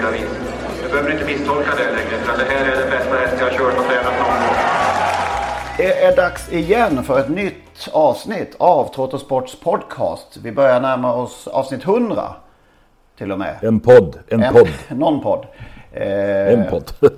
olika 0.00 0.10
vis. 0.10 0.30
Du 0.82 0.88
behöver 0.88 1.12
inte 1.12 1.24
misstolka 1.24 1.70
det 1.76 1.84
längre, 1.84 2.24
för 2.24 2.38
det 2.38 2.44
här 2.44 2.72
är 2.72 2.80
den 2.80 2.90
bästa 2.90 3.14
häst 3.14 3.36
jag 3.38 3.46
har 3.46 3.52
kört 3.58 3.78
och 3.78 3.84
tränat 3.84 4.18
någon 4.18 4.26
gång. 4.26 4.56
Det 5.76 6.04
är 6.04 6.16
dags 6.16 6.52
igen 6.52 7.04
för 7.04 7.20
ett 7.20 7.28
nytt 7.28 7.88
avsnitt 7.92 8.54
av 8.58 8.94
Trottosports 8.94 9.60
podcast. 9.60 10.36
Vi 10.42 10.52
börjar 10.52 10.80
närma 10.80 11.14
oss 11.14 11.46
avsnitt 11.46 11.84
100 11.84 12.34
till 13.18 13.32
och 13.32 13.38
med. 13.38 13.56
En 13.62 13.80
podd, 13.80 14.18
en, 14.28 14.52
podd. 14.52 14.68
Någon 14.88 15.20
podd. 15.20 15.46
Eh, 15.92 16.52
En 16.52 16.70
podd. 16.70 16.92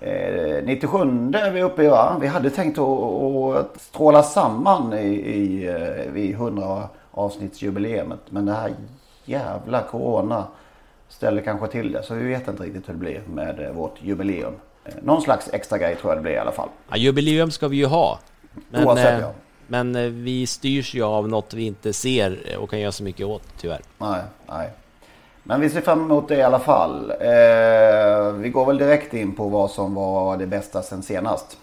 Eh, 0.00 0.64
97 0.64 0.98
är 1.34 1.50
vi 1.50 1.62
uppe 1.62 1.82
i 1.82 1.88
va? 1.88 2.16
Vi 2.20 2.26
hade 2.26 2.50
tänkt 2.50 2.78
att, 2.78 3.80
stråla 3.80 4.22
samman 4.22 4.92
i, 4.92 5.06
i, 5.06 5.68
eh, 5.68 6.12
vid 6.12 6.34
100 6.34 6.88
avsnittsjubileumet. 7.10 8.20
Men 8.30 8.46
det 8.46 8.52
här 8.52 8.72
jävla 9.24 9.82
corona 9.82 10.44
ställer 11.08 11.42
kanske 11.42 11.66
till 11.66 11.92
det. 11.92 12.02
Så 12.02 12.14
vi 12.14 12.24
vet 12.28 12.48
inte 12.48 12.62
riktigt 12.62 12.88
hur 12.88 12.92
det 12.92 12.98
blir 12.98 13.22
med 13.26 13.66
eh, 13.66 13.72
vårt 13.72 14.02
jubileum. 14.02 14.54
Eh, 14.84 14.94
Någon 15.02 15.22
slags 15.22 15.48
extra 15.52 15.78
grej 15.78 15.96
tror 15.96 16.10
jag 16.10 16.18
det 16.18 16.22
blir 16.22 16.32
i 16.32 16.38
alla 16.38 16.52
fall. 16.52 16.68
Ja, 16.90 16.96
jubileum 16.96 17.50
ska 17.50 17.68
vi 17.68 17.76
ju 17.76 17.86
ha. 17.86 18.18
Men, 18.70 18.86
Oavsett, 18.86 19.14
eh, 19.14 19.20
ja. 19.20 19.32
men 19.66 20.24
vi 20.24 20.46
styrs 20.46 20.94
ju 20.94 21.02
av 21.02 21.28
något 21.28 21.54
vi 21.54 21.66
inte 21.66 21.92
ser 21.92 22.56
och 22.58 22.70
kan 22.70 22.80
göra 22.80 22.92
så 22.92 23.02
mycket 23.02 23.26
åt, 23.26 23.42
tyvärr. 23.60 23.80
Nej, 23.98 24.20
nej. 24.48 24.70
Men 25.42 25.60
vi 25.60 25.70
ser 25.70 25.80
fram 25.80 26.00
emot 26.00 26.28
det 26.28 26.36
i 26.36 26.42
alla 26.42 26.58
fall. 26.58 27.10
Eh, 27.10 28.32
vi 28.32 28.50
går 28.52 28.66
väl 28.66 28.78
direkt 28.78 29.14
in 29.14 29.34
på 29.34 29.48
vad 29.48 29.70
som 29.70 29.94
var 29.94 30.36
det 30.36 30.46
bästa 30.46 30.82
sen 30.82 31.02
senast. 31.02 31.58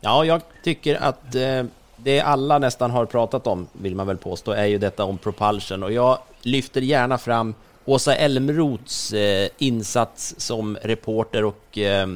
Ja, 0.00 0.24
jag 0.24 0.40
tycker 0.64 1.02
att 1.02 1.34
eh, 1.34 1.64
det 1.96 2.20
alla 2.20 2.58
nästan 2.58 2.90
har 2.90 3.06
pratat 3.06 3.46
om, 3.46 3.66
vill 3.72 3.94
man 3.94 4.06
väl 4.06 4.16
påstå, 4.16 4.52
är 4.52 4.64
ju 4.64 4.78
detta 4.78 5.04
om 5.04 5.18
propulsion. 5.18 5.82
Och 5.82 5.92
jag 5.92 6.18
lyfter 6.42 6.80
gärna 6.80 7.18
fram 7.18 7.54
Åsa 7.88 8.16
Elmroths 8.16 9.12
eh, 9.12 9.48
insats 9.58 10.34
som 10.38 10.76
reporter 10.82 11.44
och 11.44 11.78
eh, 11.78 12.06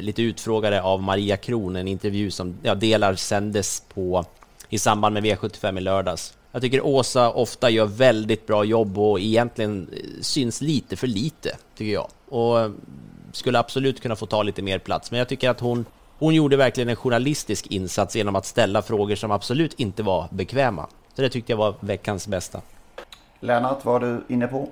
lite 0.00 0.22
utfrågare 0.22 0.82
av 0.82 1.02
Maria 1.02 1.36
Kron, 1.36 1.76
en 1.76 1.88
intervju 1.88 2.30
som 2.30 2.56
ja, 2.62 2.74
delar 2.74 3.14
sändes 3.14 3.82
på 3.94 4.24
i 4.68 4.78
samband 4.78 5.12
med 5.12 5.24
V75 5.24 5.78
i 5.78 5.80
lördags. 5.80 6.34
Jag 6.52 6.62
tycker 6.62 6.86
Åsa 6.86 7.30
ofta 7.30 7.70
gör 7.70 7.86
väldigt 7.86 8.46
bra 8.46 8.64
jobb 8.64 8.98
och 8.98 9.20
egentligen 9.20 9.88
eh, 9.92 10.20
syns 10.20 10.60
lite 10.60 10.96
för 10.96 11.06
lite, 11.06 11.56
tycker 11.76 11.92
jag. 11.92 12.08
Och 12.28 12.60
eh, 12.60 12.70
skulle 13.32 13.58
absolut 13.58 14.00
kunna 14.00 14.16
få 14.16 14.26
ta 14.26 14.42
lite 14.42 14.62
mer 14.62 14.78
plats, 14.78 15.10
men 15.10 15.18
jag 15.18 15.28
tycker 15.28 15.50
att 15.50 15.60
hon 15.60 15.84
hon 16.18 16.34
gjorde 16.34 16.56
verkligen 16.56 16.88
en 16.88 16.96
journalistisk 16.96 17.66
insats 17.66 18.16
genom 18.16 18.36
att 18.36 18.46
ställa 18.46 18.82
frågor 18.82 19.14
som 19.14 19.30
absolut 19.30 19.74
inte 19.74 20.02
var 20.02 20.28
bekväma. 20.30 20.86
Så 21.14 21.22
det 21.22 21.28
tyckte 21.28 21.52
jag 21.52 21.56
var 21.56 21.74
veckans 21.80 22.26
bästa. 22.26 22.60
Lennart, 23.40 23.84
vad 23.84 24.02
är 24.02 24.06
du 24.06 24.34
inne 24.34 24.46
på? 24.46 24.68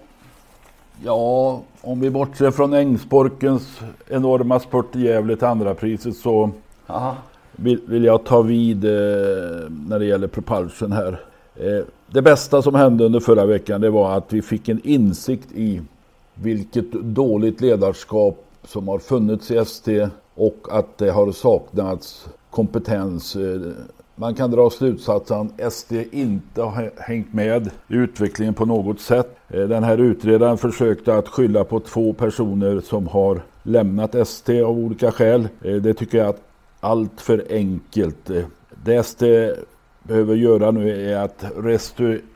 Ja, 1.02 1.62
om 1.80 2.00
vi 2.00 2.10
bortser 2.10 2.50
från 2.50 2.72
Ängsborkens 2.72 3.80
enorma 4.08 4.60
spurt 4.60 4.96
i 4.96 5.02
Gävle 5.02 5.36
till 5.36 5.46
andra 5.46 5.74
priset 5.74 6.16
så 6.16 6.50
Aha. 6.86 7.16
vill, 7.56 8.04
jag 8.04 8.24
ta 8.24 8.42
vid 8.42 8.84
eh, 8.84 8.90
när 9.88 9.98
det 9.98 10.04
gäller 10.04 10.26
propulsion 10.26 10.92
här. 10.92 11.20
Eh, 11.56 11.84
det 12.06 12.22
bästa 12.22 12.62
som 12.62 12.74
hände 12.74 13.04
under 13.04 13.20
förra 13.20 13.46
veckan 13.46 13.80
det 13.80 13.90
var 13.90 14.16
att 14.16 14.32
vi 14.32 14.42
fick 14.42 14.68
en 14.68 14.80
insikt 14.84 15.52
i 15.52 15.80
vilket 16.34 16.92
dåligt 16.92 17.60
ledarskap 17.60 18.44
som 18.64 18.88
har 18.88 18.98
funnits 18.98 19.50
i 19.50 19.56
ST 19.56 20.08
och 20.34 20.66
att 20.70 20.98
det 20.98 21.10
har 21.10 21.32
saknats 21.32 22.26
kompetens. 22.50 23.36
Man 24.16 24.34
kan 24.34 24.50
dra 24.50 24.70
slutsatsen 24.70 25.50
att 25.58 25.72
SD 25.72 25.92
inte 26.12 26.62
har 26.62 26.90
hängt 26.96 27.32
med 27.32 27.66
i 27.88 27.94
utvecklingen 27.94 28.54
på 28.54 28.64
något 28.64 29.00
sätt. 29.00 29.36
Eh, 29.48 29.60
den 29.60 29.84
här 29.84 29.98
utredaren 29.98 30.58
försökte 30.58 31.16
att 31.16 31.28
skylla 31.28 31.64
på 31.64 31.80
två 31.80 32.12
personer 32.12 32.80
som 32.80 33.06
har 33.06 33.42
lämnat 33.62 34.28
SD 34.28 34.50
av 34.50 34.78
olika 34.78 35.12
skäl. 35.12 35.48
Eh, 35.62 35.74
det 35.74 35.94
tycker 35.94 36.18
jag 36.18 36.26
är 36.26 36.34
allt 36.80 37.20
för 37.20 37.44
enkelt. 37.50 38.30
Eh, 38.30 38.44
det 38.84 39.02
SD 39.02 39.22
behöver 40.02 40.34
göra 40.34 40.70
nu 40.70 41.10
är 41.10 41.16
att 41.16 41.44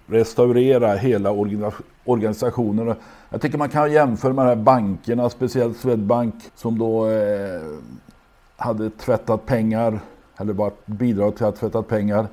restaurera 0.07 0.95
hela 0.95 1.31
organisationen. 2.05 2.95
Jag 3.31 3.41
tycker 3.41 3.59
man 3.59 3.69
kan 3.69 3.93
jämföra 3.93 4.33
med 4.33 4.45
de 4.45 4.49
här 4.49 4.65
bankerna, 4.65 5.31
speciellt 5.31 5.77
Swedbank 5.77 6.35
som 6.55 6.79
då 6.79 7.07
hade 8.57 8.91
tvättat 8.91 9.47
pengar, 9.47 10.01
eller 10.39 10.53
varit 10.53 10.87
bidrag 10.87 11.37
till 11.37 11.47
att 11.47 11.57
tvätta 11.57 11.83
pengar. 11.83 12.27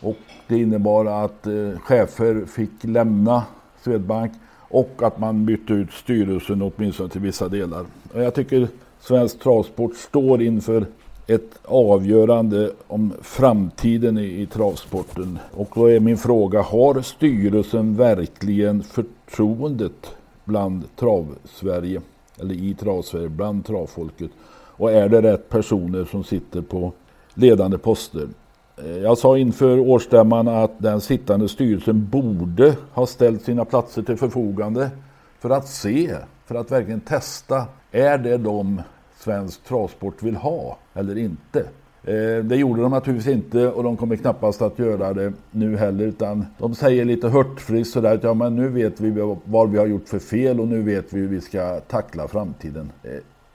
Och 0.00 0.16
det 0.48 0.58
innebar 0.58 1.24
att 1.24 1.46
eh, 1.46 1.78
chefer 1.78 2.46
fick 2.46 2.70
lämna 2.84 3.42
Swedbank 3.82 4.32
och 4.68 5.02
att 5.02 5.18
man 5.18 5.46
bytte 5.46 5.72
ut 5.72 5.92
styrelsen 5.92 6.62
åtminstone 6.62 7.08
till 7.08 7.20
vissa 7.20 7.48
delar. 7.48 7.86
Och 8.12 8.22
jag 8.22 8.34
tycker 8.34 8.68
svensk 9.00 9.38
travsport 9.38 9.96
står 9.96 10.42
inför 10.42 10.86
ett 11.26 11.58
avgörande 11.64 12.72
om 12.86 13.12
framtiden 13.22 14.18
i, 14.18 14.42
i 14.42 14.46
travsporten. 14.46 15.38
Och 15.50 15.68
då 15.74 15.90
är 15.90 16.00
min 16.00 16.18
fråga, 16.18 16.62
har 16.62 17.02
styrelsen 17.02 17.96
verkligen 17.96 18.82
förtroendet 18.82 20.14
bland 20.44 20.96
trav-Sverige? 20.96 22.00
Eller 22.40 22.54
i 22.54 22.74
trav-Sverige, 22.74 23.28
bland 23.28 23.66
travfolket? 23.66 24.30
Och 24.76 24.92
är 24.92 25.08
det 25.08 25.22
rätt 25.22 25.48
personer 25.48 26.04
som 26.04 26.24
sitter 26.24 26.60
på 26.60 26.92
ledande 27.34 27.78
poster? 27.78 28.28
Eh, 28.76 28.98
jag 28.98 29.18
sa 29.18 29.38
inför 29.38 29.78
årsstämman 29.78 30.48
att 30.48 30.72
den 30.78 31.00
sittande 31.00 31.48
styrelsen 31.48 32.08
borde 32.08 32.76
ha 32.92 33.06
ställt 33.06 33.42
sina 33.42 33.64
platser 33.64 34.02
till 34.02 34.16
förfogande 34.16 34.90
för 35.38 35.50
att 35.50 35.68
se, 35.68 36.16
för 36.46 36.54
att 36.54 36.72
verkligen 36.72 37.00
testa, 37.00 37.64
är 37.90 38.18
det 38.18 38.36
de 38.36 38.82
svensk 39.18 39.64
travsport 39.64 40.22
vill 40.22 40.36
ha 40.36 40.78
eller 40.94 41.18
inte? 41.18 41.60
Eh, 42.04 42.44
det 42.44 42.56
gjorde 42.56 42.82
de 42.82 42.90
naturligtvis 42.90 43.34
inte 43.34 43.68
och 43.68 43.82
de 43.82 43.96
kommer 43.96 44.16
knappast 44.16 44.62
att 44.62 44.78
göra 44.78 45.12
det 45.12 45.32
nu 45.50 45.76
heller 45.76 46.04
utan 46.04 46.46
de 46.58 46.74
säger 46.74 47.04
lite 47.04 47.28
hurtfriskt 47.28 47.92
sådär 47.92 48.14
att 48.14 48.22
ja 48.22 48.34
men 48.34 48.56
nu 48.56 48.68
vet 48.68 49.00
vi 49.00 49.36
vad 49.44 49.70
vi 49.70 49.78
har 49.78 49.86
gjort 49.86 50.08
för 50.08 50.18
fel 50.18 50.60
och 50.60 50.68
nu 50.68 50.82
vet 50.82 51.12
vi 51.12 51.20
hur 51.20 51.28
vi 51.28 51.40
ska 51.40 51.80
tackla 51.80 52.28
framtiden. 52.28 52.92
Eh, 53.02 53.10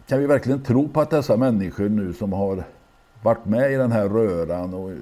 kan 0.07 0.19
vi 0.19 0.25
verkligen 0.25 0.63
tro 0.63 0.87
på 0.87 1.01
att 1.01 1.09
dessa 1.09 1.37
människor 1.37 1.89
nu 1.89 2.13
som 2.13 2.33
har 2.33 2.63
varit 3.21 3.45
med 3.45 3.71
i 3.71 3.75
den 3.75 3.91
här 3.91 4.09
röran 4.09 4.73
och 4.73 4.91
eh, 4.91 4.97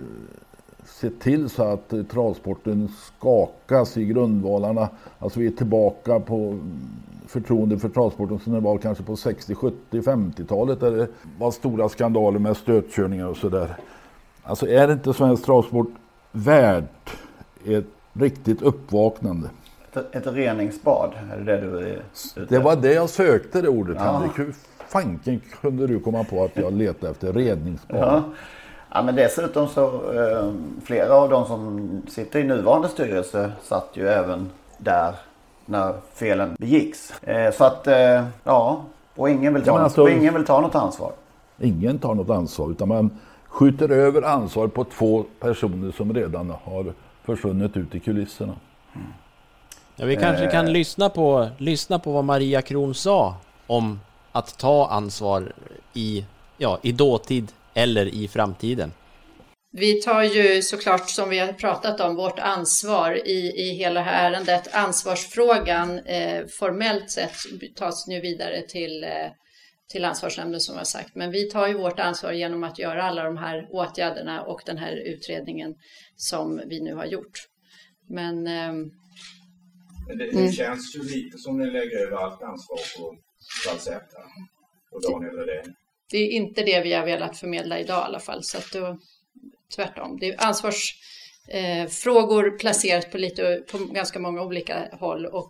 sett 0.86 1.20
till 1.20 1.50
så 1.50 1.64
att 1.64 1.94
eh, 1.94 2.04
travsporten 2.04 2.90
skakas 2.90 3.98
i 3.98 4.06
grundvalarna. 4.06 4.90
Alltså 5.20 5.40
vi 5.40 5.48
är 5.48 5.52
tillbaka 5.52 6.20
på 6.20 6.36
mm, 6.36 6.80
förtroende 7.28 7.78
för 7.78 7.90
travsporten 7.90 8.40
som 8.40 8.54
det 8.54 8.60
var 8.60 8.78
kanske 8.78 9.04
på 9.04 9.16
60, 9.16 9.56
70, 9.56 9.76
50-talet 9.92 10.80
där 10.80 10.92
det 10.92 11.08
var 11.40 11.52
stora 11.52 11.90
skandaler 11.90 12.40
med 12.40 12.58
stötkörningar 12.58 13.28
och 13.28 13.38
sådär. 13.38 13.76
Alltså 14.44 14.68
är 14.68 14.92
inte 14.92 15.14
svensk 15.14 15.46
travsport 15.46 15.90
värt 16.32 17.10
ett 17.66 17.86
riktigt 18.14 18.62
uppvaknande? 18.62 19.50
Ett, 19.94 20.16
ett 20.16 20.28
reningsbad, 20.34 21.14
är 21.34 21.38
det 21.38 21.44
det 21.44 21.62
du 21.62 21.78
är 21.78 22.04
ute 22.36 22.56
Det 22.56 22.60
var 22.60 22.76
det 22.76 22.94
jag 22.94 23.10
sökte 23.10 23.62
det 23.62 23.70
ordet 23.70 23.98
Ja. 24.00 24.12
Henrik. 24.12 24.56
Fanken 24.90 25.42
kunde 25.62 25.88
du 25.88 26.00
komma 26.00 26.24
på 26.24 26.44
att 26.44 26.52
jag 26.58 26.74
letade 26.74 27.12
efter 27.12 27.34
redningsbad? 27.34 28.00
Ja. 28.00 28.24
ja, 28.94 29.02
men 29.04 29.16
dessutom 29.16 29.68
så 29.68 29.86
eh, 30.14 30.52
flera 30.86 31.14
av 31.14 31.30
de 31.30 31.46
som 31.46 31.90
sitter 32.10 32.40
i 32.40 32.44
nuvarande 32.44 32.90
styrelse 32.90 33.52
satt 33.64 33.90
ju 33.94 34.08
även 34.08 34.50
där 34.78 35.14
när 35.66 35.94
felen 36.14 36.56
begicks. 36.60 37.24
Eh, 37.24 37.54
så 37.54 37.64
att, 37.64 37.88
eh, 37.88 38.26
ja, 38.44 38.82
och 39.16 39.30
ingen 39.30 39.54
vill 39.54 39.64
ta, 39.64 39.70
Ja, 39.70 39.74
något, 39.74 39.84
alltså- 39.84 40.02
och 40.02 40.10
ingen 40.10 40.34
vill 40.34 40.46
ta 40.46 40.62
något 40.62 40.76
ansvar. 40.76 41.12
Ingen 41.62 42.00
tar 42.00 42.16
något 42.16 42.30
ansvar 42.30 42.72
utan 42.72 42.88
man 42.88 43.10
skjuter 43.48 43.90
över 43.92 44.22
ansvar 44.22 44.68
på 44.68 44.84
två 44.84 45.26
personer 45.40 45.92
som 45.92 46.14
redan 46.14 46.54
har 46.64 46.94
försvunnit 47.24 47.78
ut 47.78 47.96
i 47.96 48.00
kulisserna. 48.00 48.54
Ja, 49.96 50.06
vi 50.06 50.16
kanske 50.16 50.46
Eh. 50.46 50.52
kan 50.52 50.74
lyssna 50.74 51.10
på, 51.10 51.48
lyssna 51.58 52.00
på 52.00 52.12
vad 52.12 52.24
Maria 52.24 52.62
Kron 52.62 52.94
sa 52.94 53.36
om 53.68 54.00
att 54.38 54.60
ta 54.60 54.88
ansvar 54.88 55.54
i, 55.94 56.26
ja, 56.58 56.80
i 56.84 56.92
dåtid 56.92 57.52
eller 57.74 58.06
i 58.06 58.28
framtiden. 58.28 58.92
Vi 59.72 60.02
tar 60.02 60.24
ju 60.24 60.62
såklart, 60.62 61.10
som 61.10 61.30
vi 61.30 61.40
har 61.40 61.54
pratat 61.54 62.00
om, 62.02 62.16
vårt 62.16 62.40
ansvar 62.40 63.28
i, 63.28 63.54
i 63.56 63.72
hela 63.74 64.06
ärendet. 64.06 64.76
Ansvarsfrågan 64.76 66.00
eh, 66.00 66.46
formellt 66.60 67.12
sett 67.12 67.36
tas 67.76 68.08
nu 68.08 68.20
vidare 68.22 68.62
till, 68.68 69.04
eh, 69.04 69.32
till 69.92 70.06
ansvarsnämnden 70.06 70.62
som 70.62 70.74
jag 70.76 70.80
har 70.80 70.86
sagt. 70.86 71.16
Men 71.16 71.32
vi 71.32 71.50
tar 71.50 71.68
ju 71.68 71.74
vårt 71.78 72.00
ansvar 72.00 72.32
genom 72.32 72.64
att 72.64 72.80
göra 72.80 73.04
alla 73.04 73.24
de 73.24 73.38
här 73.38 73.68
åtgärderna 73.72 74.42
och 74.42 74.62
den 74.66 74.78
här 74.78 74.96
utredningen 74.96 75.76
som 76.16 76.62
vi 76.70 76.82
nu 76.82 76.96
har 76.96 77.06
gjort. 77.06 77.38
Men 78.10 78.44
Men 78.44 80.18
det, 80.18 80.26
det 80.32 80.38
Mm. 80.38 80.52
känns 80.52 80.96
ju 80.96 81.04
lite 81.04 81.38
som 81.38 81.58
ni 81.58 81.66
lägger 81.66 81.98
över 82.08 82.18
allt 82.18 82.42
ansvar 82.42 82.78
på 82.98 83.16
Salzetta 83.66 84.18
och 84.92 85.02
Daniel 85.02 85.36
Redén. 85.36 85.76
det 86.12 86.18
är 86.18 86.30
inte 86.30 86.64
det 86.64 86.82
vi 86.82 86.94
har 86.94 87.06
velat 87.06 87.38
förmedla 87.38 87.80
idag 87.80 88.02
i 88.02 88.06
alla 88.06 88.20
fall. 88.20 88.44
Så 88.44 88.58
att 88.58 88.72
då, 88.74 88.98
tvärtom. 89.76 90.18
Det 90.20 90.30
är 90.30 90.48
ansvarsfrågor 90.48 92.48
eh, 92.48 92.52
placerat 92.52 93.12
på, 93.12 93.18
lite, 93.18 93.64
på 93.72 93.78
ganska 93.78 94.20
många 94.20 94.42
olika 94.42 94.88
håll 94.92 95.26
och 95.26 95.50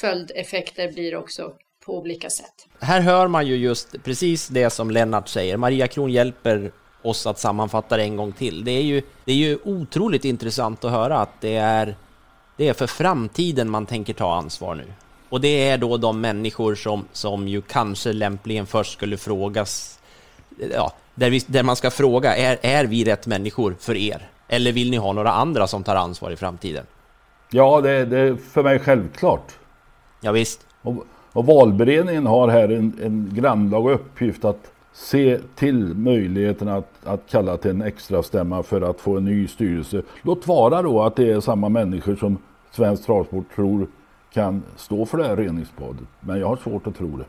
följdeffekter 0.00 0.92
blir 0.92 1.16
också 1.16 1.52
på 1.86 1.98
olika 1.98 2.30
sätt. 2.30 2.66
Här 2.80 3.00
hör 3.00 3.28
man 3.28 3.46
ju 3.46 3.56
just 3.56 4.02
precis 4.04 4.48
det 4.48 4.70
som 4.70 4.90
Lennart 4.90 5.28
säger. 5.28 5.56
Maria 5.56 5.88
Kron 5.88 6.12
hjälper 6.12 6.72
oss 7.02 7.26
att 7.26 7.38
sammanfatta 7.38 7.96
det 7.96 8.02
en 8.02 8.16
gång 8.16 8.32
till. 8.32 8.64
Det 8.64 8.70
är 8.70 8.82
ju, 8.82 9.02
det 9.24 9.32
är 9.32 9.36
ju 9.36 9.58
otroligt 9.64 10.24
intressant 10.24 10.84
att 10.84 10.90
höra 10.90 11.18
att 11.18 11.40
det 11.40 11.56
är, 11.56 11.96
det 12.56 12.68
är 12.68 12.72
för 12.72 12.86
framtiden 12.86 13.70
man 13.70 13.86
tänker 13.86 14.12
ta 14.12 14.34
ansvar 14.34 14.74
nu. 14.74 14.92
Och 15.34 15.40
det 15.40 15.68
är 15.68 15.78
då 15.78 15.96
de 15.96 16.20
människor 16.20 16.74
som, 16.74 17.04
som 17.12 17.48
ju 17.48 17.62
kanske 17.62 18.12
lämpligen 18.12 18.66
först 18.66 18.92
skulle 18.92 19.16
frågas, 19.16 20.00
ja, 20.72 20.92
där, 21.14 21.30
vi, 21.30 21.40
där 21.46 21.62
man 21.62 21.76
ska 21.76 21.90
fråga, 21.90 22.36
är, 22.36 22.58
är 22.62 22.84
vi 22.84 23.04
rätt 23.04 23.26
människor 23.26 23.74
för 23.78 23.96
er? 23.96 24.28
Eller 24.48 24.72
vill 24.72 24.90
ni 24.90 24.96
ha 24.96 25.12
några 25.12 25.32
andra 25.32 25.66
som 25.66 25.82
tar 25.82 25.96
ansvar 25.96 26.30
i 26.30 26.36
framtiden? 26.36 26.84
Ja, 27.50 27.80
det, 27.80 27.90
är 27.90 28.36
för 28.36 28.62
mig 28.62 28.78
självklart. 28.78 29.52
Ja, 30.20 30.32
visst. 30.32 30.66
Och, 30.82 31.04
och 31.32 31.46
valberedningen 31.46 32.26
har 32.26 32.48
här 32.48 32.68
en, 32.68 32.98
en 33.02 33.30
grannlaga 33.34 33.94
uppgift 33.94 34.44
att 34.44 34.72
se 34.92 35.38
till 35.54 35.94
möjligheten 35.94 36.68
att, 36.68 36.90
att 37.04 37.20
kalla 37.30 37.56
till 37.56 37.70
en 37.70 37.82
extra 37.82 38.22
stämma 38.22 38.62
för 38.62 38.80
att 38.80 39.00
få 39.00 39.16
en 39.16 39.24
ny 39.24 39.48
styrelse. 39.48 40.02
Låt 40.22 40.46
vara 40.46 40.82
då 40.82 41.02
att 41.02 41.16
det 41.16 41.30
är 41.30 41.40
samma 41.40 41.68
människor 41.68 42.16
som 42.16 42.38
Svensk 42.70 43.06
Travsport 43.06 43.54
tror 43.54 43.86
kan 44.34 44.62
stå 44.76 45.06
för 45.06 45.18
det 45.18 45.26
här 45.28 45.36
reningsbadet. 45.36 46.06
Men 46.20 46.40
jag 46.40 46.48
har 46.48 46.56
svårt 46.56 46.86
att 46.86 46.96
tro 46.96 47.16
det. 47.16 47.24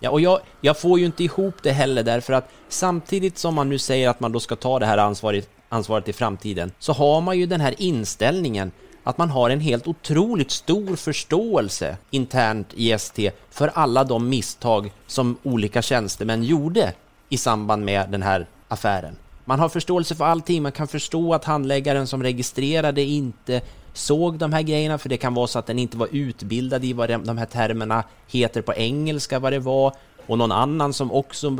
Ja, 0.00 0.10
och 0.10 0.20
jag, 0.20 0.40
jag 0.60 0.80
får 0.80 0.98
ju 0.98 1.06
inte 1.06 1.24
ihop 1.24 1.54
det 1.62 1.72
heller 1.72 2.02
därför 2.02 2.32
att 2.32 2.50
samtidigt 2.68 3.38
som 3.38 3.54
man 3.54 3.68
nu 3.68 3.78
säger 3.78 4.08
att 4.08 4.20
man 4.20 4.32
då 4.32 4.40
ska 4.40 4.56
ta 4.56 4.78
det 4.78 4.86
här 4.86 4.98
ansvaret, 4.98 5.50
ansvaret 5.68 6.08
i 6.08 6.12
framtiden 6.12 6.72
så 6.78 6.92
har 6.92 7.20
man 7.20 7.38
ju 7.38 7.46
den 7.46 7.60
här 7.60 7.74
inställningen 7.78 8.72
att 9.04 9.18
man 9.18 9.30
har 9.30 9.50
en 9.50 9.60
helt 9.60 9.86
otroligt 9.86 10.50
stor 10.50 10.96
förståelse 10.96 11.96
internt 12.10 12.74
i 12.74 12.92
ST 12.92 13.30
för 13.50 13.68
alla 13.68 14.04
de 14.04 14.28
misstag 14.28 14.92
som 15.06 15.36
olika 15.42 15.82
tjänstemän 15.82 16.44
gjorde 16.44 16.92
i 17.28 17.36
samband 17.36 17.84
med 17.84 18.10
den 18.10 18.22
här 18.22 18.46
affären. 18.68 19.16
Man 19.44 19.60
har 19.60 19.68
förståelse 19.68 20.14
för 20.14 20.24
allting, 20.24 20.62
man 20.62 20.72
kan 20.72 20.88
förstå 20.88 21.34
att 21.34 21.44
handläggaren 21.44 22.06
som 22.06 22.22
registrerade 22.22 23.02
inte 23.02 23.60
såg 23.92 24.38
de 24.38 24.52
här 24.52 24.62
grejerna, 24.62 24.98
för 24.98 25.08
det 25.08 25.16
kan 25.16 25.34
vara 25.34 25.46
så 25.46 25.58
att 25.58 25.66
den 25.66 25.78
inte 25.78 25.96
var 25.96 26.08
utbildad 26.12 26.84
i 26.84 26.92
vad 26.92 27.10
de 27.10 27.38
här 27.38 27.46
termerna 27.46 28.04
heter 28.26 28.62
på 28.62 28.74
engelska, 28.74 29.38
vad 29.38 29.52
det 29.52 29.58
var, 29.58 29.92
och 30.26 30.38
någon 30.38 30.52
annan 30.52 30.92
som 30.92 31.12
också 31.12 31.56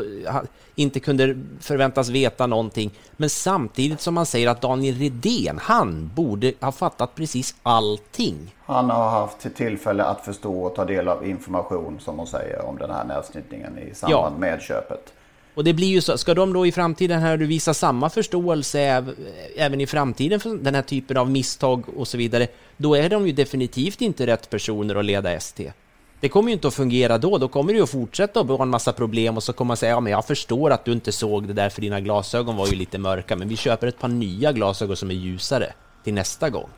inte 0.74 1.00
kunde 1.00 1.38
förväntas 1.60 2.08
veta 2.08 2.46
någonting. 2.46 2.90
Men 3.16 3.30
samtidigt 3.30 4.00
som 4.00 4.14
man 4.14 4.26
säger 4.26 4.48
att 4.48 4.60
Daniel 4.60 4.94
Redén, 4.98 5.58
han 5.62 6.10
borde 6.14 6.52
ha 6.60 6.72
fattat 6.72 7.14
precis 7.14 7.54
allting. 7.62 8.54
Han 8.64 8.90
har 8.90 9.10
haft 9.10 9.40
till 9.40 9.54
tillfälle 9.54 10.04
att 10.04 10.24
förstå 10.24 10.62
och 10.62 10.74
ta 10.74 10.84
del 10.84 11.08
av 11.08 11.26
information 11.26 12.00
som 12.00 12.18
hon 12.18 12.26
säger 12.26 12.64
om 12.64 12.78
den 12.78 12.90
här 12.90 13.04
nätsnittningen 13.04 13.78
i 13.78 13.94
samband 13.94 14.34
Ja. 14.34 14.38
med 14.40 14.62
köpet. 14.62 15.12
Och 15.54 15.64
det 15.64 15.72
blir 15.72 15.88
ju 15.88 16.00
så, 16.00 16.18
ska 16.18 16.34
de 16.34 16.52
då 16.52 16.66
i 16.66 16.72
framtiden 16.72 17.20
här 17.20 17.36
visa 17.36 17.74
samma 17.74 18.10
förståelse 18.10 18.78
äv- 18.78 19.14
även 19.56 19.80
i 19.80 19.86
framtiden 19.86 20.40
för 20.40 20.50
den 20.56 20.74
här 20.74 20.82
typen 20.82 21.16
av 21.16 21.30
misstag 21.30 21.84
och 21.96 22.08
så 22.08 22.16
vidare, 22.18 22.46
då 22.76 22.94
är 22.94 23.08
de 23.08 23.26
ju 23.26 23.32
definitivt 23.32 24.00
inte 24.00 24.26
rätt 24.26 24.50
personer 24.50 24.94
att 24.94 25.04
leda 25.04 25.32
ST. 25.32 25.72
Det 26.20 26.28
kommer 26.28 26.48
ju 26.48 26.52
inte 26.54 26.68
att 26.68 26.74
fungera 26.74 27.18
då, 27.18 27.38
då 27.38 27.48
kommer 27.48 27.72
det 27.72 27.76
ju 27.76 27.82
att 27.82 27.90
fortsätta 27.90 28.40
att 28.40 28.46
vara 28.46 28.62
en 28.62 28.68
massa 28.68 28.92
problem 28.92 29.36
och 29.36 29.42
så 29.42 29.52
kommer 29.52 29.66
man 29.68 29.76
säga 29.76 29.92
ja 29.92 30.00
men 30.00 30.12
jag 30.12 30.24
förstår 30.24 30.70
att 30.70 30.84
du 30.84 30.92
inte 30.92 31.12
såg 31.12 31.46
det 31.46 31.52
där 31.52 31.68
för 31.68 31.80
dina 31.80 32.00
glasögon 32.00 32.56
var 32.56 32.66
ju 32.66 32.76
lite 32.76 32.98
mörka, 32.98 33.36
men 33.36 33.48
vi 33.48 33.56
köper 33.56 33.86
ett 33.86 33.98
par 33.98 34.08
nya 34.08 34.52
glasögon 34.52 34.96
som 34.96 35.10
är 35.10 35.14
ljusare 35.14 35.72
till 36.04 36.14
nästa 36.14 36.50
gång. 36.50 36.68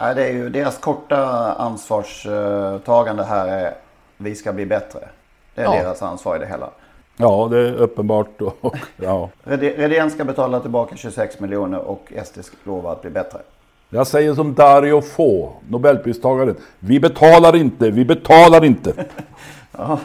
Nej, 0.00 0.14
det 0.14 0.24
är 0.28 0.32
ju 0.32 0.48
deras 0.50 0.78
korta 0.78 1.52
ansvarstagande 1.52 3.24
här 3.24 3.48
är 3.48 3.74
vi 4.16 4.34
ska 4.34 4.52
bli 4.52 4.66
bättre. 4.66 5.08
Det 5.54 5.60
är 5.60 5.64
Ja. 5.64 5.70
deras 5.82 6.02
ansvar 6.02 6.36
i 6.36 6.38
det 6.38 6.46
hela. 6.46 6.70
Ja, 7.16 7.48
det 7.50 7.58
är 7.58 7.74
uppenbart. 7.74 8.40
Och, 8.42 8.76
ja. 8.96 9.30
Redén 9.44 10.10
ska 10.10 10.24
betala 10.24 10.60
tillbaka 10.60 10.96
26 10.96 11.40
miljoner 11.40 11.78
och 11.78 12.12
SD 12.24 12.44
ska 12.44 12.56
lova 12.64 12.92
att 12.92 13.02
bli 13.02 13.10
bättre. 13.10 13.38
Jag 13.90 14.06
säger 14.06 14.34
som 14.34 14.54
Dario 14.54 15.00
Fo, 15.00 15.52
Nobelpristagaren. 15.68 16.56
Vi 16.78 17.00
betalar 17.00 17.56
inte, 17.56 17.90
vi 17.90 18.04
betalar 18.04 18.64
inte. 18.64 18.92
Ja, 19.78 19.98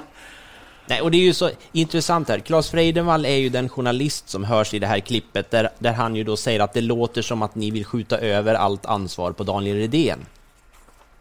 Nej, 0.92 1.02
och 1.02 1.12
det 1.12 1.18
är 1.18 1.22
ju 1.22 1.34
så 1.34 1.50
intressant 1.72 2.30
här. 2.30 2.40
Claes 2.40 2.70
Freidenvall 2.70 3.26
är 3.26 3.36
ju 3.36 3.50
den 3.50 3.70
journalist 3.70 4.30
som 4.30 4.44
hörs 4.44 4.74
i 4.74 4.80
det 4.80 4.88
här 4.88 5.00
klippet 5.00 5.52
där, 5.52 5.70
där 5.80 5.94
han 5.94 6.16
ju 6.16 6.24
då 6.24 6.38
säger 6.38 6.60
att 6.60 6.74
det 6.74 6.82
låter 6.82 7.22
som 7.22 7.42
att 7.42 7.56
ni 7.56 7.72
vill 7.72 7.86
skjuta 7.86 8.18
över 8.18 8.56
allt 8.56 8.86
ansvar 8.86 9.32
på 9.32 9.44
Daniel 9.44 9.78
Redén. 9.78 10.20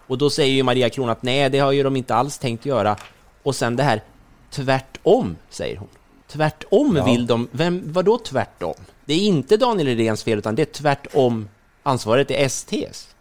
Och 0.07 0.19
då 0.19 0.31
säger 0.31 0.55
ju 0.55 0.63
Maria 0.63 0.91
Kron 0.91 1.09
att 1.09 1.23
nej, 1.23 1.51
det 1.51 1.59
har 1.59 1.73
ju 1.73 1.83
de 1.83 1.97
inte 1.97 2.15
alls 2.15 2.39
tänkt 2.39 2.67
göra. 2.67 2.97
Och 3.43 3.55
sen 3.55 3.77
det 3.77 3.83
här 3.83 4.03
tvärtom, 4.51 5.37
säger 5.51 5.77
hon. 5.77 5.89
Tvärtom 6.29 6.97
Ja. 6.97 7.05
vill 7.05 7.27
de... 7.27 7.49
Vem, 7.53 7.93
vadå 7.93 8.19
tvärtom? 8.19 8.75
Det 9.05 9.15
är 9.15 9.19
inte 9.21 9.57
Daniel 9.57 9.87
Redéns 9.87 10.25
fel, 10.25 10.39
utan 10.39 10.55
det 10.55 10.63
är 10.63 10.67
tvärtom 10.67 11.49
ansvaret 11.83 12.31
är 12.31 12.49
STs. 12.49 13.15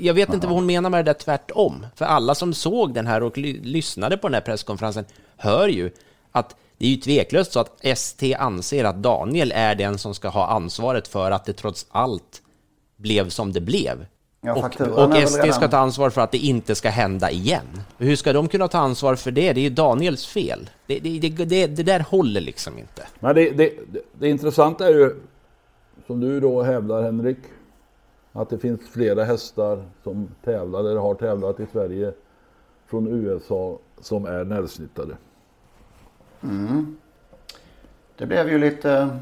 Jag 0.00 0.14
vet 0.14 0.34
inte 0.34 0.46
vad 0.46 0.56
hon 0.56 0.66
menar 0.66 0.90
med 0.90 1.04
det 1.04 1.12
där 1.12 1.18
tvärtom. 1.18 1.86
För 1.96 2.04
alla 2.04 2.34
som 2.34 2.54
såg 2.54 2.94
den 2.94 3.06
här 3.06 3.22
och 3.22 3.38
ly- 3.38 3.60
lyssnade 3.62 4.16
på 4.16 4.28
den 4.28 4.34
här 4.34 4.40
presskonferensen 4.40 5.04
hör 5.36 5.68
ju 5.68 5.90
att 6.32 6.56
det 6.78 6.86
är 6.86 6.90
ju 6.90 6.96
tveklöst 6.96 7.52
så 7.52 7.60
att 7.60 7.84
ST 7.84 8.34
anser 8.34 8.84
att 8.84 8.96
Daniel 9.02 9.52
är 9.54 9.74
den 9.74 9.98
som 9.98 10.14
ska 10.14 10.28
ha 10.28 10.46
ansvaret 10.46 11.08
för 11.08 11.30
att 11.30 11.44
det 11.44 11.52
trots 11.52 11.86
allt 11.90 12.42
blev 12.96 13.28
som 13.28 13.52
det 13.52 13.60
blev. 13.60 14.06
Ja, 14.44 14.52
och 14.56 14.64
och 14.64 15.28
SD 15.28 15.36
redan- 15.36 15.52
ska 15.52 15.68
ta 15.68 15.76
ansvar 15.76 16.10
för 16.10 16.20
att 16.20 16.30
det 16.32 16.38
inte 16.38 16.74
ska 16.74 16.88
hända 16.88 17.30
igen. 17.30 17.66
Hur 17.98 18.16
ska 18.16 18.32
de 18.32 18.48
kunna 18.48 18.68
ta 18.68 18.78
ansvar 18.78 19.14
för 19.14 19.30
det? 19.30 19.52
Det 19.52 19.60
är 19.60 19.62
ju 19.62 19.70
Daniels 19.70 20.26
fel. 20.26 20.70
Det, 20.86 20.98
det, 20.98 21.18
det, 21.18 21.44
det, 21.44 21.66
det 21.66 21.82
där 21.82 22.00
håller 22.00 22.40
liksom 22.40 22.78
inte. 22.78 23.02
Men 23.20 23.34
det, 23.34 23.50
det, 23.50 23.72
det, 23.92 24.00
det 24.18 24.28
intressanta 24.28 24.86
är 24.88 24.90
ju, 24.94 25.14
som 26.06 26.20
du 26.20 26.40
då 26.40 26.62
hävdar 26.62 27.02
Henrik, 27.02 27.38
att 28.32 28.50
det 28.50 28.58
finns 28.58 28.80
flera 28.92 29.24
hästar 29.24 29.84
som 30.02 30.28
tävlar 30.44 30.80
eller 30.80 30.96
har 30.96 31.14
tävlat 31.14 31.60
i 31.60 31.66
Sverige 31.72 32.12
från 32.86 33.06
USA 33.06 33.78
som 34.00 34.24
är 34.26 34.44
närsnittade. 34.44 35.16
Mm. 36.42 36.96
Det 38.16 38.26
blev 38.26 38.48
ju 38.48 38.58
lite... 38.58 39.18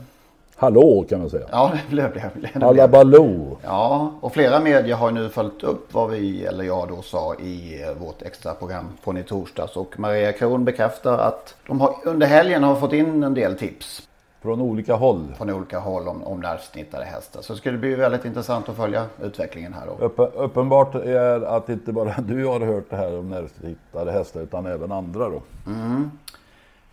Hallå 0.61 1.05
kan 1.09 1.21
man 1.21 1.31
säga. 1.31 1.47
Ja, 1.51 1.73
det 1.73 1.91
blev 1.91 2.15
det. 2.15 2.61
Halabaloo. 2.61 3.59
Ja, 3.63 4.13
och 4.21 4.33
flera 4.33 4.61
medier 4.61 4.97
har 4.97 5.11
nu 5.11 5.29
följt 5.29 5.63
upp 5.63 5.95
vad 5.95 6.11
vi, 6.11 6.45
eller 6.45 6.65
jag 6.65 6.89
då 6.89 7.03
sa 7.03 7.35
i 7.35 7.83
eh, 7.83 7.95
vårt 7.95 8.23
extra 8.23 8.55
program 8.55 8.89
från 9.03 9.17
i 9.17 9.23
torsdags. 9.23 9.77
Och 9.77 9.99
Maria 9.99 10.33
Kron 10.33 10.65
bekräftar 10.65 11.19
att 11.19 11.55
de 11.67 11.81
har, 11.81 11.95
under 12.05 12.27
helgen 12.27 12.63
har 12.63 12.75
fått 12.75 12.93
in 12.93 13.23
en 13.23 13.35
del 13.35 13.59
tips. 13.59 14.09
Från 14.43 14.61
olika 14.61 14.95
håll. 14.95 15.35
Från 15.37 15.51
olika 15.51 15.79
håll 15.79 16.09
om, 16.09 16.23
om 16.23 16.41
närsnittade 16.41 17.05
hästar. 17.05 17.43
Så 17.43 17.53
det 17.53 17.59
skulle 17.59 17.79
bli 17.79 17.95
väldigt 17.95 18.25
intressant 18.25 18.69
att 18.69 18.77
följa 18.77 19.07
utvecklingen 19.23 19.75
här 19.75 19.87
då. 19.87 20.05
Uppe, 20.05 20.23
uppenbart 20.23 20.95
är 20.95 21.41
att 21.41 21.69
inte 21.69 21.93
bara 21.93 22.15
du 22.27 22.47
har 22.47 22.61
hört 22.61 22.91
det 22.91 22.97
här 22.97 23.19
om 23.19 23.29
närsnittade 23.29 24.13
hästar 24.13 24.41
utan 24.41 24.67
även 24.67 24.93
andra 24.93 25.29
då. 25.29 25.43
Mm. 25.67 26.11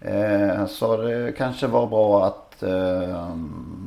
Eh, 0.01 0.65
så 0.67 0.97
det 0.97 1.33
kanske 1.37 1.67
var 1.67 1.87
bra 1.87 2.25
att 2.25 2.63
eh, 2.63 3.35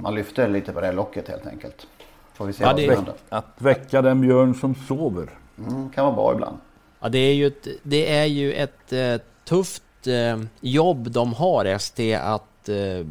man 0.03 0.15
lyfte 0.15 0.49
lite 0.49 0.73
på 0.73 0.81
det 0.81 0.93
locket 0.93 1.29
helt 1.29 1.47
enkelt. 1.47 1.87
Får 2.35 2.47
vi 2.47 2.53
se 2.53 2.65
Att, 2.65 2.73
vad 2.73 2.81
som 2.85 2.95
händer. 2.95 3.15
att 3.29 3.55
väcka 3.59 4.03
den 4.03 4.21
björn 4.21 4.55
som 4.55 4.75
sover. 4.75 5.31
Mm, 5.59 5.91
kan 5.91 6.05
vara 6.05 6.15
bra 6.15 6.33
ibland. 6.33 6.57
Ja, 7.01 7.09
det 7.09 7.19
är 7.19 7.35
ju 7.35 7.47
ett, 7.47 7.67
det 7.83 8.17
är 8.17 8.25
ju 8.25 8.53
ett 8.53 8.93
eh, 8.93 9.17
tufft 9.45 10.07
eh, 10.07 10.41
jobb 10.61 11.11
de 11.11 11.33
har, 11.33 11.65
ST, 11.65 12.15
att, 12.15 12.69
eh, 12.69 13.07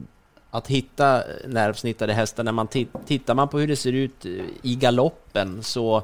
att 0.51 0.67
hitta 0.67 1.23
nervsnittade 1.47 2.13
hästar. 2.13 2.43
När 2.43 2.51
man 2.51 2.67
tittar 3.05 3.33
man 3.35 3.47
på 3.47 3.59
hur 3.59 3.67
det 3.67 3.75
ser 3.75 3.93
ut 3.93 4.25
i 4.61 4.75
galoppen 4.75 5.63
så 5.63 6.03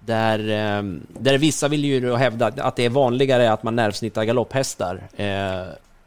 där, 0.00 0.38
där 1.08 1.38
vissa 1.38 1.68
vill 1.68 1.84
ju 1.84 2.14
hävda 2.16 2.46
att 2.56 2.76
det 2.76 2.84
är 2.84 2.90
vanligare 2.90 3.52
att 3.52 3.62
man 3.62 3.76
nervsnittar 3.76 4.24
galopphästar. 4.24 5.02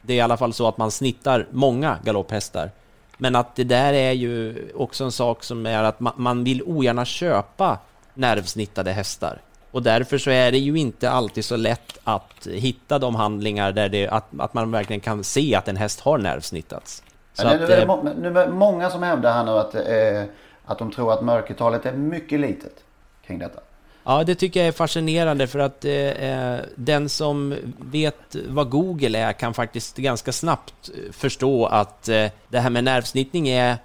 Eh, 0.02 0.08
det 0.08 0.14
är 0.14 0.18
i 0.18 0.22
alla 0.22 0.38
fall 0.38 0.54
så 0.54 0.68
att 0.68 0.78
man 0.78 0.92
snittar 0.92 1.48
många 1.52 1.98
galopphästar. 2.04 2.72
Men 3.18 3.36
att 3.36 3.56
det 3.56 3.64
där 3.64 3.94
är 3.94 4.12
ju 4.12 4.56
också 4.76 5.04
en 5.04 5.12
sak 5.12 5.44
som 5.44 5.66
är 5.66 5.84
att 5.84 6.00
man 6.18 6.44
vill 6.44 6.64
ogärna 6.64 7.06
köpa 7.06 7.78
nervsnittade 8.14 8.92
hästar. 8.92 9.42
Och 9.72 9.84
därför 9.84 10.18
så 10.18 10.30
är 10.30 10.52
det 10.52 10.58
ju 10.58 10.76
inte 10.76 11.10
alltid 11.10 11.46
så 11.46 11.56
lätt 11.56 12.00
att 12.04 12.48
hitta 12.48 13.00
de 13.00 13.16
handlingar 13.16 13.72
där 13.72 13.90
det, 13.90 14.08
att, 14.08 14.26
att 14.40 14.54
man 14.54 14.72
verkligen 14.72 15.00
kan 15.00 15.24
se 15.24 15.56
att 15.56 15.68
en 15.68 15.78
häst 15.78 16.00
har 16.00 16.18
nervsnittats. 16.18 17.04
Så 17.34 17.44
det, 17.44 17.50
att, 17.54 18.04
nu, 18.04 18.14
nu 18.20 18.40
är 18.40 18.46
det 18.46 18.52
många 18.52 18.90
som 18.90 19.04
hävdar 19.04 19.34
här 19.34 19.44
nu 19.44 19.52
att, 19.52 19.76
eh, 19.76 20.24
att 20.66 20.80
de 20.80 20.92
tror 20.92 21.14
att 21.14 21.22
mörkertalet 21.22 21.86
är 21.86 21.94
mycket 21.94 22.40
litet 22.40 22.84
kring 23.26 23.40
detta. 23.40 23.60
Ja, 24.04 24.24
det 24.24 24.36
tycker 24.36 24.60
jag 24.60 24.68
är 24.68 24.72
fascinerande 24.72 25.48
för 25.48 25.60
att 25.60 25.86
eh, 25.86 25.94
eh, 25.94 26.60
den 26.76 27.10
som 27.10 27.56
vet 27.80 28.36
vad 28.48 28.70
Google 28.70 29.20
är 29.20 29.34
kan 29.34 29.54
faktiskt 29.54 29.98
ganska 29.98 30.32
snabbt 30.32 30.90
eh, 30.90 31.12
förstå 31.12 31.66
att 31.66 32.10
eh, 32.10 32.28
det 32.50 32.60
här 32.60 32.70
med 32.70 32.84
nervsnittning 32.84 33.50
är, 33.50 33.78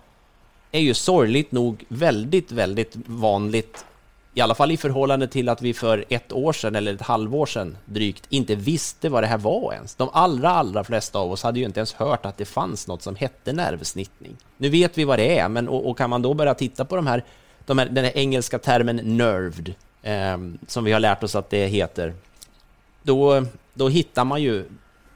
är 0.73 0.81
ju 0.81 0.95
sorgligt 0.95 1.53
nog 1.53 1.85
väldigt, 1.89 2.53
väldigt 2.53 2.93
vanligt. 3.07 3.85
I 4.35 4.41
alla 4.41 4.55
fall 4.55 4.71
i 4.71 4.77
förhållande 4.77 5.29
till 5.29 5.49
att 5.49 5.63
vi 5.63 5.75
för 5.75 6.05
ett 6.09 6.33
år 6.33 6.53
sedan 6.53 6.77
eller 6.77 6.95
ett 6.95 7.03
halvår 7.03 7.47
sedan 7.47 7.77
drygt 7.85 8.27
inte 8.29 8.55
visste 8.55 9.09
vad 9.09 9.23
det 9.23 9.27
här 9.27 9.39
var 9.39 9.73
ens. 9.73 9.95
De 9.95 10.09
allra, 10.13 10.51
allra 10.51 10.85
flesta 10.85 11.19
av 11.19 11.33
oss 11.33 11.43
hade 11.43 11.59
ju 11.59 11.65
inte 11.65 11.81
ens 11.81 11.93
hört 11.93 12.27
att 12.27 12.37
det 12.37 12.45
fanns 12.45 12.87
något 12.87 13.03
som 13.03 13.17
hette 13.17 13.53
nervsnittning. 13.53 14.37
Nu 14.57 14.69
vet 14.69 14.99
vi 14.99 15.05
vad 15.05 15.19
det 15.19 15.39
är, 15.39 15.49
men 15.49 15.69
och, 15.69 15.91
och 15.91 15.99
kan 15.99 16.11
man 16.11 16.23
då 16.23 16.35
börja 16.35 16.55
titta 16.55 16.85
på 16.85 16.97
de 16.97 17.07
här, 17.07 17.25
de 17.67 17.79
här 17.79 17.87
den 17.87 18.05
här 18.05 18.17
engelska 18.17 18.59
termen 18.59 18.97
nerved 18.97 19.75
eh, 20.07 20.39
som 20.67 20.85
vi 20.85 20.93
har 20.93 21.01
lärt 21.01 21.23
oss 21.23 21.35
att 21.35 21.51
det 21.51 21.67
heter, 21.67 22.15
då, 23.03 23.47
då 23.75 23.89
hittar 23.89 24.25
man 24.25 24.43
ju 24.43 24.65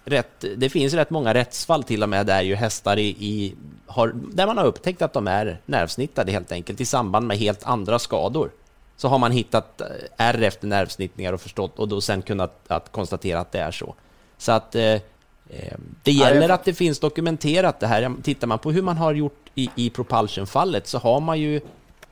rätt, 0.04 0.44
det 0.56 0.70
finns 0.70 0.94
rätt 0.94 1.10
många 1.10 1.34
rättsfall 1.34 1.82
till 1.82 2.02
och 2.02 2.08
med 2.08 2.26
där 2.26 2.42
ju 2.42 2.54
hästar 2.54 2.96
i, 2.96 3.08
i 3.08 3.54
har, 3.86 4.12
där 4.14 4.46
man 4.46 4.58
har 4.58 4.64
upptäckt 4.64 5.02
att 5.02 5.12
de 5.12 5.28
är 5.28 5.60
nervsnittade 5.66 6.32
helt 6.32 6.52
enkelt 6.52 6.80
i 6.80 6.84
samband 6.84 7.26
med 7.26 7.38
helt 7.38 7.64
andra 7.64 7.98
skador. 7.98 8.50
Så 8.96 9.08
har 9.08 9.18
man 9.18 9.32
hittat 9.32 9.82
R 10.16 10.42
efter 10.42 10.66
nervsnittningar 10.66 11.32
och 11.32 11.40
förstått 11.40 11.78
och 11.78 11.88
då 11.88 12.00
sen 12.00 12.22
kunnat 12.22 12.64
att 12.68 12.92
konstatera 12.92 13.40
att 13.40 13.52
det 13.52 13.58
är 13.58 13.70
så. 13.70 13.94
Så 14.38 14.52
att 14.52 14.74
eh, 14.74 14.82
ehm, 15.50 15.94
det 16.02 16.12
gäller 16.12 16.48
att 16.48 16.64
det 16.64 16.74
finns 16.74 17.00
dokumenterat 17.00 17.80
det 17.80 17.86
här. 17.86 18.12
Tittar 18.22 18.46
man 18.46 18.58
på 18.58 18.72
hur 18.72 18.82
man 18.82 18.96
har 18.96 19.14
gjort 19.14 19.50
i, 19.54 19.70
i 19.74 19.90
Propulsion-fallet 19.90 20.86
så 20.86 20.98
har 20.98 21.20
man 21.20 21.40
ju 21.40 21.60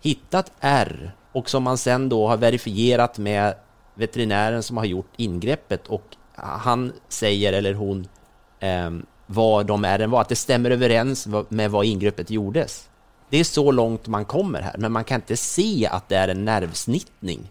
hittat 0.00 0.52
R 0.60 1.12
och 1.38 1.50
som 1.50 1.62
man 1.62 1.78
sen 1.78 2.08
då 2.08 2.28
har 2.28 2.36
verifierat 2.36 3.18
med 3.18 3.54
veterinären 3.94 4.62
som 4.62 4.76
har 4.76 4.84
gjort 4.84 5.12
ingreppet 5.16 5.86
och 5.86 6.16
han 6.34 6.92
säger, 7.08 7.52
eller 7.52 7.74
hon, 7.74 8.08
eh, 8.60 8.90
vad 9.26 9.66
de 9.66 9.84
är 9.84 10.06
var, 10.06 10.20
att 10.20 10.28
det 10.28 10.36
stämmer 10.36 10.70
överens 10.70 11.28
med 11.48 11.70
vad 11.70 11.84
ingreppet 11.84 12.30
gjordes. 12.30 12.88
Det 13.30 13.38
är 13.40 13.44
så 13.44 13.70
långt 13.70 14.06
man 14.06 14.24
kommer 14.24 14.62
här, 14.62 14.74
men 14.78 14.92
man 14.92 15.04
kan 15.04 15.14
inte 15.14 15.36
se 15.36 15.86
att 15.86 16.08
det 16.08 16.16
är 16.16 16.28
en 16.28 16.44
nervsnittning 16.44 17.50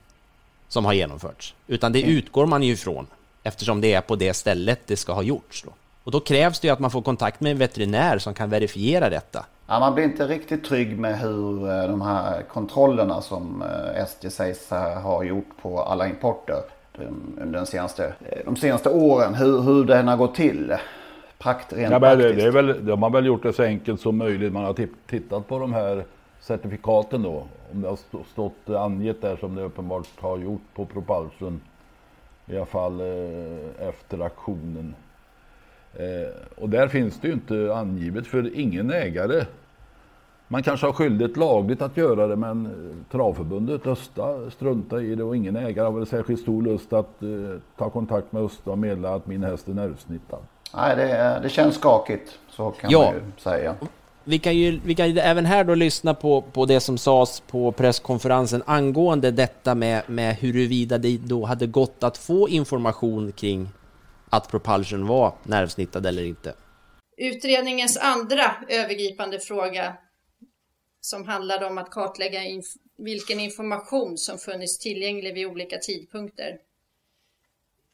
som 0.67 0.86
har 0.86 0.94
genomförts, 0.94 1.56
utan 1.67 1.91
det 1.91 2.01
utgår 2.01 2.46
man 2.46 2.63
ju 2.63 2.74
ifrån 2.74 3.08
eftersom 3.44 3.82
det 3.82 3.94
är 3.94 4.01
på 4.01 4.15
det 4.15 4.34
stället 4.34 4.79
det 4.86 4.98
ska 4.98 5.13
ha 5.13 5.22
gjorts. 5.22 5.63
Då. 5.63 5.72
Och 6.03 6.12
då 6.12 6.20
krävs 6.20 6.60
det 6.60 6.70
att 6.70 6.79
man 6.79 6.91
får 6.91 7.01
kontakt 7.01 7.41
med 7.41 7.51
en 7.51 7.58
veterinär 7.58 8.17
som 8.17 8.34
kan 8.34 8.50
verifiera 8.50 9.10
detta. 9.10 9.46
Ja, 9.69 9.79
man 9.79 9.95
blir 9.95 10.03
inte 10.03 10.27
riktigt 10.27 10.63
trygg 10.63 11.00
med 11.00 11.19
hur 11.19 11.69
eh, 11.69 11.88
de 11.88 12.01
här 12.01 12.41
kontrollerna 12.41 13.21
som 13.21 13.62
eh, 13.62 14.03
SJ 14.03 14.29
sägs 14.29 14.69
ha 15.03 15.24
gjort 15.24 15.62
på 15.62 15.79
alla 15.79 16.07
importer 16.07 16.62
under 17.41 17.57
den 17.57 17.65
senaste, 17.65 18.05
eh, 18.05 18.39
de 18.45 18.55
senaste 18.55 18.89
åren. 18.89 19.33
Hur, 19.36 19.62
hur 19.62 19.86
den 19.86 20.07
har 20.07 20.17
gått 20.17 20.36
till. 20.36 20.74
Prakt, 21.38 21.74
rent 21.74 21.91
ja, 21.91 22.00
men 22.00 22.17
det, 22.17 22.33
det 22.33 22.43
är 22.43 22.51
väl, 22.51 22.86
de 22.86 23.03
har 23.03 23.09
väl 23.09 23.25
gjort 23.25 23.43
det 23.43 23.53
så 23.53 23.63
enkelt 23.63 24.01
som 24.01 24.17
möjligt. 24.17 24.53
Man 24.53 24.63
har 24.63 24.88
tittat 25.07 25.47
på 25.47 25.59
de 25.59 25.74
här 25.74 26.05
certifikaten 26.39 27.24
då. 27.24 27.43
Om 27.71 27.81
det 27.81 27.88
har 27.88 27.97
stått 28.31 28.69
angivet 28.69 29.21
där 29.21 29.36
som 29.36 29.55
det 29.55 29.62
uppenbart 29.62 30.07
har 30.19 30.38
gjort 30.38 30.62
på 30.75 30.86
Propulsion. 30.86 31.62
I 32.45 32.55
alla 32.55 32.65
fall 32.65 33.01
efter 33.79 34.21
aktionen. 34.21 34.95
Eh, 35.94 36.62
och 36.62 36.70
där 36.70 36.88
finns 36.88 37.20
det 37.20 37.27
ju 37.27 37.34
inte 37.34 37.75
angivet 37.75 38.27
för 38.27 38.60
ingen 38.60 38.91
ägare. 38.91 39.46
Man 40.48 40.63
kanske 40.63 40.86
har 40.86 40.94
skyldighet 40.94 41.38
lagligt 41.38 41.82
att 41.82 41.98
göra 41.98 42.27
det 42.27 42.36
men 42.36 42.65
eh, 42.65 43.12
Travförbundet 43.12 43.88
Östa 43.88 44.51
struntar 44.51 45.01
i 45.01 45.15
det 45.15 45.24
och 45.24 45.36
ingen 45.36 45.56
ägare 45.56 45.86
har 45.86 45.91
väl 45.91 46.06
särskilt 46.06 46.41
stor 46.41 46.62
lust 46.62 46.94
att 46.94 47.24
eh, 47.24 47.29
ta 47.77 47.89
kontakt 47.89 48.32
med 48.32 48.44
Östa 48.44 48.72
och 48.72 48.77
meddela 48.77 49.15
att 49.15 49.27
min 49.27 49.44
häst 49.44 49.67
är 49.67 49.74
nervsnittad. 49.74 50.39
Nej, 50.75 50.96
det, 50.96 51.39
det 51.44 51.50
känns 51.50 51.75
skakigt. 51.75 52.39
Så 52.50 52.72
kan 52.72 52.89
ja. 52.91 53.03
man 53.03 53.13
ju 53.13 53.22
säga. 53.38 53.75
Vi 54.24 54.39
kan 54.39 54.58
ju, 54.58 54.79
vi 54.86 54.96
kan 54.96 55.10
ju 55.10 55.20
även 55.20 55.46
här 55.46 55.63
då 55.63 55.75
lyssna 55.75 56.13
på, 56.13 56.41
på 56.41 56.65
det 56.65 56.79
som 56.79 56.98
sades 56.98 57.39
på 57.39 57.72
presskonferensen 57.72 58.63
angående 58.65 59.32
detta 59.32 59.75
med, 59.75 60.01
med 60.08 60.36
huruvida 60.36 60.98
det 60.98 61.17
då 61.17 61.46
hade 61.46 61.67
gått 61.67 62.03
att 62.03 62.17
få 62.17 62.50
information 62.50 63.32
kring 63.32 63.70
att 64.29 64.51
propulsion 64.51 65.07
var 65.07 65.36
nervsnittad 65.43 66.05
eller 66.05 66.24
inte. 66.24 66.53
Utredningens 67.17 67.98
andra 67.98 68.55
övergripande 68.69 69.39
fråga 69.39 69.98
som 71.01 71.27
handlade 71.27 71.65
om 71.65 71.77
att 71.77 71.91
kartlägga 71.91 72.43
inf 72.43 72.65
vilken 72.98 73.39
information 73.39 74.17
som 74.17 74.38
funnits 74.38 74.79
tillgänglig 74.79 75.34
vid 75.34 75.48
olika 75.48 75.77
tidpunkter. 75.77 76.57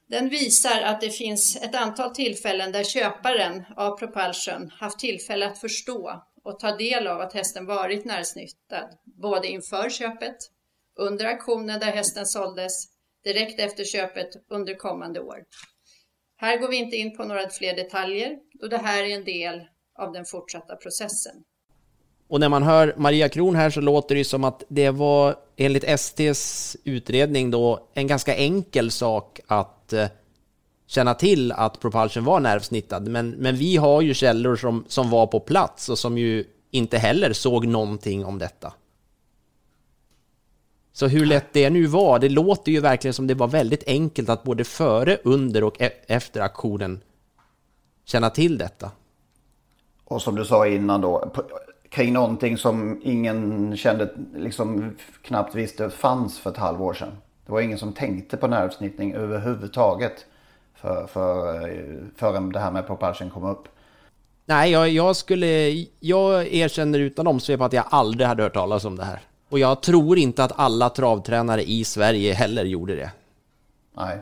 Den 0.07 0.29
visar 0.29 0.81
att 0.81 1.01
det 1.01 1.09
finns 1.09 1.55
ett 1.55 1.75
antal 1.75 2.15
tillfällen 2.15 2.71
där 2.71 2.83
köparen 2.83 3.63
av 3.75 3.97
Propulsion 3.97 4.71
haft 4.79 4.99
tillfälle 4.99 5.47
att 5.47 5.57
förstå 5.57 6.23
och 6.43 6.59
ta 6.59 6.75
del 6.75 7.07
av 7.07 7.21
att 7.21 7.33
hästen 7.33 7.65
varit 7.65 8.05
närsnittad, 8.05 8.97
både 9.03 9.47
inför 9.47 9.89
köpet, 9.89 10.37
under 10.95 11.25
auktionen 11.25 11.79
där 11.79 11.91
hästen 11.91 12.25
såldes, 12.25 12.87
direkt 13.23 13.59
efter 13.59 13.83
köpet 13.83 14.29
under 14.49 14.75
kommande 14.75 15.19
år. 15.19 15.43
Här 16.37 16.57
går 16.57 16.67
vi 16.67 16.77
inte 16.77 16.95
in 16.95 17.17
på 17.17 17.23
några 17.23 17.49
fler 17.49 17.75
detaljer 17.75 18.37
då 18.61 18.67
det 18.67 18.77
här 18.77 19.03
är 19.03 19.15
en 19.15 19.25
del 19.25 19.61
av 19.99 20.13
den 20.13 20.25
fortsatta 20.25 20.75
processen. 20.75 21.43
Och 22.27 22.39
när 22.39 22.49
man 22.49 22.63
hör 22.63 22.93
Maria 22.97 23.29
Kron 23.29 23.55
här 23.55 23.69
så 23.69 23.81
låter 23.81 24.15
det 24.15 24.25
som 24.25 24.43
att 24.43 24.63
det 24.67 24.89
var 24.89 25.35
enligt 25.57 25.99
STs 25.99 26.77
utredning 26.83 27.51
då 27.51 27.89
en 27.93 28.07
ganska 28.07 28.35
enkel 28.35 28.91
sak 28.91 29.39
att 29.47 29.93
eh, 29.93 30.07
känna 30.87 31.13
till 31.13 31.51
att 31.51 31.79
Propulsion 31.79 32.25
var 32.25 32.39
nervsnittad. 32.39 33.07
Men, 33.07 33.29
men 33.29 33.55
vi 33.55 33.77
har 33.77 34.01
ju 34.01 34.13
källor 34.13 34.55
som, 34.55 34.85
som 34.87 35.09
var 35.09 35.27
på 35.27 35.39
plats 35.39 35.89
och 35.89 35.99
som 35.99 36.17
ju 36.17 36.43
inte 36.71 36.97
heller 36.97 37.33
såg 37.33 37.67
någonting 37.67 38.25
om 38.25 38.39
detta. 38.39 38.73
Så 40.95 41.07
hur 41.07 41.25
lätt 41.25 41.53
det 41.53 41.69
nu 41.69 41.85
var, 41.85 42.19
det 42.19 42.29
låter 42.29 42.71
ju 42.71 42.79
verkligen 42.79 43.13
som 43.13 43.27
det 43.27 43.33
var 43.33 43.47
väldigt 43.47 43.83
enkelt 43.88 44.29
att 44.29 44.43
både 44.43 44.63
före, 44.63 45.17
under 45.23 45.63
och 45.63 45.81
e 45.81 45.91
efter 46.07 46.41
aktionen 46.41 47.00
känna 48.05 48.29
till 48.29 48.57
detta. 48.57 48.91
Och 50.03 50.21
som 50.21 50.35
du 50.35 50.45
sa 50.45 50.67
innan 50.67 51.01
då, 51.01 51.31
kring 51.89 52.13
någonting 52.13 52.57
som 52.57 53.01
ingen 53.03 53.77
kände, 53.77 54.13
liksom 54.35 54.95
knappt 55.21 55.55
visste 55.55 55.89
fanns 55.89 56.39
för 56.39 56.50
ett 56.50 56.57
halvår 56.57 56.93
sedan. 56.93 57.17
Det 57.45 57.51
var 57.51 57.62
ingen 57.62 57.77
som 57.77 57.93
tänkte 57.93 58.38
på 58.38 58.47
nervsnittning 58.47 59.13
överhuvudtaget 59.13 60.25
för, 60.75 61.07
för, 61.07 61.69
förrän 62.15 62.51
det 62.51 62.59
här 62.59 62.71
med 62.71 62.88
propulsion 62.88 63.29
kom 63.29 63.43
upp. 63.43 63.67
Nej, 64.45 64.71
jag, 64.71 64.89
jag 64.89 65.15
skulle, 65.15 65.85
jag 66.00 66.53
erkänner 66.53 67.00
utan 67.00 67.27
omsvep 67.27 67.62
att 67.62 67.73
jag 67.73 67.85
aldrig 67.89 68.27
hade 68.27 68.43
hört 68.43 68.53
talas 68.53 68.85
om 68.85 68.95
det 68.95 69.03
här. 69.03 69.19
Och 69.53 69.60
jag 69.60 69.81
tror 69.81 70.17
inte 70.17 70.43
att 70.43 70.51
alla 70.55 70.89
travtränare 70.89 71.63
i 71.63 71.83
Sverige 71.83 72.33
heller 72.33 72.65
gjorde 72.65 72.95
det. 72.95 73.12
Nej. 73.98 74.19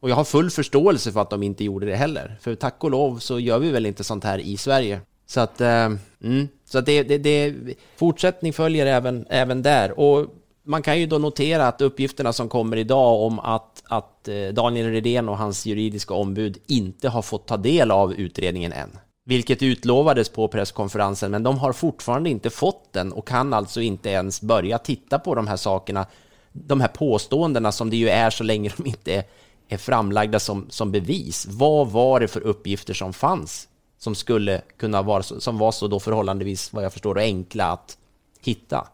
Och 0.00 0.10
jag 0.10 0.16
har 0.16 0.24
full 0.24 0.50
förståelse 0.50 1.12
för 1.12 1.20
att 1.20 1.30
de 1.30 1.42
inte 1.42 1.64
gjorde 1.64 1.86
det 1.86 1.96
heller. 1.96 2.38
För 2.40 2.54
tack 2.54 2.84
och 2.84 2.90
lov 2.90 3.18
så 3.18 3.38
gör 3.38 3.58
vi 3.58 3.70
väl 3.70 3.86
inte 3.86 4.04
sånt 4.04 4.24
här 4.24 4.38
i 4.38 4.56
Sverige. 4.56 5.00
Så 5.26 5.40
att, 5.40 5.60
eh, 5.60 5.90
mm, 6.22 6.48
så 6.64 6.78
att 6.78 6.86
det, 6.86 7.02
det, 7.02 7.18
det, 7.18 7.54
fortsättning 7.96 8.52
följer 8.52 8.86
även, 8.86 9.26
även 9.30 9.62
där. 9.62 10.00
Och 10.00 10.26
man 10.62 10.82
kan 10.82 11.00
ju 11.00 11.06
då 11.06 11.18
notera 11.18 11.68
att 11.68 11.80
uppgifterna 11.80 12.32
som 12.32 12.48
kommer 12.48 12.76
idag 12.76 13.20
om 13.20 13.38
att, 13.38 13.82
att 13.84 14.28
eh, 14.28 14.48
Daniel 14.48 14.90
Redén 14.90 15.28
och 15.28 15.38
hans 15.38 15.66
juridiska 15.66 16.14
ombud 16.14 16.58
inte 16.66 17.08
har 17.08 17.22
fått 17.22 17.46
ta 17.46 17.56
del 17.56 17.90
av 17.90 18.14
utredningen 18.14 18.72
än 18.72 18.98
vilket 19.24 19.62
utlovades 19.62 20.28
på 20.28 20.48
presskonferensen, 20.48 21.30
men 21.30 21.42
de 21.42 21.58
har 21.58 21.72
fortfarande 21.72 22.30
inte 22.30 22.50
fått 22.50 22.92
den 22.92 23.12
och 23.12 23.28
kan 23.28 23.52
alltså 23.52 23.80
inte 23.80 24.10
ens 24.10 24.40
börja 24.40 24.78
titta 24.78 25.18
på 25.18 25.34
de 25.34 25.46
här 25.46 25.56
sakerna, 25.56 26.06
de 26.52 26.80
här 26.80 26.88
påståendena 26.88 27.72
som 27.72 27.90
det 27.90 27.96
ju 27.96 28.08
är 28.08 28.30
så 28.30 28.44
länge 28.44 28.72
de 28.76 28.86
inte 28.86 29.14
är, 29.14 29.24
är 29.68 29.76
framlagda 29.76 30.40
som, 30.40 30.66
som 30.70 30.92
bevis. 30.92 31.46
Vad 31.50 31.90
var 31.90 32.20
det 32.20 32.28
för 32.28 32.40
uppgifter 32.40 32.94
som 32.94 33.12
fanns 33.12 33.68
som 33.98 34.14
skulle 34.14 34.62
kunna 34.76 35.02
vara 35.02 35.22
som 35.22 35.58
var 35.58 35.72
så 35.72 35.88
då 35.88 36.00
förhållandevis, 36.00 36.72
vad 36.72 36.84
jag 36.84 36.92
förstår, 36.92 37.18
enkla 37.18 37.66
att 37.66 37.98
hitta? 38.40 38.88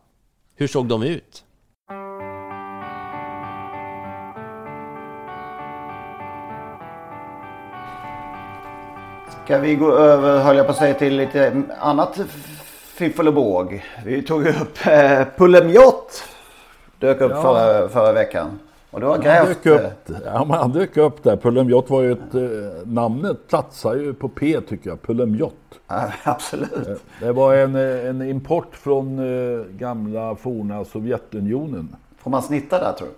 Hur 0.54 0.68
såg 0.68 0.88
de 0.88 1.02
ut? 1.02 1.44
Ska 9.48 9.58
vi 9.58 9.74
gå 9.74 9.92
över, 9.92 10.38
höll 10.38 10.56
jag 10.56 10.66
på 10.66 10.72
att 10.72 10.78
säga, 10.78 10.94
till 10.94 11.16
lite 11.16 11.62
annat 11.80 12.20
fiffel 12.94 13.28
och 13.28 13.34
båg. 13.34 13.84
Vi 14.04 14.22
tog 14.22 14.46
upp 14.46 14.86
eh, 14.86 15.24
Pulemjott. 15.36 16.24
Dök 16.98 17.20
upp 17.20 17.30
Ja. 17.30 17.42
förra, 17.42 17.88
förra 17.88 18.12
veckan. 18.12 18.58
Och 18.90 19.00
du 19.00 19.06
har 19.06 19.12
Han 19.12 19.22
dök 19.46 19.66
eh, 19.66 19.74
upp, 19.74 20.10
ja, 20.24 20.44
men 20.44 20.58
han 20.58 20.72
dök 20.72 20.96
upp 20.96 21.22
där. 21.22 21.36
Pulemjott 21.36 21.90
var 21.90 22.02
ju 22.02 22.12
ett... 22.12 22.34
Eh, 22.34 22.40
namnet 22.84 23.48
platsar 23.48 23.94
ju 23.94 24.14
på 24.14 24.28
P 24.28 24.60
tycker 24.68 24.90
jag. 24.90 25.02
Pulemjott. 25.02 25.80
Ja, 25.86 26.12
absolut. 26.24 27.02
Det 27.20 27.32
var 27.32 27.54
en, 27.54 27.74
eh, 27.74 28.06
en 28.06 28.22
import 28.22 28.76
från 28.76 29.18
eh, 29.18 29.64
gamla 29.64 30.34
forna 30.34 30.84
Sovjetunionen. 30.84 31.96
Får 32.18 32.30
man 32.30 32.42
snitta 32.42 32.78
där 32.78 32.92
tror 32.92 33.08
du? 33.08 33.14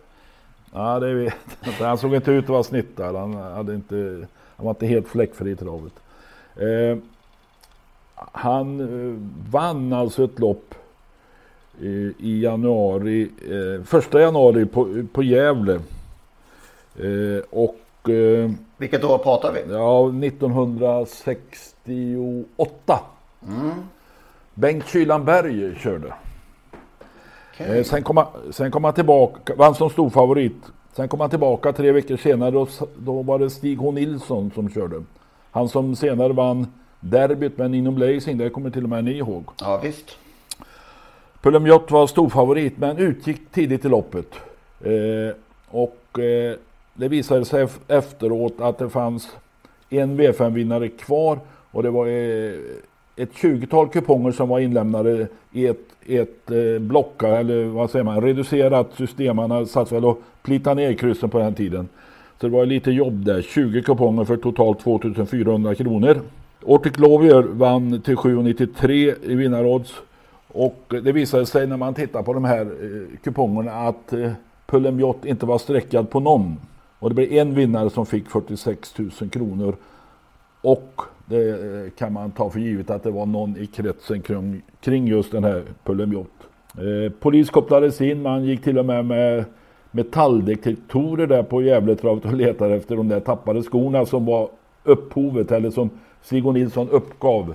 Ja, 0.78 1.00
det 1.00 1.14
vet 1.14 1.34
jag 1.60 1.72
inte. 1.72 1.84
Han 1.84 1.98
såg 1.98 2.14
inte 2.14 2.30
ut 2.30 2.44
att 2.44 2.50
vara 2.50 2.62
snittad. 2.62 3.16
Han, 3.16 3.34
hade 3.34 3.74
inte, 3.74 4.26
han 4.56 4.66
var 4.66 4.70
inte 4.70 4.86
helt 4.86 5.08
fläckfri 5.08 5.50
i 5.50 5.56
travet. 5.56 5.92
Eh, 6.56 6.96
han 8.16 8.80
eh, 8.80 9.14
vann 9.50 9.92
alltså 9.92 10.24
ett 10.24 10.38
lopp 10.38 10.74
eh, 11.80 11.86
i 12.18 12.40
januari, 12.42 13.30
eh, 13.50 13.82
första 13.84 14.20
januari 14.20 14.66
på, 14.66 15.04
på 15.12 15.22
Gävle. 15.22 15.74
Eh, 16.96 17.38
och... 17.50 18.10
Eh, 18.10 18.50
Vilket 18.76 19.04
år 19.04 19.18
pratar 19.18 19.52
vi? 19.52 19.60
Ja, 19.72 20.08
1968. 20.26 23.00
Mm. 23.48 23.70
Bengt 24.54 24.88
Kylanberg 24.88 25.74
körde. 25.78 26.14
Eh, 27.56 27.84
sen, 27.84 28.02
kom 28.02 28.16
han, 28.16 28.26
sen 28.50 28.70
kom 28.70 28.84
han 28.84 28.94
tillbaka, 28.94 29.54
vann 29.54 29.74
som 29.74 29.90
stor 29.90 30.10
favorit. 30.10 30.56
Sen 30.92 31.08
kom 31.08 31.20
han 31.20 31.30
tillbaka 31.30 31.72
tre 31.72 31.92
veckor 31.92 32.16
senare 32.16 32.58
och 32.58 32.68
då 32.96 33.22
var 33.22 33.38
det 33.38 33.50
Stig 33.50 33.78
H 33.78 33.90
Nilsson 33.90 34.50
som 34.54 34.70
körde. 34.70 35.02
Han 35.50 35.68
som 35.68 35.96
senare 35.96 36.32
vann 36.32 36.66
derbyt 37.00 37.58
med 37.58 37.70
Nino 37.70 37.90
Blazing, 37.90 38.38
det 38.38 38.50
kommer 38.50 38.70
till 38.70 38.82
och 38.84 38.88
med 38.90 39.04
ni 39.04 39.12
ihåg. 39.18 39.44
Ja 39.60 39.80
visst. 39.82 40.16
Pulemjott 41.42 41.90
var 41.90 42.06
stor 42.06 42.28
favorit 42.28 42.78
men 42.78 42.98
utgick 42.98 43.40
tidigt 43.52 43.84
i 43.84 43.88
loppet. 43.88 44.34
Eh, 44.84 45.34
och 45.68 46.18
eh, 46.18 46.54
det 46.94 47.08
visade 47.08 47.44
sig 47.44 47.64
ef- 47.64 47.80
efteråt 47.88 48.54
att 48.60 48.78
det 48.78 48.90
fanns 48.90 49.28
en 49.90 50.20
V5-vinnare 50.20 50.88
kvar 50.88 51.38
och 51.70 51.82
det 51.82 51.90
var 51.90 52.06
eh, 52.06 52.52
ett 53.16 53.32
20-tal 53.32 53.88
kuponger 53.88 54.32
som 54.32 54.48
var 54.48 54.58
inlämnade 54.58 55.26
i 55.52 55.66
ett, 55.66 55.80
ett 56.06 56.50
eh, 56.50 56.78
blocka, 56.80 57.28
eller 57.28 57.64
vad 57.64 57.90
säger 57.90 58.04
man, 58.04 58.20
reducerat 58.20 58.94
system. 58.96 59.36
Man 59.36 59.66
satt 59.66 59.92
väl 59.92 60.04
och 60.04 60.22
plita 60.42 60.74
ner 60.74 60.92
kryssen 60.94 61.30
på 61.30 61.38
den 61.38 61.54
tiden. 61.54 61.88
Så 62.40 62.46
det 62.46 62.52
var 62.52 62.66
lite 62.66 62.90
jobb 62.90 63.24
där. 63.24 63.42
20 63.42 63.82
kuponger 63.82 64.24
för 64.24 64.36
totalt 64.36 64.80
2400 64.80 65.74
kronor. 65.74 66.20
Ortic 66.62 66.98
Lovier 66.98 67.42
vann 67.42 68.00
till 68.00 68.16
7,93 68.16 69.14
i 69.22 69.34
vinnarodds. 69.34 69.94
Och 70.48 70.84
det 70.88 71.12
visade 71.12 71.46
sig 71.46 71.66
när 71.66 71.76
man 71.76 71.94
tittar 71.94 72.22
på 72.22 72.32
de 72.32 72.44
här 72.44 72.60
eh, 72.60 73.18
kupongerna 73.22 73.72
att 73.72 74.12
eh, 74.12 74.32
inte 75.24 75.46
var 75.46 75.58
streckad 75.58 76.10
på 76.10 76.20
någon. 76.20 76.56
Och 76.98 77.08
det 77.08 77.14
blev 77.14 77.32
en 77.32 77.54
vinnare 77.54 77.90
som 77.90 78.06
fick 78.06 78.30
46 78.30 78.98
000 78.98 79.10
kronor. 79.30 79.76
Och 80.60 81.00
det 81.26 81.50
eh, 81.50 81.90
kan 81.98 82.12
man 82.12 82.30
ta 82.30 82.50
för 82.50 82.60
givet 82.60 82.90
att 82.90 83.02
det 83.02 83.10
var 83.10 83.26
någon 83.26 83.56
i 83.56 83.66
kretsen 83.66 84.22
kring, 84.22 84.62
kring 84.80 85.06
just 85.06 85.32
den 85.32 85.44
här 85.44 85.62
Pulemjott. 85.84 86.48
Eh, 86.74 87.12
polis 87.12 87.50
kopplades 87.50 88.00
in, 88.00 88.22
man 88.22 88.44
gick 88.44 88.62
till 88.62 88.78
och 88.78 88.86
med 88.86 89.04
med 89.04 89.44
metalldetektorer 89.90 91.26
där 91.26 91.42
på 91.42 91.62
Gävletravet 91.62 92.24
och 92.24 92.32
letade 92.32 92.74
efter 92.74 92.96
de 92.96 93.08
där 93.08 93.20
tappade 93.20 93.62
skorna 93.62 94.06
som 94.06 94.24
var 94.24 94.48
upphovet 94.84 95.52
eller 95.52 95.70
som 95.70 95.90
Sigurd 96.22 96.54
Nilsson 96.54 96.88
uppgav 96.88 97.54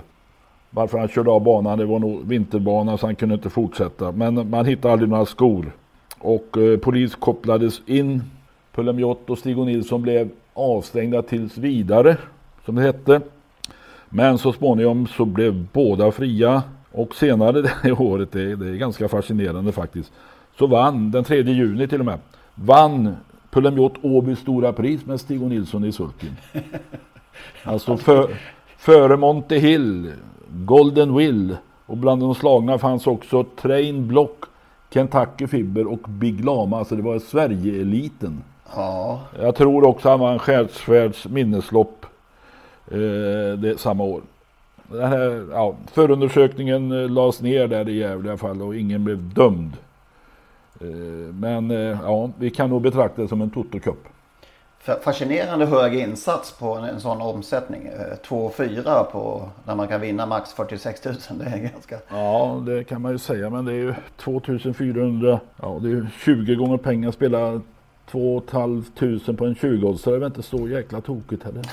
varför 0.70 0.98
han 0.98 1.08
körde 1.08 1.30
av 1.30 1.42
banan. 1.42 1.78
Det 1.78 1.84
var 1.84 1.98
nog 1.98 2.28
vinterbana 2.28 2.98
så 2.98 3.06
han 3.06 3.14
kunde 3.14 3.34
inte 3.34 3.50
fortsätta. 3.50 4.12
Men 4.12 4.50
man 4.50 4.66
hittade 4.66 4.92
aldrig 4.92 5.10
några 5.10 5.26
skor. 5.26 5.72
Och 6.18 6.58
eh, 6.58 6.78
polis 6.78 7.14
kopplades 7.14 7.80
in. 7.86 8.22
Pulemjott 8.74 9.30
och 9.30 9.38
Stig 9.38 9.58
och 9.58 9.66
Nilsson 9.66 10.02
blev 10.02 10.28
avstängda 10.54 11.22
tills 11.22 11.58
vidare, 11.58 12.16
som 12.64 12.74
det 12.74 12.82
hette. 12.82 13.20
Men 14.08 14.38
så 14.38 14.52
småningom 14.52 15.06
så 15.06 15.24
blev 15.24 15.66
båda 15.72 16.12
fria. 16.12 16.62
Och 16.92 17.14
senare 17.14 17.62
det 17.82 17.92
året, 17.92 18.32
det, 18.32 18.56
det 18.56 18.68
är 18.68 18.74
ganska 18.74 19.08
fascinerande 19.08 19.72
faktiskt, 19.72 20.12
så 20.58 20.66
vann, 20.66 21.10
den 21.10 21.24
3 21.24 21.42
juni 21.42 21.88
till 21.88 22.00
och 22.00 22.06
med, 22.06 22.18
vann 22.54 23.16
Pulemjott 23.50 23.94
Åby 24.02 24.36
stora 24.36 24.72
pris 24.72 25.06
med 25.06 25.20
Stig 25.20 25.42
och 25.42 25.48
Nilsson 25.48 25.84
i 25.84 25.92
sulken. 25.92 26.36
Alltså 27.64 27.96
för, 27.96 28.30
före 28.76 29.16
Monte 29.16 29.56
Hill, 29.56 30.12
Golden 30.48 31.16
Will 31.16 31.56
och 31.86 31.96
bland 31.96 32.22
de 32.22 32.34
slagna 32.34 32.78
fanns 32.78 33.06
också 33.06 33.44
Train 33.44 34.08
Block, 34.08 34.44
Kentucky 34.90 35.46
Fibber 35.46 35.86
och 35.86 36.08
Big 36.08 36.44
Lama. 36.44 36.78
Alltså 36.78 36.96
det 36.96 37.02
var 37.02 37.18
Sverige-eliten. 37.18 38.42
Ja. 38.74 39.20
Jag 39.40 39.54
tror 39.54 39.84
också 39.84 40.08
han 40.08 40.20
vann 40.20 40.38
Skärdsvärds 40.38 41.26
minneslopp 41.28 42.06
eh, 42.90 43.58
det, 43.58 43.80
samma 43.80 44.04
år. 44.04 44.22
Den 44.88 45.08
här, 45.08 45.46
ja, 45.52 45.74
förundersökningen 45.92 46.92
eh, 46.92 47.10
lades 47.10 47.40
ner 47.40 47.68
där 47.68 47.88
i 47.88 47.98
Gävle 47.98 48.28
i 48.28 48.30
alla 48.30 48.38
fall 48.38 48.62
och 48.62 48.76
ingen 48.76 49.04
blev 49.04 49.34
dömd. 49.34 49.72
Eh, 50.80 50.86
men 51.34 51.70
eh, 51.70 51.98
ja, 52.02 52.30
vi 52.38 52.50
kan 52.50 52.70
nog 52.70 52.82
betrakta 52.82 53.22
det 53.22 53.28
som 53.28 53.40
en 53.40 53.50
Toto-cup. 53.50 53.96
Fa- 54.84 55.00
Fascinerande 55.00 55.66
hög 55.66 55.94
insats 55.94 56.52
på 56.58 56.74
en, 56.74 57.00
sån 57.00 57.20
omsättning. 57.20 57.86
Eh, 57.86 58.28
2,4 58.28 59.04
på 59.04 59.48
när 59.64 59.74
man 59.74 59.88
kan 59.88 60.00
vinna 60.00 60.26
max 60.26 60.52
46 60.52 61.04
000. 61.04 61.14
Det 61.38 61.44
är 61.44 61.58
ganska... 61.58 61.98
Ja, 62.08 62.62
det 62.66 62.84
kan 62.84 63.02
man 63.02 63.12
ju 63.12 63.18
säga, 63.18 63.50
men 63.50 63.64
det 63.64 63.72
är 63.72 63.76
ju 63.76 63.94
2400, 64.16 65.40
ja 65.62 65.78
det 65.82 65.88
är 65.88 65.90
ju 65.90 66.06
20 66.24 66.54
gånger 66.54 66.76
pengar 66.76 67.10
spela 67.10 67.60
2 68.10 68.42
500 68.50 69.34
på 69.38 69.44
en 69.44 69.54
20 69.54 69.94
så 69.96 70.10
det 70.10 70.16
är 70.16 70.20
väl 70.20 70.26
inte 70.26 70.42
så 70.42 70.68
jäkla 70.68 71.00
tokigt 71.00 71.44
heller. 71.44 71.62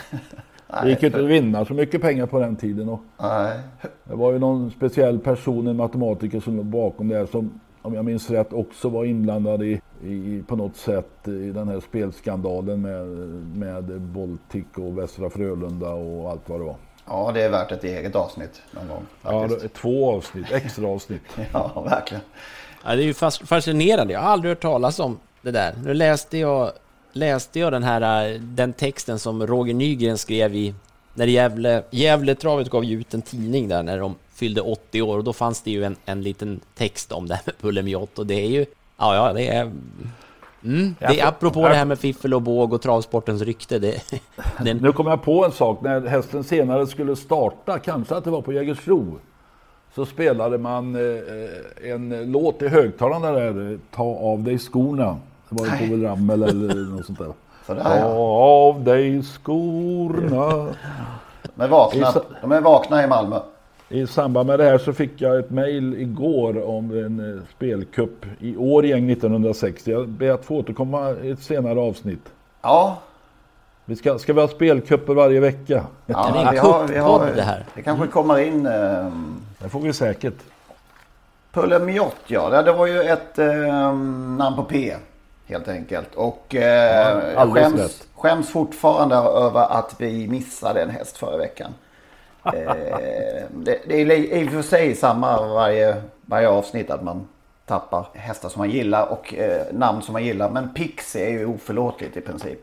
Det 0.82 0.90
gick 0.90 1.02
ju 1.02 1.08
inte 1.08 1.20
att 1.20 1.26
vinna 1.30 1.66
så 1.66 1.74
mycket 1.74 2.02
pengar 2.02 2.26
på 2.26 2.40
den 2.40 2.56
tiden. 2.56 2.90
Och 2.90 3.00
Nej. 3.22 3.60
det 4.04 4.16
var 4.16 4.32
ju 4.32 4.40
någon 4.40 4.72
speciell 4.72 5.20
person, 5.20 5.68
en 5.68 5.78
matematiker 5.78 6.40
som 6.40 6.58
låg 6.58 6.66
bakom 6.66 7.08
det 7.08 7.18
här 7.18 7.26
som 7.26 7.60
om 7.84 7.94
jag 7.94 8.06
minns 8.06 8.30
rätt 8.30 8.54
också 8.54 8.90
var 8.90 9.06
inblandad 9.06 9.64
i, 9.64 9.82
i 10.04 10.44
på 10.48 10.56
något 10.56 10.76
sätt 10.76 11.28
i 11.28 11.52
den 11.52 11.68
här 11.68 11.80
spelskandalen 11.80 12.82
med, 12.82 13.08
med 13.58 14.02
Baltic 14.02 14.66
och 14.76 14.98
Västra 14.98 15.30
Frölunda 15.30 15.90
och 15.90 16.30
allt 16.32 16.50
vad 16.50 16.60
det 16.60 16.64
var. 16.66 16.76
Ja, 17.08 17.32
det 17.34 17.42
är 17.42 17.50
värt 17.50 17.72
ett 17.72 17.84
eget 17.84 18.16
avsnitt 18.16 18.62
någon 18.72 18.88
gång. 18.88 19.06
Ja, 19.24 19.42
Faktiskt. 19.42 19.60
det 19.62 19.66
är 19.66 19.82
två 19.82 20.12
avsnitt, 20.16 20.52
extra 20.52 20.88
avsnitt. 20.88 21.22
Ja, 21.54 21.82
verkligen. 21.90 22.24
Ja, 22.86 22.96
det 22.96 23.04
är 23.04 23.06
ju 23.06 23.14
fas- 23.14 23.48
fascinerande. 23.48 24.14
Jag 24.14 24.20
har 24.20 24.30
aldrig 24.30 24.52
hört 24.52 24.62
talas 24.62 25.00
om 25.00 25.20
det 25.42 25.52
där. 25.52 25.74
Nu 25.86 25.94
läste 25.94 26.38
jag, 26.38 26.72
läste 27.12 27.60
jag 27.60 27.72
den 27.72 27.84
här 27.84 28.38
den 28.42 28.74
texten 28.74 29.20
som 29.20 29.48
Roger 29.48 29.74
Nygren 29.74 30.18
skrev 30.18 30.56
i 30.56 30.74
när 31.14 31.28
Gävle, 31.28 31.84
Gävletravet 31.92 32.70
gav 32.70 32.84
ju 32.84 33.00
ut 33.00 33.14
en 33.14 33.22
tidning 33.22 33.68
där 33.68 33.84
när 33.84 34.00
de 34.00 34.16
fyllde 34.34 34.62
80 34.62 35.02
år 35.02 35.18
och 35.18 35.24
då 35.24 35.34
fanns 35.34 35.62
det 35.62 35.72
ju 35.72 35.84
en, 35.84 35.96
en 36.06 36.22
liten 36.22 36.60
text 36.76 37.12
om 37.12 37.28
det 37.28 37.36
här 37.36 37.44
med 37.46 37.58
Pulemjott 37.58 38.20
och 38.20 38.28
det 38.28 38.36
är 38.36 38.48
ju, 38.48 38.66
ja, 38.98 39.16
ja, 39.16 39.34
det 39.34 39.48
är 39.48 39.72
Mm, 40.66 40.96
det 41.00 41.20
är 41.20 41.28
apropå 41.28 41.68
det 41.68 41.76
här 41.76 41.86
med 41.86 42.00
fiffel 42.00 42.34
och 42.34 42.42
båg 42.42 42.74
och 42.74 42.82
travsportens 42.82 43.42
rykte. 43.42 43.80
Det, 43.80 44.02
den, 44.64 44.78
Nu 44.78 44.92
kom 44.92 45.08
jag 45.08 45.24
på 45.24 45.46
en 45.46 45.52
sak. 45.52 45.82
När 45.82 46.08
hästen 46.08 46.44
senare 46.44 46.88
skulle 46.88 47.16
starta, 47.16 47.80
kanske 47.80 48.16
att 48.16 48.24
det 48.24 48.30
var 48.30 48.42
på 48.42 48.54
Jägersro, 48.54 49.20
så 49.96 50.06
spelade 50.06 50.58
man 50.58 50.96
eh, 50.96 51.92
en 51.92 52.32
låt 52.32 52.62
i 52.62 52.68
högtalarna 52.68 53.32
där, 53.32 53.72
eh, 53.72 53.78
Ta 53.92 54.04
av 54.04 54.44
dig 54.44 54.60
skorna. 54.60 55.20
Det 55.50 55.56
var 55.56 55.66
ju. 55.66 55.72
Povel 55.72 56.02
Ramel 56.02 56.44
eller 56.44 56.92
något 56.92 57.06
sånt 57.06 57.20
där. 57.20 57.34
Sådär, 57.66 57.84
Ta 57.84 57.98
ja. 57.98 58.06
av 58.06 58.84
dig 58.84 59.24
skorna. 59.24 60.68
De 61.56 61.64
är, 61.64 61.68
vakna, 61.68 62.14
de 62.42 62.52
är 62.52 62.62
vakna 62.62 63.04
i 63.04 63.08
Malmö. 63.08 63.40
I 63.90 64.08
samband 64.08 64.48
med 64.48 64.60
det 64.60 64.66
här 64.66 64.78
så 64.78 64.94
fick 64.94 65.22
jag 65.22 65.40
ett 65.40 65.50
mejl 65.50 65.94
igår 66.02 66.68
om 66.70 66.92
en 66.92 67.38
eh, 67.38 67.42
spelcup 67.56 68.26
i 68.40 68.58
Årjäng 68.58 69.12
1960. 69.12 69.92
Jag 69.92 70.08
ber 70.08 70.32
att 70.32 70.46
få 70.46 70.56
återkomma 70.58 71.12
i 71.24 71.32
ett 71.32 71.40
senare 71.42 71.80
avsnitt. 71.80 72.30
Ja, 72.62 72.98
Vi 73.86 73.96
ska, 73.96 74.18
ska 74.20 74.34
vi 74.34 74.42
ha 74.42 74.48
spelcuper 74.48 75.14
varje 75.14 75.40
vecka? 75.40 75.84
ja 76.06 76.30
det 76.34 76.40
är 76.40 76.46
en 76.46 76.52
vi 76.52 76.58
har, 76.58 76.88
vi 76.88 76.98
har, 76.98 77.32
det 77.36 77.42
här. 77.42 77.66
Det 77.76 77.82
kanske 77.82 78.08
kommer 78.08 78.40
in... 78.40 78.66
ehm, 78.66 79.36
Det 79.60 79.70
får 79.70 79.80
vi 79.80 79.94
säkert. 79.94 80.38
Pulemjott 81.52 82.16
ja, 82.28 82.50
det, 82.50 82.62
det 82.62 82.72
var 82.74 82.88
ju 82.88 83.02
ett 83.02 83.40
eh, 83.40 83.94
namn 84.38 84.56
på 84.56 84.64
P. 84.64 84.96
Helt 85.46 85.68
enkelt. 85.68 86.16
Och 86.16 86.56
eh, 86.56 87.34
Ja, 87.34 87.48
skäms, 87.54 87.76
rätt. 87.76 88.08
skäms 88.16 88.50
fortfarande 88.50 89.16
över 89.16 89.62
att 89.80 89.96
vi 89.98 90.28
missade 90.28 90.82
en 90.82 90.90
häst 90.90 91.18
förra 91.18 91.38
veckan. 91.38 91.74
Eh, 92.46 93.46
det, 93.52 93.80
det 93.88 94.02
är 94.02 94.12
i 94.12 94.48
och 94.48 94.52
för 94.52 94.62
sig 94.62 94.96
samma 94.96 95.48
varje, 95.48 96.02
varje 96.26 96.50
avsnitt 96.50 96.90
att 96.92 97.04
man 97.04 97.28
tappar 97.66 98.06
hästar 98.14 98.50
som 98.50 98.60
man 98.60 98.70
gillar 98.70 99.08
och 99.08 99.34
eh, 99.34 99.62
namn 99.74 100.02
som 100.02 100.14
man 100.14 100.24
gillar. 100.26 100.50
Men 100.50 100.74
Pixie 100.74 101.26
är 101.26 101.30
ju 101.30 101.46
oförlåtligt 101.46 102.18
i 102.18 102.22
princip. 102.22 102.60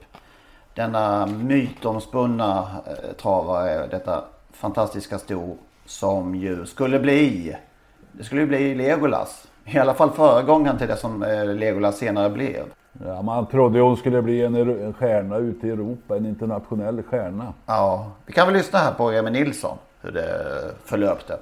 Denna 0.75 1.27
mytomspunna 1.27 2.69
eh, 2.87 3.13
travare, 3.17 3.87
detta 3.87 4.25
fantastiska 4.53 5.19
sto 5.19 5.57
som 5.87 6.35
ju 6.35 6.67
skulle 6.67 6.99
bli, 6.99 7.57
det 8.13 8.25
skulle 8.25 8.47
bli 8.47 8.75
Legolas. 8.75 9.47
I 9.65 9.79
alla 9.79 9.95
fall 9.95 10.11
föregångaren 10.11 10.79
till 10.79 10.89
det 10.89 10.97
som 10.97 11.23
eh, 11.23 11.55
Legolas 11.55 11.99
senare 11.99 12.31
blev. 12.31 12.65
Ja, 13.07 13.23
man 13.23 13.47
trodde 13.47 13.79
ju 13.79 13.85
hon 13.85 13.97
skulle 13.97 14.23
bli 14.23 14.45
en, 14.45 14.55
en 14.55 14.93
stjärna 14.93 15.37
ute 15.37 15.67
i 15.67 15.71
Europa, 15.71 16.17
en 16.17 16.27
internationell 16.27 17.03
stjärna. 17.03 17.53
Ja, 17.67 18.11
vi 18.27 18.33
kan 18.33 18.47
väl 18.47 18.57
lyssna 18.57 18.79
här 18.79 18.93
på 18.93 19.11
Emil 19.11 19.33
Nilsson 19.33 19.79
hur 20.01 20.11
det 20.11 20.71
förlöpte. 20.85 21.39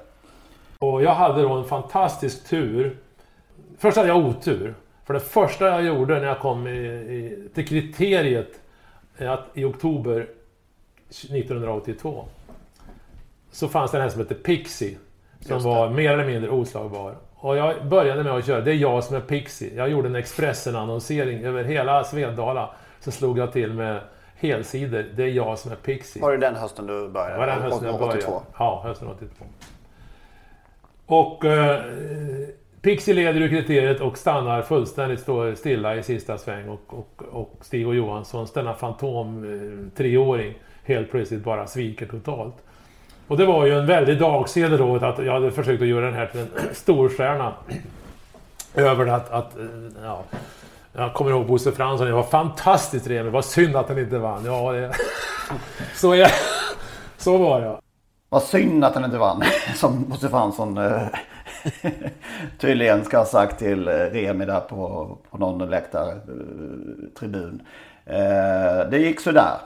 Och 0.79 1.03
jag 1.03 1.13
hade 1.13 1.41
då 1.41 1.53
en 1.53 1.63
fantastisk 1.63 2.49
tur. 2.49 2.97
Först 3.77 3.97
hade 3.97 4.09
jag 4.09 4.17
otur. 4.17 4.75
För 5.05 5.13
det 5.13 5.19
första 5.19 5.65
jag 5.65 5.83
gjorde 5.83 6.19
när 6.19 6.27
jag 6.27 6.39
kom 6.39 6.67
i, 6.67 6.71
i, 6.71 7.49
till 7.53 7.67
kriteriet 7.67 8.59
är 9.17 9.27
att 9.27 9.45
i 9.53 9.63
oktober 9.63 10.27
1982 11.09 12.25
så 13.51 13.67
fanns 13.67 13.91
det 13.91 13.97
en 13.97 14.03
häst 14.03 14.13
som 14.13 14.21
hette 14.21 14.35
Pixie. 14.35 14.97
Som 15.39 15.63
var 15.63 15.89
mer 15.89 16.11
eller 16.11 16.25
mindre 16.25 16.49
oslagbar. 16.49 17.15
Och 17.41 17.57
jag 17.57 17.85
började 17.87 18.23
med 18.23 18.33
att 18.33 18.45
köra 18.45 18.61
Det 18.61 18.71
är 18.71 18.75
jag 18.75 19.03
som 19.03 19.15
är 19.15 19.21
Pixie. 19.21 19.75
Jag 19.75 19.89
gjorde 19.89 20.07
en 20.07 20.15
Expressen-annonsering 20.15 21.43
över 21.43 21.63
hela 21.63 22.03
Svedala. 22.03 22.69
Så 22.99 23.11
slog 23.11 23.37
jag 23.37 23.51
till 23.51 23.73
med 23.73 24.01
helsidor. 24.35 25.05
Det 25.15 25.23
är 25.23 25.27
jag 25.27 25.59
som 25.59 25.71
är 25.71 25.75
Pixie. 25.75 26.21
Var 26.21 26.31
det 26.31 26.37
den 26.37 26.55
hösten 26.55 26.87
du 26.87 27.09
började? 27.09 27.33
Det 27.33 27.39
var 27.39 27.47
den 27.47 27.61
hösten 27.61 27.87
jag 27.87 27.99
började. 27.99 28.17
82? 28.17 28.41
Ja, 28.57 28.81
hösten 28.85 29.07
82. 29.07 29.45
Och 31.05 31.45
eh, 31.45 31.81
Pixie 32.81 33.13
leder 33.13 33.41
ur 33.41 33.49
kriteriet 33.49 34.01
och 34.01 34.17
stannar 34.17 34.61
fullständigt 34.61 35.19
står 35.19 35.55
stilla 35.55 35.95
i 35.95 36.03
sista 36.03 36.37
sväng. 36.37 36.69
Och, 36.69 36.93
och, 36.99 37.23
och 37.31 37.57
Stig 37.61 37.87
och 37.87 37.95
Johanssons, 37.95 38.53
denna 38.53 38.73
fantom 38.73 39.43
eh, 39.97 40.51
helt 40.83 41.11
plötsligt 41.11 41.43
bara 41.43 41.67
sviker 41.67 42.05
totalt. 42.05 42.55
Och 43.29 43.37
det 43.37 43.45
var 43.45 43.65
ju 43.65 43.79
en 43.79 43.85
väldig 43.85 44.19
dagsed 44.19 44.71
då 44.71 44.95
att 44.95 45.25
jag 45.25 45.33
hade 45.33 45.51
försökt 45.51 45.81
att 45.81 45.87
göra 45.87 46.05
den 46.05 46.13
här 46.13 46.25
till 46.25 46.39
en 46.39 46.49
storstjärna. 46.73 47.53
Över 48.75 49.05
att, 49.07 49.31
att 49.31 49.57
eh, 49.57 49.65
ja, 50.03 50.23
jag 50.93 51.13
kommer 51.13 51.31
ihåg 51.31 51.45
Bosse 51.45 51.71
Fransson, 51.71 52.07
det 52.07 52.13
var 52.13 52.23
fantastiskt 52.23 53.05
trevligt. 53.05 53.31
Det 53.31 53.35
var 53.35 53.41
synd 53.41 53.75
att 53.75 53.87
han 53.87 53.99
inte 53.99 54.17
vann. 54.17 54.45
Ja, 54.45 54.71
det, 54.71 54.93
så, 55.95 56.13
är, 56.13 56.31
så 57.17 57.37
var 57.37 57.61
det. 57.61 57.77
Vad 58.29 58.43
synd 58.43 58.83
att 58.83 58.95
han 58.95 59.05
inte 59.05 59.17
vann. 59.17 59.43
Som 59.75 60.09
Bosse 60.09 60.29
Fransson 60.29 60.77
eh, 60.77 61.01
tydligen 62.59 63.05
ska 63.05 63.17
ha 63.17 63.25
sagt 63.25 63.59
till 63.59 63.87
eh, 63.87 63.91
Remi 63.91 64.45
där 64.45 64.59
på, 64.59 65.17
på 65.31 65.37
någon 65.37 65.69
läktartribun. 65.69 67.61
Eh, 68.05 68.89
det 68.91 68.97
gick 68.97 69.19
sådär. 69.19 69.57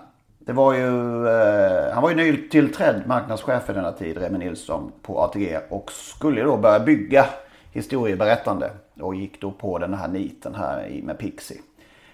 Det 0.45 0.53
var 0.53 0.73
ju, 0.73 1.27
eh, 1.27 1.93
han 1.93 2.03
var 2.03 2.09
ju 2.09 2.15
nytillträdd 2.15 3.01
marknadschef 3.05 3.69
i 3.69 3.73
denna 3.73 3.91
tid, 3.91 4.17
Remi 4.17 4.37
Nilsson, 4.37 4.91
på 5.01 5.19
ATG. 5.19 5.59
Och 5.69 5.91
skulle 5.91 6.43
då 6.43 6.57
börja 6.57 6.79
bygga 6.79 7.25
historieberättande. 7.71 8.71
Och 8.99 9.15
gick 9.15 9.41
då 9.41 9.51
på 9.51 9.77
den 9.77 9.93
här 9.93 10.07
niten 10.07 10.55
här 10.55 11.01
med 11.03 11.17
Pixie. 11.17 11.61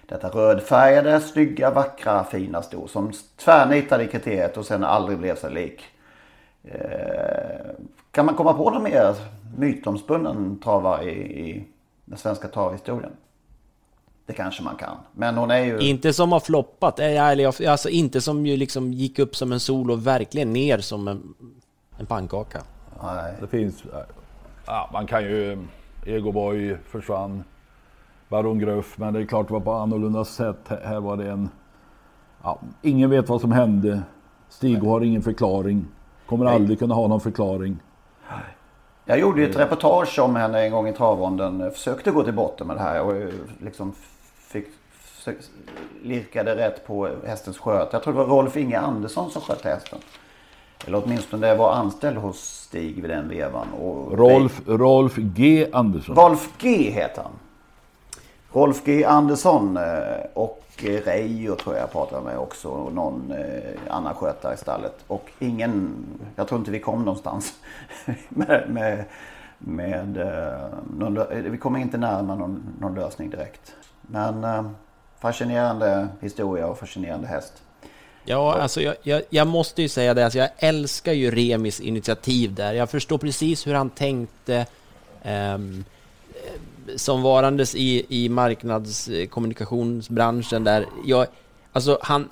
Detta 0.06 0.28
rödfärgade, 0.28 1.20
snygga, 1.20 1.70
vackra, 1.70 2.24
fina 2.24 2.62
sto 2.62 2.88
som 2.88 3.12
tvärnitade 3.36 4.04
i 4.04 4.06
kriteriet 4.06 4.56
och 4.56 4.66
sen 4.66 4.84
aldrig 4.84 5.18
blev 5.18 5.36
sig 5.36 5.52
lik. 5.52 5.84
Eh, 6.64 7.70
kan 8.10 8.26
man 8.26 8.34
komma 8.34 8.52
på 8.52 8.70
någon 8.70 8.82
mer 8.82 9.14
mytomspunnen 9.56 10.58
travare 10.58 11.04
i, 11.04 11.50
i 11.50 11.64
den 12.04 12.18
svenska 12.18 12.48
travhistorien? 12.48 13.12
Det 14.30 14.34
kanske 14.34 14.62
man 14.62 14.76
kan. 14.76 14.96
Men 15.12 15.36
hon 15.36 15.50
är 15.50 15.64
ju... 15.64 15.78
Inte 15.78 16.12
som 16.12 16.32
har 16.32 16.40
floppat, 16.40 16.98
eh, 16.98 17.28
eller 17.28 17.68
alltså 17.70 17.88
inte 17.88 18.20
som 18.20 18.46
ju 18.46 18.56
liksom 18.56 18.92
gick 18.92 19.18
upp 19.18 19.36
som 19.36 19.52
en 19.52 19.60
sol 19.60 19.90
och 19.90 20.06
verkligen 20.06 20.52
ner 20.52 20.78
som 20.78 21.08
en, 21.08 21.34
en 21.98 22.06
pannkaka. 22.06 22.62
Nej. 23.02 23.34
Det 23.40 23.46
finns... 23.46 23.84
Ja, 24.66 24.90
man 24.92 25.06
kan 25.06 25.22
ju... 25.22 25.58
Egoboy 26.06 26.76
försvann. 26.90 27.44
Baron 28.28 28.58
Gruff, 28.58 28.98
men 28.98 29.14
det 29.14 29.20
är 29.20 29.24
klart 29.24 29.46
det 29.46 29.52
var 29.52 29.60
på 29.60 29.72
annorlunda 29.72 30.24
sätt. 30.24 30.68
Här- 30.84 31.00
var 31.00 31.16
det 31.16 31.30
en... 31.30 31.48
Ja, 32.42 32.58
ingen 32.82 33.10
vet 33.10 33.28
vad 33.28 33.40
som 33.40 33.52
hände. 33.52 34.02
Stig 34.48 34.82
har 34.82 35.00
ingen 35.00 35.22
förklaring. 35.22 35.86
Kommer 36.26 36.44
Nej. 36.44 36.54
aldrig 36.54 36.78
kunna 36.78 36.94
ha 36.94 37.08
någon 37.08 37.20
förklaring. 37.20 37.78
Jag 39.04 39.18
gjorde 39.18 39.40
ju 39.40 39.50
ett 39.50 39.58
reportage 39.58 40.18
om 40.18 40.36
henne 40.36 40.64
en 40.64 40.72
gång 40.72 40.88
i 40.88 40.92
travronden. 40.92 41.60
Jag 41.60 41.72
Försökte 41.72 42.10
gå 42.10 42.22
till 42.22 42.34
botten 42.34 42.66
med 42.66 42.76
det 42.76 42.80
här 42.82 43.02
och 43.02 43.16
eh, 43.16 43.28
liksom 43.62 43.92
fick, 44.50 44.66
lirkade 46.02 46.56
rätt 46.56 46.86
på 46.86 47.08
hästens 47.26 47.58
sköt. 47.58 47.92
Jag 47.92 48.02
tror 48.02 48.14
det 48.14 48.18
var 48.18 48.26
Rolf 48.26 48.56
Inge 48.56 48.78
Andersson 48.78 49.30
som 49.30 49.42
sköt 49.42 49.64
hästen. 49.64 49.98
Eller 50.86 51.02
åtminstone 51.04 51.46
det 51.46 51.54
var 51.54 51.72
anställd 51.72 52.16
hos 52.18 52.40
Stig 52.40 53.02
vid 53.02 53.10
den 53.10 53.28
vevan. 53.28 53.66
Och 53.72 54.18
Rolf, 54.18 54.60
Rolf 54.66 55.16
G 55.16 55.68
Andersson. 55.72 56.16
Rolf 56.16 56.50
G 56.58 56.90
heter 56.90 57.22
han. 57.22 57.32
Rolf 58.52 58.84
G 58.84 59.04
Andersson 59.04 59.76
eh, 59.76 59.84
och 60.34 60.64
Reijo 60.78 61.56
tror 61.56 61.76
jag 61.76 61.92
pratade 61.92 62.24
med 62.24 62.38
också. 62.38 62.68
Och 62.68 62.92
någon 62.92 63.32
eh, 63.32 63.94
annan 63.94 64.14
skötare 64.14 64.54
i 64.54 64.56
stallet. 64.56 65.04
Och 65.06 65.30
ingen, 65.38 66.04
jag 66.36 66.48
tror 66.48 66.58
inte 66.58 66.70
vi 66.70 66.80
kom 66.80 67.04
någonstans. 67.04 67.54
med, 68.28 68.64
med, 68.68 69.04
med, 69.58 70.16
eh, 70.16 70.68
någon, 70.98 71.18
vi 71.50 71.58
kommer 71.58 71.78
inte 71.80 71.98
närmare 71.98 72.38
någon, 72.38 72.62
någon 72.80 72.94
lösning 72.94 73.30
direkt. 73.30 73.76
Men 74.10 74.44
eh, 74.44 74.70
fascinerande 75.20 76.08
historia 76.20 76.66
och 76.66 76.78
fascinerande 76.78 77.26
häst. 77.26 77.52
Ja, 78.24 78.54
alltså 78.54 78.80
jag, 78.80 78.94
jag, 79.02 79.22
jag 79.30 79.46
måste 79.46 79.82
ju 79.82 79.88
säga 79.88 80.14
det, 80.14 80.24
alltså 80.24 80.38
jag 80.38 80.50
älskar 80.58 81.12
ju 81.12 81.30
Remis 81.30 81.80
initiativ 81.80 82.54
där. 82.54 82.72
Jag 82.72 82.90
förstår 82.90 83.18
precis 83.18 83.66
hur 83.66 83.74
han 83.74 83.90
tänkte 83.90 84.66
ehm, 85.22 85.84
eh, 86.28 86.52
som 86.96 87.22
varandes 87.22 87.74
i, 87.74 88.06
i 88.08 88.28
marknadskommunikationsbranschen 88.28 90.64
där. 90.64 90.86
Jag, 91.04 91.26
alltså 91.72 91.98
han, 92.02 92.28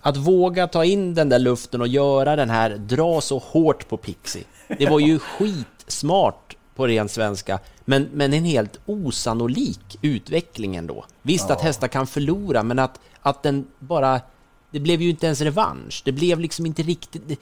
att 0.00 0.16
våga 0.16 0.66
ta 0.66 0.84
in 0.84 1.14
den 1.14 1.28
där 1.28 1.38
luften 1.38 1.80
och 1.80 1.88
göra 1.88 2.36
den 2.36 2.50
här, 2.50 2.70
dra 2.70 3.20
så 3.20 3.38
hårt 3.38 3.88
på 3.88 3.96
Pixie. 3.96 4.44
Det 4.78 4.86
var 4.86 5.00
ju 5.00 5.18
skitsmart 5.18 6.56
på 6.74 6.86
ren 6.86 7.08
svenska, 7.08 7.58
men, 7.84 8.08
men 8.12 8.32
en 8.32 8.44
helt 8.44 8.80
osannolik 8.86 9.98
utveckling 10.02 10.76
ändå. 10.76 11.04
Visst 11.22 11.50
att 11.50 11.58
Ja. 11.60 11.66
hästar 11.66 11.88
kan 11.88 12.06
förlora, 12.06 12.62
men 12.62 12.78
att, 12.78 13.00
att 13.22 13.42
den 13.42 13.66
bara... 13.78 14.20
Det 14.70 14.80
blev 14.80 15.02
ju 15.02 15.10
inte 15.10 15.26
ens 15.26 15.40
revansch. 15.40 16.02
Det 16.04 16.12
blev 16.12 16.40
liksom 16.40 16.66
inte 16.66 16.82
riktigt... 16.82 17.40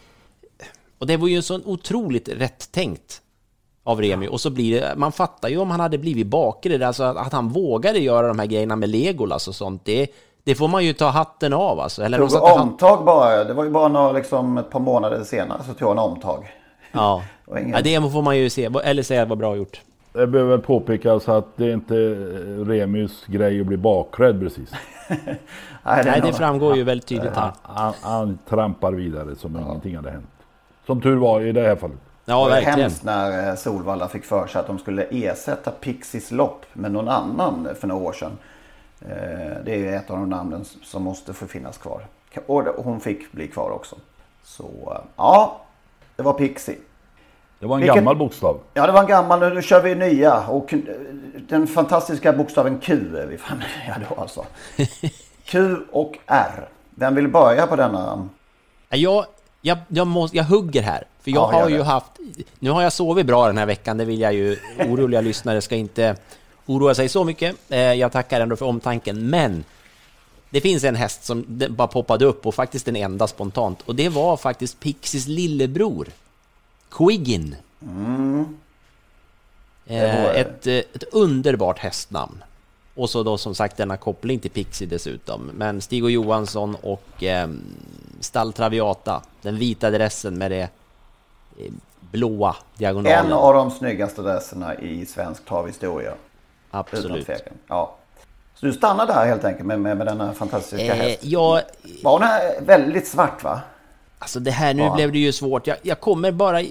Och 0.98 1.06
det 1.06 1.16
var 1.16 1.28
ju 1.28 1.36
en 1.36 1.42
sån 1.42 1.62
otroligt 1.64 2.28
rätt 2.28 2.72
tänkt 2.72 3.20
av 3.84 4.00
Remi. 4.00 4.28
Och 4.28 4.40
så 4.40 4.50
blir 4.50 4.80
det... 4.80 4.94
Man 4.96 5.12
fattar 5.12 5.48
ju 5.48 5.58
om 5.58 5.70
han 5.70 5.80
hade 5.80 5.98
blivit 5.98 6.26
bakre, 6.26 6.86
alltså 6.86 7.02
att, 7.02 7.16
att 7.16 7.32
han 7.32 7.48
vågade 7.48 7.98
göra 7.98 8.28
de 8.28 8.38
här 8.38 8.46
grejerna 8.46 8.76
med 8.76 8.88
Legolas 8.88 9.48
och 9.48 9.54
sånt. 9.54 9.84
Det, 9.84 10.06
det 10.44 10.54
får 10.54 10.68
man 10.68 10.84
ju 10.84 10.92
ta 10.92 11.08
hatten 11.08 11.52
av 11.52 11.80
alltså. 11.80 12.02
Eller 12.02 12.18
Tog 12.18 12.26
att 12.36 12.48
han- 12.48 12.60
omtag 12.60 13.04
bara. 13.04 13.44
Det 13.44 13.54
var 13.54 13.64
ju 13.64 13.70
bara 13.70 13.88
några, 13.88 14.12
liksom, 14.12 14.58
ett 14.58 14.70
par 14.70 14.80
månader 14.80 15.24
senare 15.24 15.62
så 15.68 15.74
tog 15.74 15.88
han 15.88 15.98
omtag. 15.98 16.52
Ja. 16.92 17.22
Ja, 17.72 17.80
det 17.82 18.10
får 18.12 18.22
man 18.22 18.38
ju 18.38 18.50
se. 18.50 18.70
Eller 18.84 19.02
säga 19.02 19.24
var 19.24 19.36
bra 19.36 19.56
gjort. 19.56 19.80
Det 20.12 20.26
behöver 20.26 20.50
väl 20.50 20.60
påpekas 20.60 21.28
att 21.28 21.46
det 21.56 21.64
är 21.64 21.72
inte 21.74 21.94
Remus 22.66 23.24
grej 23.26 23.60
att 23.60 23.66
bli 23.66 23.76
bakrädd 23.76 24.40
precis. 24.40 24.70
Nej, 25.84 26.20
det 26.22 26.32
framgår 26.32 26.76
ju 26.76 26.82
väldigt 26.82 27.06
tydligt 27.06 27.36
här. 27.36 27.52
Han, 27.62 27.74
han, 27.76 27.94
han 28.02 28.38
trampar 28.48 28.92
vidare 28.92 29.36
som 29.36 29.56
om 29.56 29.62
ingenting 29.62 29.96
hade 29.96 30.10
hänt. 30.10 30.30
Som 30.86 31.00
tur 31.00 31.16
var 31.16 31.40
i 31.40 31.52
det 31.52 31.60
här 31.60 31.76
fallet. 31.76 31.96
Ja, 32.24 32.34
det 32.34 32.40
var 32.40 32.48
verkligen. 32.50 32.80
hemskt 32.80 33.04
när 33.04 33.48
eh, 33.48 33.54
Solvalla 33.54 34.08
fick 34.08 34.24
för 34.24 34.46
sig 34.46 34.60
att 34.60 34.66
de 34.66 34.78
skulle 34.78 35.02
ersätta 35.10 35.70
Pixies 35.70 36.30
lopp 36.30 36.66
med 36.72 36.92
någon 36.92 37.08
annan 37.08 37.68
för 37.80 37.88
några 37.88 38.02
år 38.02 38.12
sedan. 38.12 38.38
Eh, 39.00 39.08
Det 39.64 39.72
är 39.74 39.76
ju 39.76 39.94
ett 39.94 40.10
av 40.10 40.16
de 40.18 40.30
namnen 40.30 40.64
som 40.82 41.02
måste 41.02 41.32
få 41.32 41.46
finnas 41.46 41.78
kvar. 41.78 42.06
Och 42.46 42.62
hon 42.64 43.00
fick 43.00 43.32
bli 43.32 43.48
kvar 43.48 43.70
också. 43.70 43.96
Så 44.44 44.64
eh, 44.64 45.00
ja, 45.16 45.60
det 46.16 46.22
var 46.22 46.32
Pixie. 46.32 46.76
Det 47.62 47.68
var 47.68 47.76
en 47.76 47.80
Vilket- 47.80 47.94
gammal 47.96 48.16
bokstav. 48.16 48.60
Ja, 48.74 48.86
det 48.86 48.92
var 48.92 49.00
en 49.00 49.06
gammal. 49.06 49.54
Nu 49.54 49.62
kör 49.62 49.82
vi 49.82 49.94
nya. 49.94 50.46
Och 50.46 50.74
den 51.48 51.66
fantastiska 51.66 52.32
bokstaven 52.32 52.78
Q 52.78 53.16
är 53.16 53.26
vi 53.26 53.38
framme 53.38 53.64
ja, 53.88 53.94
då 54.08 54.20
alltså. 54.20 54.44
Q 55.44 55.76
och 55.92 56.18
R. 56.26 56.68
Vem 56.90 57.14
vill 57.14 57.28
börja 57.28 57.66
på 57.66 57.76
denna? 57.76 58.28
Jag, 58.88 59.24
jag, 59.60 59.78
jag, 59.88 60.06
måste, 60.06 60.36
jag 60.36 60.44
hugger 60.44 60.82
här, 60.82 61.04
för 61.20 61.30
jag 61.30 61.54
Ja, 61.54 61.60
har 61.60 61.68
ju 61.68 61.82
haft... 61.82 62.12
Nu 62.58 62.70
har 62.70 62.82
jag 62.82 62.92
sovit 62.92 63.26
bra 63.26 63.46
den 63.46 63.58
här 63.58 63.66
veckan, 63.66 63.96
det 63.98 64.04
vill 64.04 64.20
jag 64.20 64.34
ju... 64.34 64.56
Oroliga 64.88 65.20
lyssnare 65.30 65.60
ska 65.60 65.76
inte 65.76 66.16
oroa 66.66 66.94
sig 66.94 67.08
så 67.08 67.24
mycket. 67.24 67.56
Eh, 67.68 67.78
jag 67.78 68.12
tackar 68.12 68.40
ändå 68.40 68.56
för 68.56 68.66
omtanken, 68.66 69.30
men 69.30 69.64
det 70.50 70.60
finns 70.60 70.84
en 70.84 70.96
häst 70.96 71.24
som 71.24 71.44
bara 71.70 71.88
poppade 71.88 72.24
upp 72.24 72.46
och 72.46 72.54
faktiskt 72.54 72.86
den 72.86 72.96
enda 72.96 73.26
spontant 73.26 73.82
och 73.86 73.94
det 73.94 74.08
var 74.08 74.36
faktiskt 74.36 74.80
Pixies 74.80 75.26
lillebror, 75.26 76.08
Quiggin. 76.92 77.56
Mm. 77.82 78.58
Eh, 79.86 80.26
ett, 80.26 80.66
eh, 80.66 80.74
ett 80.74 81.02
underbart 81.12 81.78
hästnamn. 81.78 82.44
Och 82.94 83.10
så 83.10 83.22
då 83.22 83.38
som 83.38 83.54
sagt 83.54 83.76
denna 83.76 83.96
koppling 83.96 84.38
till 84.38 84.50
Pixie 84.50 84.88
dessutom. 84.88 85.50
Men 85.54 85.80
Stig 85.80 86.04
och 86.04 86.10
Johansson 86.10 86.76
och 86.82 87.22
eh, 87.22 87.48
Stall 88.20 88.52
Traviata, 88.52 89.22
den 89.42 89.58
vita 89.58 89.90
dressen 89.90 90.38
med 90.38 90.50
det 90.50 90.68
eh, 91.58 91.72
blåa 92.00 92.56
diagonalen. 92.76 93.26
En 93.26 93.32
av 93.32 93.54
de 93.54 93.70
snyggaste 93.70 94.22
dresserna 94.22 94.74
i 94.74 95.06
svensk 95.06 95.44
travhistoria. 95.44 96.14
Absolut. 96.70 97.28
Ja. 97.66 97.96
Så 98.54 98.66
du 98.66 98.72
stannar 98.72 99.06
där 99.06 99.26
helt 99.26 99.44
enkelt 99.44 99.66
med, 99.66 99.80
med, 99.80 99.96
med 99.96 100.06
denna 100.06 100.32
fantastiska 100.32 100.96
Eh, 100.96 101.02
häst? 101.02 101.24
jag, 101.24 101.62
Var 102.02 102.18
hon 102.18 102.66
väldigt 102.66 103.08
svart 103.08 103.44
va? 103.44 103.60
Alltså 104.22 104.40
det 104.40 104.50
här, 104.50 104.74
nu 104.74 104.82
Ja. 104.82 104.94
blev 104.94 105.12
det 105.12 105.18
ju 105.18 105.32
svårt. 105.32 105.66
Jag, 105.66 105.76
jag 105.82 106.00
kommer 106.00 106.32
bara... 106.32 106.60
Jag 106.60 106.70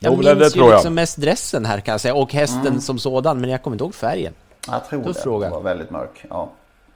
Jo, 0.00 0.16
men 0.16 0.24
det 0.24 0.34
minns 0.34 0.46
ju 0.46 0.50
tror 0.58 0.70
jag. 0.70 0.76
liksom 0.78 0.94
mest 0.94 1.16
dressen 1.16 1.64
här 1.66 1.80
kan 1.80 1.92
jag 1.92 2.00
säga, 2.00 2.14
och 2.14 2.32
hästen 2.32 2.66
Mm. 2.66 2.80
som 2.80 2.98
sådan, 2.98 3.40
men 3.40 3.50
jag 3.50 3.62
kommer 3.62 3.74
inte 3.74 3.84
ihåg 3.84 3.94
färgen. 3.94 4.34
Jag 4.66 4.88
tror 4.88 5.04
Tuff 5.04 5.16
det. 5.16 5.22
fråga. 5.22 5.46
Den 5.46 5.52
var 5.54 5.62
väldigt 5.62 5.90
mörk. 5.90 6.24
Ja. 6.30 6.50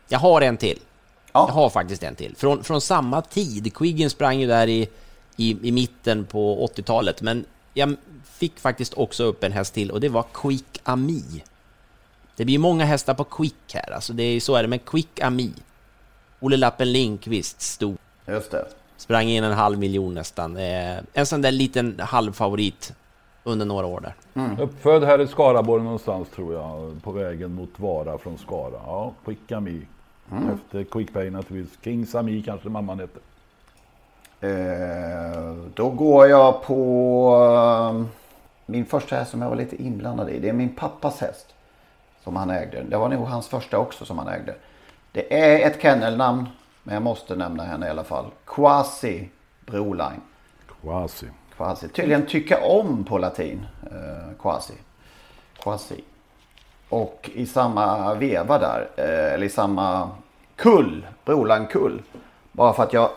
Jag 0.09 0.19
har 0.19 0.41
en 0.43 0.57
till. 0.57 0.79
Ja. 1.33 1.45
Jag 1.49 1.55
har 1.55 1.71
faktiskt 1.71 2.03
en 2.03 2.15
till. 2.15 2.37
Från, 2.37 2.65
från 2.65 2.81
samma 2.81 3.23
tid. 3.23 3.75
Quiggin 3.75 4.11
sprang 4.11 4.41
ju 4.41 4.47
där 4.47 4.67
i, 4.69 4.89
i, 5.37 5.69
i 5.69 5.73
mitten 5.73 6.25
på 6.25 6.69
80-talet. 6.77 7.23
Men 7.23 7.45
jag 7.75 7.97
fick 8.33 8.61
faktiskt 8.61 8.95
också 8.95 9.25
upp 9.25 9.45
en 9.45 9.53
häst 9.53 9.75
till 9.75 9.91
och 9.91 10.01
det 10.01 10.09
var 10.09 10.25
Quick 10.35 10.81
Ami. 10.85 11.23
Det 12.37 12.45
blir 12.45 12.59
många 12.59 12.85
hästar 12.85 13.15
på 13.15 13.25
Quick 13.25 13.75
här. 13.75 13.93
Alltså 13.93 14.13
det 14.13 14.23
är, 14.23 14.41
så 14.41 14.55
är 14.55 14.63
det 14.63 14.69
med 14.69 14.85
Quick 14.85 15.21
Ami. 15.21 15.53
Olle 16.41 16.57
Lappen 16.57 16.93
Lindqvist 16.93 17.61
stod. 17.63 17.97
Just 18.27 18.51
det. 18.51 18.67
Sprang 19.03 19.29
in 19.29 19.45
en 19.45 19.53
halv 19.53 19.79
miljon 19.79 20.15
nästan. 20.15 20.57
Eh, 20.57 20.99
en 21.13 21.27
sån 21.27 21.43
där 21.43 21.53
liten 21.53 22.01
halvfavorit 22.01 22.95
under 23.45 23.67
några 23.67 23.87
år 23.87 24.01
där. 24.01 24.15
Uppfödd 24.63 25.05
här 25.05 25.21
i 25.21 25.27
Skaraborg 25.27 25.83
någonstans 25.83 26.29
tror 26.29 26.55
jag. 26.55 27.03
På 27.03 27.13
vägen 27.13 27.55
mot 27.55 27.71
Vara 27.81 28.19
från 28.19 28.39
Skara. 28.39 28.81
Ja, 28.87 29.13
Quick 29.25 29.53
Ami. 29.53 29.83
Efter 30.55 30.85
Quickpay 30.85 31.31
naturligtvis. 31.31 31.79
King 31.85 32.07
Sami 32.07 32.43
kanske 32.43 32.69
mamman 32.69 33.01
hette. 33.01 33.21
Eh, 34.41 35.55
då 35.75 35.91
går 35.91 36.27
jag 36.27 36.63
på 36.63 36.81
eh, 37.91 38.05
min 38.67 38.85
första 38.85 39.17
häst 39.17 39.31
som 39.31 39.43
jag 39.43 39.49
var 39.49 39.57
lite 39.57 39.83
inblandad 39.83 40.31
i. 40.31 40.39
Det 40.39 40.49
är 40.49 40.53
min 40.53 40.75
pappas 40.75 41.21
häst. 41.21 41.47
Som 42.25 42.37
han 42.37 42.51
ägde. 42.51 42.83
Det 42.83 42.97
var 42.97 43.09
nog 43.09 43.27
hans 43.27 43.49
första 43.49 43.79
också 43.79 44.05
som 44.05 44.19
han 44.19 44.29
ägde. 44.29 44.55
Det 45.13 45.41
är 45.41 45.71
ett 45.71 45.83
kennelnamn. 45.83 46.47
Men 46.83 46.95
jag 46.95 47.03
måste 47.03 47.37
nämna 47.37 47.65
henne 47.65 47.87
i 47.87 47.91
alla 47.91 48.05
fall. 48.05 48.27
Quasi 48.47 49.29
Broline. 49.67 50.21
Quasi. 50.83 51.27
Quasi. 51.57 51.89
Tydligen 51.89 52.27
tycka 52.27 52.65
om 52.65 53.05
på 53.05 53.19
latin. 53.19 53.67
Eh, 53.83 54.37
quasi. 54.41 54.75
Quasi. 55.63 56.05
Och 56.89 57.31
i 57.35 57.47
samma 57.47 58.15
veva 58.15 58.59
där. 58.59 58.89
Eh, 58.97 59.35
eller 59.35 59.47
i 59.47 59.49
samma 59.49 60.11
kull. 60.57 61.07
Broline 61.25 61.67
kull. 61.67 62.03
Bara 62.53 62.73
för 62.73 62.83
att 62.83 62.93
jag 62.93 63.11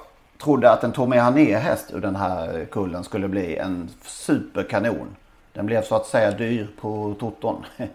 trodde 0.43 0.71
att 0.71 0.84
en 0.84 0.91
Tommy 0.91 1.17
Hané-häst 1.17 1.91
ur 1.93 2.01
den 2.01 2.15
här 2.15 2.65
kullen 2.71 3.04
skulle 3.04 3.28
bli 3.28 3.58
en 3.58 3.89
superkanon. 4.01 5.15
Den 5.54 5.65
blev 5.65 5.84
så 5.84 5.95
att 5.95 6.06
säga 6.06 6.32
dyr 6.32 6.67
på 6.82 7.15
toton. 7.19 7.65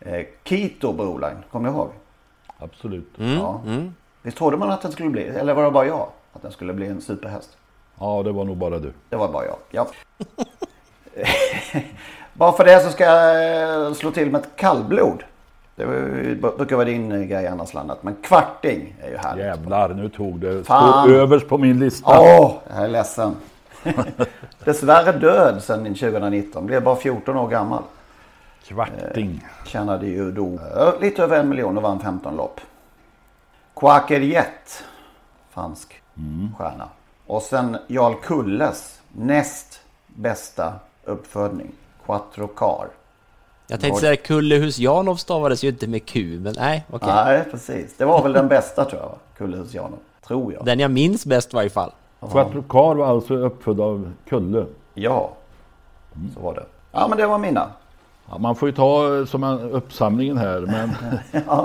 Eh, 0.00 0.26
Kito 0.44 0.92
Broline, 0.92 1.42
kommer 1.50 1.68
du 1.68 1.74
ihåg? 1.74 1.90
Absolut. 2.58 3.08
Ja. 3.16 3.60
Visst 4.22 4.36
trodde 4.36 4.56
man 4.56 4.70
att 4.70 4.82
den 4.82 4.92
skulle 4.92 5.10
bli, 5.10 5.28
eller 5.28 5.54
var 5.54 5.64
det 5.64 5.70
bara 5.70 5.86
jag? 5.86 6.06
Att 6.32 6.42
den 6.42 6.52
skulle 6.52 6.72
bli 6.72 6.86
en 6.86 7.00
superhäst? 7.00 7.56
Ja, 8.00 8.22
det 8.22 8.32
var 8.32 8.44
nog 8.44 8.56
bara 8.56 8.78
du. 8.78 8.92
Det 9.08 9.16
var 9.16 9.28
bara 9.28 9.44
jag, 9.44 9.56
ja. 9.70 9.86
bara 12.32 12.52
för 12.52 12.64
det 12.64 12.80
så 12.80 12.90
ska 12.90 13.04
jag 13.04 13.86
eh, 13.86 13.92
slå 13.92 14.10
till 14.10 14.30
med 14.30 14.40
ett 14.40 14.56
kallblod. 14.56 15.22
Det 15.76 15.86
brukar 16.56 16.76
vara 16.76 16.84
din 16.84 17.12
eh, 17.12 17.20
grej 17.20 17.46
annars 17.46 17.74
landat. 17.74 18.02
Men 18.02 18.16
kvarting 18.22 18.94
är 19.02 19.10
ju 19.10 19.16
härligt. 19.16 19.44
Jävlar, 19.44 19.88
nu 19.88 20.08
tog 20.08 20.40
det. 20.40 20.64
Fan. 20.64 21.04
Står 21.04 21.16
överst 21.16 21.48
på 21.48 21.58
min 21.58 21.78
lista. 21.78 22.20
Åh, 22.20 22.54
jag 22.68 22.84
är 22.84 22.88
ledsen. 22.88 23.36
Dessvärre 24.64 25.12
död 25.12 25.62
sedan 25.62 25.84
2019. 25.84 26.66
Blev 26.66 26.82
bara 26.82 26.96
14 26.96 27.36
år 27.36 27.48
gammal. 27.48 27.82
Kvarting. 28.64 29.46
Tjänade 29.66 30.06
ju 30.06 30.32
då 30.32 30.46
eh, 30.76 31.00
lite 31.00 31.22
över 31.22 31.40
en 31.40 31.48
miljon 31.48 31.76
och 31.76 31.82
vann 31.82 32.00
15 32.00 32.36
lopp. 32.36 32.60
Quaker 33.78 34.20
Jet. 34.20 34.84
Fransk 35.50 36.02
stjärna. 36.58 36.88
Och 37.26 37.42
sen 37.42 37.76
Jarl 37.86 38.14
Kulles 38.22 39.00
näst 39.12 39.80
bästa 40.06 40.72
uppfödning. 41.04 41.72
Quattro 42.06 42.46
Car. 42.46 42.88
Jag 43.66 43.80
tänkte 43.80 44.00
säga 44.00 44.16
Kullehus 44.16 44.78
Janov 44.78 45.16
stavades 45.16 45.64
ju 45.64 45.68
inte 45.68 45.86
med 45.86 46.06
Q, 46.06 46.40
men 46.40 46.54
nej, 46.58 46.84
okej. 46.90 47.08
Nej, 47.14 47.44
precis. 47.50 47.96
Det 47.96 48.04
var 48.04 48.22
väl 48.22 48.32
den 48.32 48.48
bästa 48.48 48.84
tror 48.84 49.00
jag. 49.02 49.14
Kullehus 49.36 49.74
Janov. 49.74 49.98
Tror 50.26 50.52
jag. 50.52 50.64
Den 50.64 50.80
jag 50.80 50.90
minns 50.90 51.26
bäst 51.26 51.52
i 51.52 51.56
varje 51.56 51.70
fall. 51.70 51.92
Quattro 52.20 52.62
Car 52.62 52.94
var 52.94 53.06
alltså 53.06 53.34
uppfödd 53.34 53.80
av 53.80 54.12
Kulle. 54.28 54.66
Ja, 54.94 55.30
så 56.34 56.40
var 56.40 56.54
det. 56.54 56.66
Ja, 56.92 57.08
men 57.08 57.18
det 57.18 57.26
var 57.26 57.38
mina. 57.38 57.70
Ja, 58.30 58.38
man 58.38 58.56
får 58.56 58.68
ju 58.68 58.74
ta 58.74 59.26
som 59.26 59.44
en 59.44 59.60
uppsamlingen 59.60 60.36
här 60.36 60.60
men 60.60 60.90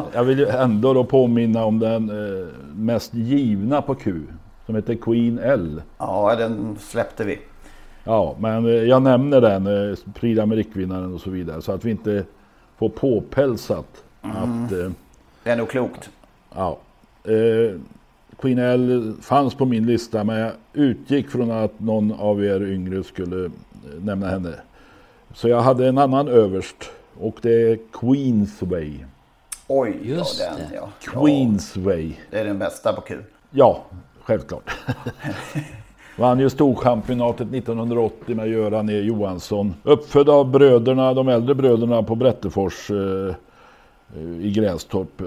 jag 0.13 0.23
vill 0.23 0.39
ju 0.39 0.47
ändå 0.47 0.93
då 0.93 1.03
påminna 1.03 1.65
om 1.65 1.79
den 1.79 2.09
eh, 2.09 2.47
mest 2.75 3.13
givna 3.13 3.81
på 3.81 3.95
Q 3.95 4.21
som 4.65 4.75
heter 4.75 4.95
Queen 4.95 5.39
L. 5.39 5.81
Ja, 5.97 6.35
den 6.35 6.75
släppte 6.79 7.23
vi. 7.23 7.39
Ja, 8.03 8.35
men 8.39 8.65
eh, 8.65 8.71
jag 8.71 9.01
nämner 9.01 9.41
den, 9.41 9.67
eh, 9.67 9.97
Prix 10.13 10.39
d'Amérique-vinnaren 10.39 11.13
och 11.13 11.21
så 11.21 11.29
vidare 11.29 11.61
så 11.61 11.71
att 11.71 11.85
vi 11.85 11.91
inte 11.91 12.23
får 12.77 12.89
påpälsat 12.89 14.03
att 14.21 14.71
eh, 14.71 14.91
Det 15.43 15.49
är 15.49 15.55
nog 15.55 15.69
klokt. 15.69 16.09
Ja. 16.55 16.77
Eh, 17.23 17.79
Queen 18.41 18.59
L 18.59 19.13
fanns 19.21 19.55
på 19.55 19.65
min 19.65 19.85
lista 19.85 20.23
men 20.23 20.37
jag 20.37 20.51
utgick 20.73 21.29
från 21.29 21.51
att 21.51 21.79
någon 21.79 22.11
av 22.11 22.43
er 22.43 22.63
yngre 22.63 23.03
skulle 23.03 23.45
eh, 23.45 23.51
nämna 24.01 24.27
henne. 24.27 24.53
Så 25.33 25.49
jag 25.49 25.61
hade 25.61 25.87
en 25.87 25.97
annan 25.97 26.27
överst 26.27 26.91
och 27.19 27.37
det 27.41 27.71
är 27.71 27.79
Queensway. 27.93 28.91
Oj, 29.67 29.99
Just 30.03 30.39
ja, 30.39 30.45
den 30.57 30.69
det. 30.69 30.75
ja. 30.75 30.89
Queensway. 31.21 32.11
Det 32.31 32.39
är 32.39 32.45
den 32.45 32.59
bästa 32.59 32.93
på 32.93 33.01
Q. 33.01 33.17
Ja, 33.51 33.83
självklart. 34.23 34.71
Vann 36.17 36.39
ju 36.39 36.49
Storchampionatet 36.49 37.53
1980 37.53 38.35
med 38.35 38.47
Göran 38.47 38.89
E 38.89 38.99
Johansson. 39.01 39.73
Uppfödd 39.83 40.29
av 40.29 40.49
bröderna, 40.51 41.13
de 41.13 41.27
äldre 41.27 41.55
bröderna 41.55 42.03
på 42.03 42.15
Brättefors 42.15 42.91
eh, 42.91 43.35
i 44.39 44.51
Grästorp. 44.51 45.21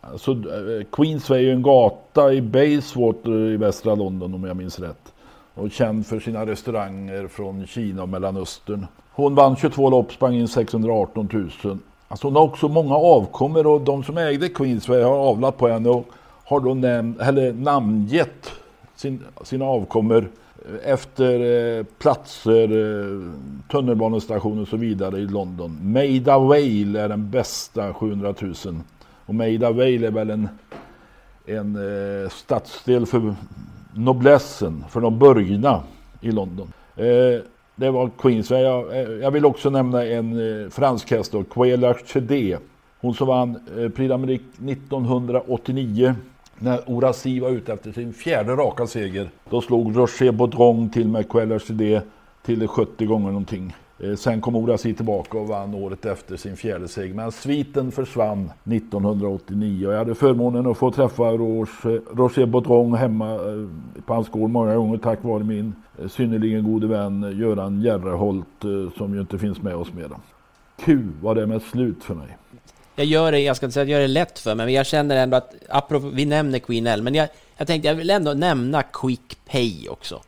Alltså, 0.00 0.30
eh, 0.30 0.84
Queensway 0.92 1.38
är 1.38 1.42
ju 1.42 1.52
en 1.52 1.62
gata 1.62 2.32
i 2.32 2.42
Bayswater 2.42 3.30
i 3.30 3.56
västra 3.56 3.94
London 3.94 4.34
om 4.34 4.44
jag 4.44 4.56
minns 4.56 4.78
rätt. 4.80 5.12
Och 5.58 5.70
känd 5.70 6.06
för 6.06 6.20
sina 6.20 6.46
restauranger 6.46 7.28
från 7.28 7.66
Kina 7.66 8.02
och 8.02 8.08
Mellanöstern. 8.08 8.86
Hon 9.10 9.34
vann 9.34 9.56
22 9.56 9.90
lopp, 9.90 10.12
sprang 10.12 10.34
in 10.34 10.48
618 10.48 11.28
000. 11.32 11.78
Alltså 12.08 12.26
hon 12.26 12.36
har 12.36 12.42
också 12.42 12.68
många 12.68 12.94
avkommor 12.94 13.66
och 13.66 13.80
de 13.80 14.04
som 14.04 14.18
ägde 14.18 14.48
Queensway 14.48 15.02
har 15.02 15.18
avlat 15.18 15.56
på 15.56 15.68
henne 15.68 15.88
och 15.88 16.06
har 16.44 16.60
då 16.60 16.70
näm- 16.70 17.22
eller 17.22 17.52
namngett 17.52 18.52
sin, 18.96 19.24
sina 19.42 19.64
avkommor 19.64 20.30
eh, 20.68 20.92
efter 20.92 21.40
eh, 21.78 21.84
platser, 21.84 22.62
eh, 22.62 23.32
tunnelbanestationer 23.70 24.62
och 24.62 24.68
så 24.68 24.76
vidare 24.76 25.18
i 25.18 25.26
London. 25.26 25.78
Maida 25.82 26.38
Vale 26.38 27.00
är 27.00 27.08
den 27.08 27.30
bästa 27.30 27.94
700 27.94 28.34
000. 28.40 28.54
Och 29.26 29.34
Maida 29.34 29.70
Vale 29.70 30.06
är 30.06 30.10
väl 30.10 30.30
en, 30.30 30.48
en 31.46 31.76
eh, 31.76 32.30
stadsdel 32.30 33.06
för 33.06 33.34
noblessen, 33.98 34.84
för 34.88 35.00
de 35.00 35.18
burgna 35.18 35.82
i 36.20 36.30
London. 36.30 36.72
Eh, 36.96 37.42
det 37.76 37.90
var 37.90 38.10
Queensway. 38.18 38.62
Jag, 38.62 38.96
eh, 38.96 39.10
jag 39.10 39.30
vill 39.30 39.44
också 39.44 39.70
nämna 39.70 40.04
en 40.04 40.62
eh, 40.62 40.70
fransk 40.70 41.10
häst 41.10 41.32
då, 41.32 41.44
Quella 41.44 41.94
Chedé. 41.94 42.58
Hon 43.00 43.14
som 43.14 43.26
vann 43.28 43.56
eh, 43.78 43.88
Prix 43.88 44.12
d'Amérique 44.12 44.70
1989 44.70 46.14
när 46.58 46.80
Orasi 46.86 47.40
var 47.40 47.50
ute 47.50 47.72
efter 47.72 47.92
sin 47.92 48.12
fjärde 48.12 48.52
raka 48.52 48.86
seger. 48.86 49.30
Då 49.50 49.60
slog 49.60 49.96
Roger 49.96 50.32
Baudron 50.32 50.90
till 50.90 51.08
med 51.08 51.28
Quella 51.28 51.58
Chedé 51.58 52.00
till 52.42 52.68
70 52.68 53.06
gånger 53.06 53.28
någonting. 53.28 53.74
Eh, 54.00 54.14
sen 54.14 54.40
kom 54.40 54.56
Orasi 54.56 54.94
tillbaka 54.94 55.38
och 55.38 55.48
vann 55.48 55.74
året 55.74 56.06
efter 56.06 56.36
sin 56.36 56.56
fjärde 56.56 56.88
seger. 56.88 57.14
Men 57.14 57.32
sviten 57.32 57.92
försvann 57.92 58.50
1989 58.64 59.86
och 59.86 59.92
jag 59.92 59.98
hade 59.98 60.14
förmånen 60.14 60.66
att 60.66 60.78
få 60.78 60.90
träffa 60.90 61.22
Roger 61.22 62.16
Rocher 62.16 62.96
hemma 62.96 63.34
eh, 63.34 63.68
på 64.06 64.14
hans 64.14 64.28
gård 64.28 64.50
många 64.50 64.76
gånger 64.76 64.98
tack 64.98 65.24
vare 65.24 65.44
min 65.44 65.74
eh, 65.98 66.08
synnerligen 66.08 66.64
gode 66.64 66.86
vän 66.86 67.38
Göran 67.38 67.82
Järreholt 67.82 68.46
som 68.96 69.14
ju 69.14 69.20
inte 69.20 69.38
finns 69.38 69.62
med 69.62 69.74
oss 69.74 69.92
mer. 69.92 70.10
Q 70.84 71.08
var 71.22 71.34
det 71.34 71.46
med 71.46 71.62
slut 71.62 72.04
för 72.04 72.14
mig. 72.14 72.36
jag 72.96 73.06
gör 73.06 73.32
det, 73.32 73.40
jag 73.40 73.56
ska 73.56 73.66
inte 73.66 73.74
säga 73.74 73.82
att 73.82 73.88
jag 73.88 74.00
gör 74.00 74.08
det 74.08 74.14
lätt 74.14 74.38
för 74.38 74.54
mig, 74.54 74.66
men 74.66 74.74
jag 74.74 74.86
känner 74.86 75.16
ändå 75.16 75.36
att, 75.36 75.54
apropå, 75.68 76.08
vi 76.08 76.24
nämner 76.24 76.58
Queen 76.58 76.86
L, 76.86 77.02
men 77.02 77.14
jag, 77.14 77.28
jag 77.56 77.66
tänkte 77.66 77.88
jag 77.88 77.94
vill 77.94 78.10
ändå 78.10 78.32
nämna 78.32 78.82
Quick 78.82 79.38
Pay 79.50 79.88
också. 79.88 80.20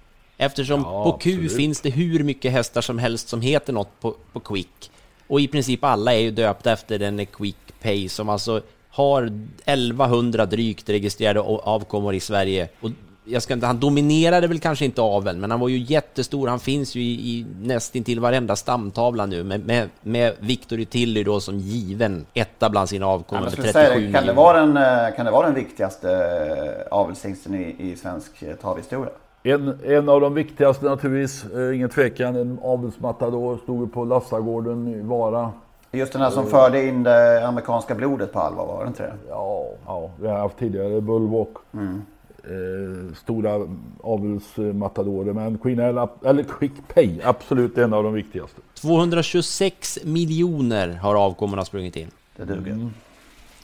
Eftersom 0.42 0.81
Ja, 0.81 1.05
på 1.05 1.12
Q 1.12 1.31
absolut. 1.31 1.57
finns 1.57 1.81
det 1.81 1.90
hur 1.90 2.24
mycket 2.24 2.53
hästar 2.53 2.81
som 2.81 2.98
helst 2.98 3.29
som 3.29 3.40
heter 3.40 3.72
något 3.72 4.00
på, 4.00 4.14
på 4.33 4.40
Quick. 4.40 4.90
Och 5.26 5.40
i 5.40 5.48
princip 5.48 5.85
alla 5.85 6.14
är 6.14 6.18
ju 6.18 6.31
döpta 6.31 6.72
efter 6.72 6.98
den 6.98 7.26
Quick 7.26 7.57
Pay 7.83 8.09
som 8.09 8.29
alltså 8.29 8.61
har 8.90 9.22
1100 9.64 10.46
drygt 10.46 10.88
registrerade 10.88 11.40
avkommor 11.40 12.14
i 12.14 12.20
Sverige. 12.20 12.68
Och 12.81 12.90
jag 13.24 13.42
ska 13.42 13.55
inte, 13.55 13.66
han 13.66 13.81
dominerade 13.81 14.46
väl 14.46 14.61
kanske 14.61 14.85
inte 14.85 15.03
aveln, 15.03 15.40
men 15.40 15.50
han 15.50 15.61
var 15.61 15.68
ju 15.68 15.79
jättestor. 15.79 16.48
Han 16.48 16.61
finns 16.61 16.94
ju 16.94 17.00
i, 17.00 17.12
i 17.12 17.46
nästintill 17.61 18.20
varenda 18.20 18.57
stamtavla 18.57 19.26
nu 19.26 19.44
med, 19.44 19.66
med, 19.66 19.88
med 20.03 20.35
Victory 20.38 20.85
Tilly 20.85 21.24
då 21.24 21.40
som 21.40 21.59
given 21.59 22.26
etta 22.35 22.70
bland 22.70 22.88
sina 22.88 23.07
avkommor 23.07 23.40
men 23.42 23.50
med 23.50 23.66
jag 23.66 23.70
skulle 23.70 23.72
37 23.72 23.94
säga, 23.94 24.07
det, 24.07 24.12
kan, 24.12 24.26
det 24.26 24.33
vara 24.33 24.66
den, 24.66 24.76
eh, 24.76 25.16
kan 25.16 25.26
det 25.26 25.33
vara 25.33 25.46
den 25.46 25.55
viktigaste 25.55 26.12
eh, 26.12 26.98
avelshingsten 26.98 27.55
i, 27.55 27.76
i 27.79 27.96
svensk 27.96 28.42
eh, 28.42 28.57
travhistoria? 28.57 29.12
En, 29.42 29.79
en 29.85 30.09
av 30.09 30.20
de 30.20 30.35
viktigaste 30.35 30.85
naturligtvis, 30.85 31.44
eh, 31.44 31.76
ingen 31.76 31.88
tvekan, 31.88 32.37
en 32.37 32.59
avelsmatador, 32.62 33.59
stod 33.62 33.92
på 33.92 34.05
Lassagården 34.05 34.88
i 34.88 35.00
Vara. 35.00 35.53
Just 35.92 36.12
den 36.12 36.22
här 36.22 36.31
som 36.31 36.46
förde 36.46 36.87
in 36.87 37.03
det 37.03 37.46
amerikanska 37.46 37.94
blodet 37.94 38.33
på 38.33 38.40
allvar, 38.40 38.66
var 38.66 38.85
det 38.85 38.88
inte 38.88 39.03
det? 39.03 39.12
Ja, 39.29 39.66
ja 39.87 40.11
vi 40.20 40.29
har 40.29 40.38
haft 40.38 40.59
tidigare 40.59 41.00
Bullwalk. 41.00 41.57
Mm. 41.72 42.03
Eh, 42.44 43.14
stora 43.14 43.68
avelsmatadorer, 44.00 45.33
men 45.33 45.59
Queen 45.59 45.79
eller 45.79 46.44
Quick 46.59 46.72
Pay, 46.94 47.20
absolut 47.24 47.79
en 47.79 47.94
av 47.94 48.05
de 48.05 48.14
viktigaste. 48.14 48.61
226 48.74 49.98
miljoner 50.05 50.88
har 50.88 51.14
avkommorna 51.14 51.64
sprungit 51.64 51.96
in. 51.96 52.11
Det 52.37 52.44
duger. 52.44 52.90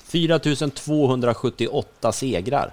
4278 0.04 2.12
segrar. 2.12 2.72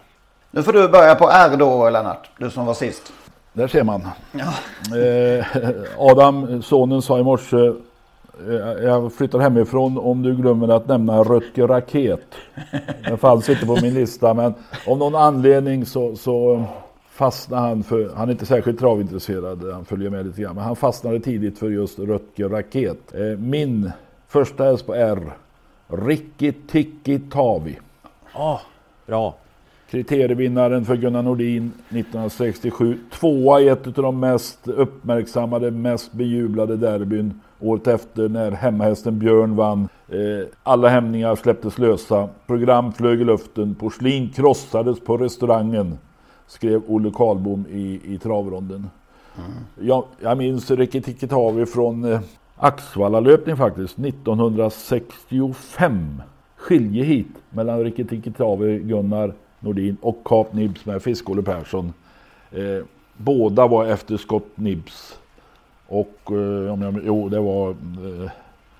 Nu 0.55 0.63
får 0.63 0.73
du 0.73 0.87
börja 0.87 1.15
på 1.15 1.29
R 1.29 1.55
då 1.59 1.89
Lennart, 1.89 2.29
du 2.37 2.49
som 2.49 2.65
var 2.65 2.73
sist. 2.73 3.13
Där 3.53 3.67
ser 3.67 3.83
man. 3.83 4.07
Ja. 4.31 4.53
Eh, 4.97 5.45
Adam, 5.97 6.61
sonen, 6.61 7.01
sa 7.01 7.19
i 7.19 7.23
morse 7.23 7.57
eh, 8.47 8.53
jag 8.83 9.13
flyttar 9.13 9.39
hemifrån 9.39 9.97
om 9.97 10.21
du 10.21 10.35
glömmer 10.35 10.67
att 10.75 10.87
nämna 10.87 11.23
Rötger 11.23 11.67
Raket. 11.67 12.19
Den 13.07 13.17
fanns 13.17 13.49
inte 13.49 13.65
på 13.65 13.77
min 13.81 13.93
lista 13.93 14.33
men 14.33 14.53
av 14.87 14.97
någon 14.97 15.15
anledning 15.15 15.85
så, 15.85 16.15
så 16.15 16.63
fastnade 17.09 17.61
han 17.61 17.83
för, 17.83 18.11
han 18.15 18.27
är 18.27 18.31
inte 18.31 18.45
särskilt 18.45 18.79
travintresserad, 18.79 19.73
han 19.73 19.85
följer 19.85 20.09
med 20.09 20.25
lite 20.25 20.41
grann, 20.41 20.55
men 20.55 20.63
han 20.63 20.75
fastnade 20.75 21.19
tidigt 21.19 21.59
för 21.59 21.69
just 21.69 21.99
Rötger 21.99 22.49
Raket. 22.49 23.13
Eh, 23.13 23.21
Min 23.39 23.91
första 24.27 24.63
häst 24.63 24.85
på 24.85 24.93
R, 24.95 25.33
Ricky 25.87 26.51
Tiki 26.51 27.19
Tavi. 27.19 27.79
Ja, 28.33 28.61
bra. 29.05 29.35
Kriterievinnaren 29.93 30.85
för 30.85 30.95
Gunnar 30.95 31.21
Nordin 31.21 31.71
1967. 31.89 32.97
Tvåa 33.11 33.61
i 33.61 33.67
ett 33.67 33.87
av 33.87 33.93
de 33.93 34.19
mest 34.19 34.67
uppmärksammade, 34.67 35.71
mest 35.71 36.13
bejublade 36.13 36.77
derbyn 36.77 37.41
året 37.59 37.87
efter 37.87 38.29
när 38.29 38.51
hemmahästen 38.51 39.19
Björn 39.19 39.55
vann. 39.55 39.87
Eh, 40.09 40.47
alla 40.63 40.89
hämningar 40.89 41.35
släpptes 41.35 41.77
lösa. 41.77 42.29
Program 42.47 42.93
flög 42.93 43.21
i 43.21 43.23
luften. 43.23 43.75
Porslin 43.75 44.29
krossades 44.29 44.99
på 44.99 45.17
restaurangen. 45.17 45.97
Skrev 46.47 46.81
Olle 46.87 47.11
Karlbom 47.15 47.65
i, 47.71 48.01
i 48.05 48.17
travronden. 48.17 48.89
Jag, 49.79 50.05
jag 50.19 50.37
minns 50.37 50.71
Ricky 50.71 51.01
Tikitavi 51.01 51.65
från 51.65 52.03
eh, 52.03 52.19
Axvallalöpning 52.55 53.57
faktiskt. 53.57 53.99
1965. 53.99 56.21
Skiljehit 56.57 57.27
mellan 57.49 57.83
Ricky 57.83 58.03
Tikitavi, 58.03 58.79
Gunnar 58.79 59.33
Nordin 59.63 59.97
och 60.01 60.21
Kap 60.25 60.53
Nibs 60.53 60.85
med 60.85 61.01
Fisk-Olle 61.01 61.41
Persson. 61.41 61.93
Eh, 62.51 62.85
båda 63.17 63.67
var 63.67 63.85
efter 63.85 64.17
Scott 64.17 64.47
Nibs. 64.55 65.17
Och 65.87 66.19
eh, 66.27 66.73
om 66.73 66.81
jag, 66.81 66.99
jo, 67.05 67.29
det 67.29 67.39
var 67.39 67.69
eh, 67.69 68.31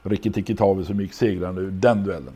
Ricky 0.03 0.31
Tikitavi 0.31 0.85
som 0.85 0.99
gick 1.01 1.13
segrande 1.13 1.61
ur 1.61 1.71
den 1.71 2.03
duellen. 2.03 2.33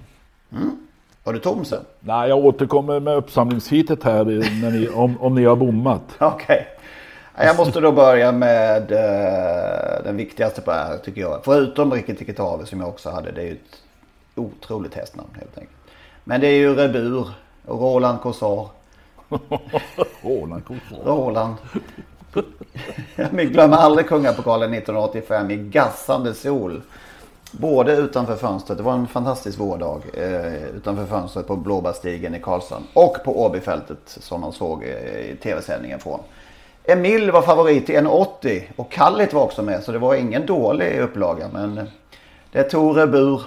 Var 1.24 1.34
du 1.34 1.40
tom 1.40 1.66
sen? 1.66 1.84
Nej, 2.00 2.30
jag 2.30 2.46
återkommer 2.46 3.00
med 3.00 3.16
uppsamlingshitet 3.18 4.04
här 4.04 4.26
när 4.62 4.72
ni, 4.72 4.90
om, 4.90 5.22
om 5.22 5.36
ni 5.36 5.46
har 5.46 5.56
bommat. 5.56 6.04
Okej. 6.20 6.68
Ja, 7.36 7.44
Jag 7.44 7.58
måste 7.58 7.80
då 7.80 7.92
börja 7.92 8.32
med 8.32 8.92
eh, 8.92 10.04
den 10.04 10.18
viktigaste 10.18 10.62
på 10.62 10.72
R 10.72 10.98
tycker 11.04 11.22
jag. 11.22 11.42
Förutom 11.46 11.94
Ricky 11.94 12.16
Tikitavi 12.16 12.66
som 12.66 12.80
jag 12.80 12.90
också 12.90 13.10
hade. 13.10 13.32
Det 13.32 13.42
är 13.42 13.46
ju 13.46 13.52
ett 13.52 13.82
otroligt 14.36 14.94
hästnamn 14.94 15.30
helt 15.34 15.58
enkelt. 15.58 15.78
Men 16.24 16.42
det 16.42 16.48
är 16.48 16.58
ju 16.58 16.76
Rebur 16.76 17.28
Roland 17.68 18.22
Corsar. 18.22 18.68
Roland 20.22 20.66
Corsar. 20.66 21.04
Roland. 21.06 21.56
Jag 23.16 23.52
glömmer 23.52 23.78
aldrig 23.78 24.08
Kungapokalen 24.08 24.74
1985 24.74 25.52
i 25.52 25.56
gassande 25.56 26.34
sol. 26.34 26.82
Både 27.52 27.96
utanför 27.96 28.36
fönstret, 28.36 28.78
det 28.78 28.84
var 28.84 28.94
en 28.94 29.08
fantastisk 29.08 29.60
vårdag 29.60 30.02
eh, 30.14 30.64
utanför 30.76 31.06
fönstret 31.06 31.48
på 31.48 31.56
Blåbärstigen 31.56 32.36
i 32.36 32.40
Karlshamn. 32.40 32.86
Och 32.94 33.18
på 33.26 33.42
Åbyfältet 33.46 33.98
som 34.06 34.42
man 34.42 34.54
såg 34.54 34.84
eh, 34.84 35.20
i 35.20 35.38
tv-sändningen 35.44 36.00
från. 36.00 36.20
Emil 36.84 37.32
var 37.32 37.42
favorit 37.42 37.86
till 37.86 37.96
1,80 37.96 38.64
och 38.76 38.92
Kallit 38.92 39.34
var 39.34 39.44
också 39.44 39.64
med 39.64 39.84
så 39.84 39.92
det 39.92 40.00
var 40.00 40.16
ingen 40.16 40.46
dålig 40.46 41.00
upplaga. 41.00 41.50
Men 41.54 41.78
eh, 41.78 41.84
det 42.52 42.64
tog 42.64 42.98
Rebur. 42.98 43.42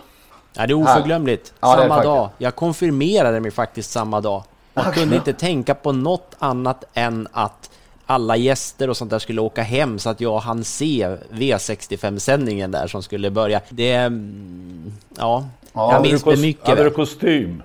Ja, 0.53 0.67
det 0.67 0.73
är 0.73 0.75
oförglömligt. 0.75 1.53
Ja, 1.61 1.73
är 1.73 1.77
samma 1.77 1.89
faktiskt. 1.89 2.05
dag. 2.05 2.29
Jag 2.39 2.55
konfirmerade 2.55 3.41
mig 3.41 3.51
faktiskt 3.51 3.91
samma 3.91 4.21
dag. 4.21 4.43
Jag 4.75 4.87
Okej. 4.89 5.01
kunde 5.03 5.17
inte 5.17 5.33
tänka 5.33 5.75
på 5.75 5.93
något 5.93 6.35
annat 6.39 6.85
än 6.95 7.29
att 7.33 7.71
alla 8.07 8.37
gäster 8.37 8.91
och 8.91 8.97
sånt 8.97 9.11
där 9.11 9.19
skulle 9.19 9.41
åka 9.41 9.63
hem 9.63 9.99
så 9.99 10.11
att 10.11 10.21
jag 10.21 10.39
hann 10.39 10.65
se 10.65 11.17
V65-sändningen 11.33 12.71
där 12.71 12.87
som 12.87 13.03
skulle 13.03 13.31
börja. 13.31 13.61
Det... 13.69 13.93
mm, 13.93 14.93
Ja, 15.19 15.45
jag 15.73 15.89
hade 15.89 16.09
minns 16.09 16.23
det 16.23 16.37
mycket 16.37 16.69
Hade 16.69 16.85
du 16.85 16.91
kostym? 16.91 17.63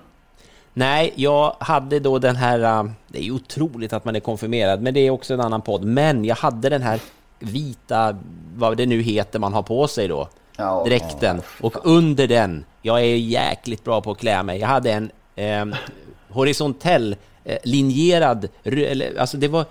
Nej, 0.72 1.12
jag 1.16 1.56
hade 1.60 1.98
då 2.00 2.18
den 2.18 2.36
här... 2.36 2.58
äh, 2.84 2.90
Det 3.08 3.18
är 3.18 3.22
ju 3.22 3.32
otroligt 3.32 3.92
att 3.92 4.04
man 4.04 4.16
är 4.16 4.20
konfirmerad, 4.20 4.82
men 4.82 4.94
det 4.94 5.00
är 5.00 5.10
också 5.10 5.34
en 5.34 5.40
annan 5.40 5.62
podd. 5.62 5.84
Men 5.84 6.24
jag 6.24 6.36
hade 6.36 6.68
den 6.68 6.82
här 6.82 7.00
vita, 7.38 8.16
vad 8.56 8.76
det 8.76 8.86
nu 8.86 9.02
heter 9.02 9.38
man 9.38 9.52
har 9.52 9.62
på 9.62 9.88
sig 9.88 10.08
då, 10.08 10.28
Ja, 10.56 10.84
dräkten. 10.86 11.42
Och 11.60 11.76
under 11.86 12.26
den, 12.28 12.64
jag 12.82 13.00
är 13.00 13.16
jäkligt 13.16 13.84
bra 13.84 14.00
på 14.00 14.10
att 14.10 14.18
klä 14.18 14.42
mig. 14.42 14.60
Jag 14.60 14.68
hade 14.68 14.90
en 14.92 15.10
eh, 15.36 15.78
horisontell 16.28 17.16
eh, 17.44 17.58
linjerad, 17.64 18.48
alltså 19.18 19.36
det 19.36 19.48
var, 19.48 19.64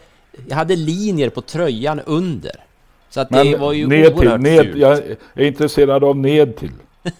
jag 0.48 0.56
hade 0.56 0.76
linjer 0.76 1.30
på 1.30 1.42
tröjan 1.42 2.00
under. 2.06 2.52
Så 3.10 3.22
att 3.22 3.30
det 3.30 3.44
Men 3.52 3.60
var 3.60 3.74
ju 3.74 3.88
ned 3.88 4.06
till, 4.06 4.16
oerhört 4.16 4.42
ned, 4.42 4.66
fult. 4.66 4.78
jag 4.78 4.98
är 5.34 5.46
intresserad 5.46 6.04
av 6.04 6.18
ned 6.18 6.56
till. 6.58 6.72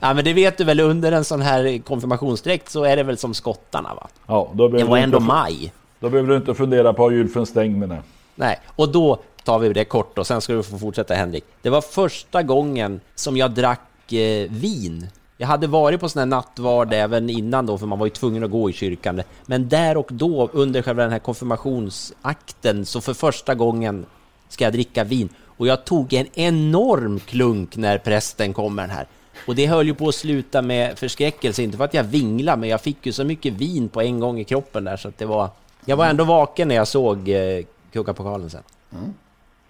Ja 0.00 0.14
men 0.14 0.24
det 0.24 0.32
vet 0.32 0.58
du 0.58 0.64
väl, 0.64 0.80
under 0.80 1.12
en 1.12 1.24
sån 1.24 1.42
här 1.42 1.78
konfirmationsdräkt 1.78 2.70
så 2.70 2.84
är 2.84 2.96
det 2.96 3.02
väl 3.02 3.18
som 3.18 3.34
skottarna 3.34 3.94
va? 3.94 4.08
Ja, 4.26 4.50
då 4.54 4.68
Det 4.68 4.84
var 4.84 4.98
ändå 4.98 5.16
inte, 5.16 5.26
maj. 5.26 5.72
Då 6.00 6.08
behöver 6.10 6.30
du 6.30 6.36
inte 6.36 6.54
fundera 6.54 6.92
på 6.92 7.04
att 7.04 7.10
ha 7.12 7.16
gylfen 7.16 7.46
stängd 7.46 7.78
med 7.78 7.88
det. 7.88 8.02
Nej, 8.34 8.60
och 8.76 8.88
då 8.88 9.18
tar 9.44 9.58
vi 9.58 9.72
det 9.72 9.84
kort 9.84 10.18
och 10.18 10.26
sen 10.26 10.40
ska 10.40 10.52
du 10.52 10.62
få 10.62 10.78
fortsätta 10.78 11.14
Henrik. 11.14 11.44
Det 11.62 11.70
var 11.70 11.80
första 11.80 12.42
gången 12.42 13.00
som 13.14 13.36
jag 13.36 13.50
drack 13.50 14.12
eh, 14.12 14.50
vin. 14.50 15.08
Jag 15.36 15.46
hade 15.46 15.66
varit 15.66 16.00
på 16.00 16.08
sån 16.08 16.20
här 16.20 16.26
nattvard 16.26 16.92
även 16.92 17.30
innan 17.30 17.66
då, 17.66 17.78
för 17.78 17.86
man 17.86 17.98
var 17.98 18.06
ju 18.06 18.10
tvungen 18.10 18.44
att 18.44 18.50
gå 18.50 18.70
i 18.70 18.72
kyrkan. 18.72 19.22
Men 19.46 19.68
där 19.68 19.96
och 19.96 20.08
då, 20.10 20.50
under 20.52 20.82
själva 20.82 21.02
den 21.02 21.12
här 21.12 21.18
konfirmationsakten, 21.18 22.86
så 22.86 23.00
för 23.00 23.14
första 23.14 23.54
gången 23.54 24.06
ska 24.48 24.64
jag 24.64 24.72
dricka 24.72 25.04
vin. 25.04 25.28
Och 25.56 25.66
jag 25.66 25.84
tog 25.84 26.12
en 26.12 26.26
enorm 26.34 27.20
klunk 27.20 27.76
när 27.76 27.98
prästen 27.98 28.52
kom 28.52 28.74
med 28.74 28.82
den 28.82 28.96
här. 28.96 29.06
Och 29.46 29.54
det 29.54 29.66
höll 29.66 29.86
ju 29.86 29.94
på 29.94 30.08
att 30.08 30.14
sluta 30.14 30.62
med 30.62 30.98
förskräckelse, 30.98 31.62
inte 31.62 31.76
för 31.76 31.84
att 31.84 31.94
jag 31.94 32.04
vinglade, 32.04 32.60
men 32.60 32.68
jag 32.68 32.80
fick 32.80 33.06
ju 33.06 33.12
så 33.12 33.24
mycket 33.24 33.52
vin 33.52 33.88
på 33.88 34.00
en 34.02 34.20
gång 34.20 34.40
i 34.40 34.44
kroppen 34.44 34.84
där 34.84 34.96
så 34.96 35.08
att 35.08 35.18
det 35.18 35.26
var... 35.26 35.48
Jag 35.84 35.96
var 35.96 36.06
ändå 36.06 36.24
vaken 36.24 36.68
när 36.68 36.74
jag 36.74 36.88
såg 36.88 37.28
eh, 37.28 37.64
Kungapokalen 37.92 38.50
sen. 38.50 38.62
Mm. 38.92 39.14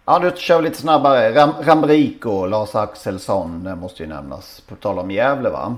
Ja, 0.05 0.18
du 0.18 0.32
kör 0.36 0.62
lite 0.62 0.76
snabbare. 0.78 1.34
Ram, 1.34 1.50
Ramrico, 1.61 2.46
Lars 2.46 2.74
Axelsson, 2.74 3.64
det 3.64 3.74
måste 3.76 4.02
ju 4.02 4.09
nämnas. 4.09 4.61
På 4.61 4.74
tal 4.76 4.98
om 4.98 5.11
Gävle 5.11 5.50
va? 5.50 5.76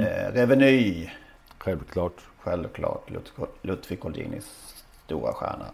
Eh, 0.00 0.32
Reveny. 0.32 1.10
Självklart. 1.58 2.12
Självklart. 2.44 3.10
Lut- 3.10 3.32
Ludvig 3.62 4.00
Koldinis 4.00 4.74
stora 5.04 5.32
stjärna. 5.32 5.64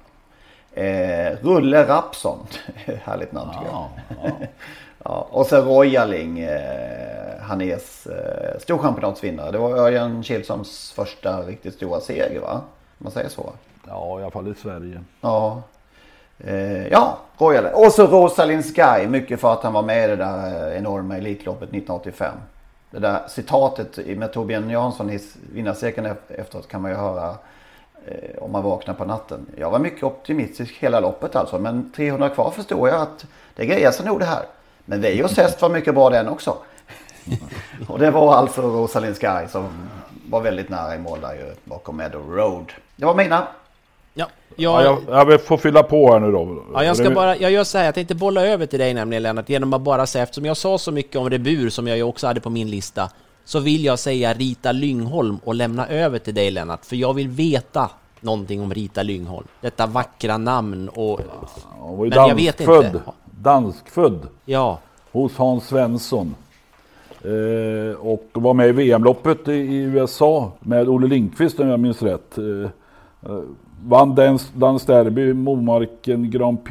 Eh, 0.73 1.37
Rulle 1.43 1.89
Rapsson. 1.89 2.47
Härligt 3.05 3.33
namn 3.33 3.51
tycker 3.51 3.67
jag. 3.67 3.89
Ja, 5.05 5.27
och 5.31 5.47
så 5.47 5.57
Royaling, 5.63 6.39
eh, 6.41 7.41
Hannes 7.41 8.07
eh, 8.07 8.59
storchampionatsvinnare. 8.61 9.51
Det 9.51 9.59
var 9.59 9.77
Örjan 9.79 10.23
Kihlsons 10.23 10.93
första 10.97 11.41
riktigt 11.43 11.75
stora 11.75 12.01
seger 12.01 12.41
va? 12.41 12.61
Man 12.99 13.13
säger 13.13 13.29
så. 13.29 13.53
Ja, 13.89 14.21
i 14.21 14.23
alla 14.23 14.31
fall 14.31 14.49
i 14.49 14.55
Sverige. 14.55 15.01
Ja. 15.21 15.63
Eh, 16.39 16.87
ja, 16.89 17.19
Royal. 17.39 17.65
Och 17.65 17.93
så 17.93 18.07
Rosalind 18.07 18.65
Sky. 18.65 19.07
Mycket 19.07 19.41
för 19.41 19.53
att 19.53 19.63
han 19.63 19.73
var 19.73 19.83
med 19.83 20.05
i 20.05 20.07
det 20.07 20.17
där 20.17 20.71
eh, 20.71 20.79
enorma 20.79 21.17
Elitloppet 21.17 21.69
1985. 21.69 22.35
Det 22.91 22.99
där 22.99 23.21
citatet 23.29 24.19
med 24.19 24.33
Torbjörn 24.33 24.71
Jansson 24.71 25.11
i 25.11 25.19
vinnarcirkeln 25.53 26.17
efteråt 26.29 26.69
kan 26.69 26.83
man 26.83 26.91
ju 26.91 26.97
höra 26.97 27.35
eh, 28.07 28.43
om 28.43 28.53
man 28.53 28.63
vaknar 28.63 28.95
på 28.95 29.05
natten. 29.05 29.47
Jag 29.57 29.71
var 29.71 29.79
mycket 29.79 30.03
optimistisk 30.03 30.75
hela 30.75 31.01
loppet 31.01 31.37
alltså. 31.37 31.59
Men 31.59 31.93
300 31.97 32.29
kvar 32.29 32.51
förstår 32.51 32.89
jag 32.89 33.01
att 33.01 33.27
det 33.57 33.67
grejer 33.67 33.91
sig 33.91 34.07
nog 34.07 34.19
det 34.19 34.25
här. 34.25 34.43
Men 34.85 35.01
Vejos 35.01 35.37
häst 35.37 35.63
var 35.63 35.69
mycket 35.69 35.95
bra 35.95 36.11
den 36.11 36.29
också. 36.29 36.57
och 37.89 37.99
det 37.99 38.11
var 38.11 38.35
alltså 38.35 38.63
Rosalind 38.63 39.17
Sky 39.17 39.49
som 39.49 39.89
var 40.29 40.41
väldigt 40.41 40.69
nära 40.69 40.95
i 40.95 40.99
mål 40.99 41.21
där 41.21 41.35
ju 41.35 41.55
bakom 41.65 41.97
Meadow 41.97 42.31
Road. 42.31 42.73
Det 42.97 43.07
var 43.07 43.15
mina. 43.15 43.47
Ja, 44.15 44.27
Ja, 44.57 44.83
jag, 44.83 45.31
jag 45.33 45.45
får 45.45 45.57
fylla 45.57 45.83
på 45.83 46.13
här 46.13 46.21
nu 46.21 46.33
då. 46.33 46.63
Ja, 46.75 46.85
jag 46.85 46.97
ska 46.97 47.11
bara, 47.11 47.37
jag 47.37 47.51
gör 47.51 47.65
så 47.65 47.79
här, 47.79 47.85
jag 47.85 47.95
tänkte 47.95 48.15
bolla 48.15 48.47
över 48.47 48.67
till 48.67 48.79
dig 48.79 48.95
nämligen 48.95 49.23
Lennart, 49.23 49.49
genom 49.49 49.73
att 49.73 49.83
bara 49.83 50.07
säga, 50.07 50.23
eftersom 50.23 50.45
jag 50.45 50.57
sa 50.57 50.79
så 50.79 50.93
mycket 50.93 51.17
om 51.17 51.31
Rebur 51.31 51.71
som 51.71 51.87
jag 51.87 51.97
ju 51.97 52.03
också 52.03 52.27
hade 52.27 52.41
på 52.41 52.51
min 52.51 52.71
lista, 52.71 53.11
så 53.45 53.61
vill 53.61 53.85
jag 53.85 53.99
säga 53.99 54.35
Rita 54.35 54.73
Lyngholm 54.73 55.39
och 55.45 55.55
lämna 55.55 55.89
över 55.89 56.19
till 56.19 56.35
dig 56.35 56.51
Lennart, 56.51 56.85
för 56.85 56.97
jag 56.97 57.15
vill 57.15 57.29
veta 57.29 57.91
någonting 58.21 58.63
om 58.63 58.75
Rita 58.75 59.03
Lyngholm. 59.03 59.47
Detta 59.61 59.87
vackra 59.87 60.39
namn 60.39 60.89
och... 60.89 61.21
Hon 61.79 61.99
var 61.99 62.05
ju 62.05 62.11
danskfödd. 62.11 63.01
Danskfödd. 63.25 64.29
Ja. 64.45 64.79
Hos 65.13 65.37
Hans 65.37 65.67
Svensson. 65.67 66.35
Eh, 67.25 68.01
och 68.01 68.29
var 68.33 68.55
med 68.55 68.69
i 68.69 68.73
VM-loppet 68.73 69.49
i, 69.49 69.53
i 69.53 69.77
USA 69.77 70.53
med 70.61 70.89
Olle 70.89 71.07
Lindqvist 71.07 71.61
om 71.61 71.69
jag 71.69 71.81
minns 71.81 72.03
rätt. 72.03 72.39
Eh, 72.39 72.45
eh 73.31 73.41
Vann 73.85 74.15
Dans 74.55 74.87
Derby, 74.87 75.33
Momarken, 75.33 76.31
Grand 76.31 76.65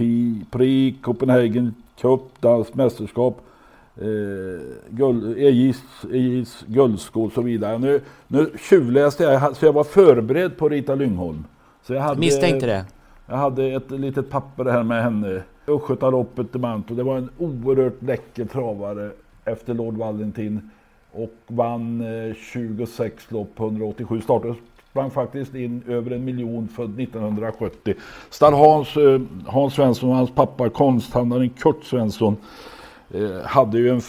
Prix, 0.52 0.96
Copenhagen 1.02 1.74
Cup, 2.02 2.22
Dans 2.40 2.74
mästerskap, 2.74 3.42
eh, 3.98 4.62
guld, 4.90 5.38
EJs, 5.38 5.84
EJs 6.12 6.66
guldsko 6.68 7.24
och 7.24 7.32
så 7.32 7.42
vidare. 7.42 7.78
Nu, 7.78 8.02
nu 8.28 8.52
tjuvläste 8.60 9.24
jag, 9.24 9.56
så 9.56 9.66
jag 9.66 9.74
var 9.74 9.84
förberedd 9.84 10.58
på 10.58 10.70
Rita 10.70 10.96
Lyngholm. 10.96 11.46
Så 11.84 11.94
jag 11.94 12.02
hade, 12.02 12.20
Misstänkte 12.20 12.66
det? 12.66 12.86
Jag 13.26 13.38
hade 13.38 13.66
ett 13.66 13.92
litet 13.92 14.30
papper 14.30 14.66
här 14.66 14.84
med 14.84 15.04
henne. 15.04 15.44
Östgötaloppet 15.68 16.56
i 16.56 16.60
Manto. 16.60 16.94
Det 16.96 17.04
var 17.04 17.18
en 17.18 17.30
oerhört 17.38 18.02
läcker 18.02 18.46
travare 18.46 19.12
efter 19.46 19.74
Lord 19.74 19.98
Valentin. 19.98 20.70
Och 21.12 21.36
vann 21.48 22.04
26 22.54 23.28
eh, 23.28 23.34
lopp, 23.34 23.60
187 23.60 24.22
starter 24.22 24.56
sprang 24.92 25.12
faktiskt 25.12 25.56
in 25.56 25.84
över 25.88 26.12
en 26.12 26.26
miljon 26.26 26.68
född 26.68 27.00
1970. 27.00 27.94
Star 28.30 28.52
Hans, 28.52 28.98
eh, 28.98 29.22
Hans 29.48 29.74
Svensson 29.74 30.10
och 30.10 30.16
hans 30.16 30.32
pappa 30.32 30.70
konsthandlaren 30.70 31.50
Kurt 31.50 31.84
Svensson 31.84 32.38
eh, 33.14 33.46
hade 33.46 33.78
ju 33.78 33.90
en... 33.90 34.02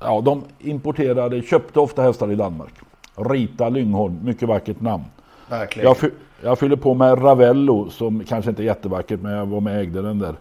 Ja, 0.00 0.20
de 0.20 0.42
importerade, 0.58 1.42
köpte 1.42 1.80
ofta 1.80 2.02
hästar 2.02 2.32
i 2.32 2.34
Danmark. 2.34 2.74
Rita 3.16 3.68
Lyngholm, 3.68 4.18
mycket 4.24 4.48
vackert 4.48 4.80
namn. 4.80 5.04
Verkligen. 5.48 5.94
Jag, 6.00 6.10
jag 6.42 6.58
fyller 6.58 6.76
på 6.76 6.94
med 6.94 7.24
Ravello 7.24 7.90
som 7.90 8.24
kanske 8.24 8.50
inte 8.50 8.62
är 8.62 8.64
jättevackert 8.64 9.20
men 9.20 9.32
jag 9.32 9.46
var 9.46 9.60
med 9.60 9.74
och 9.74 9.80
ägde 9.80 10.02
den 10.02 10.18
där. 10.18 10.34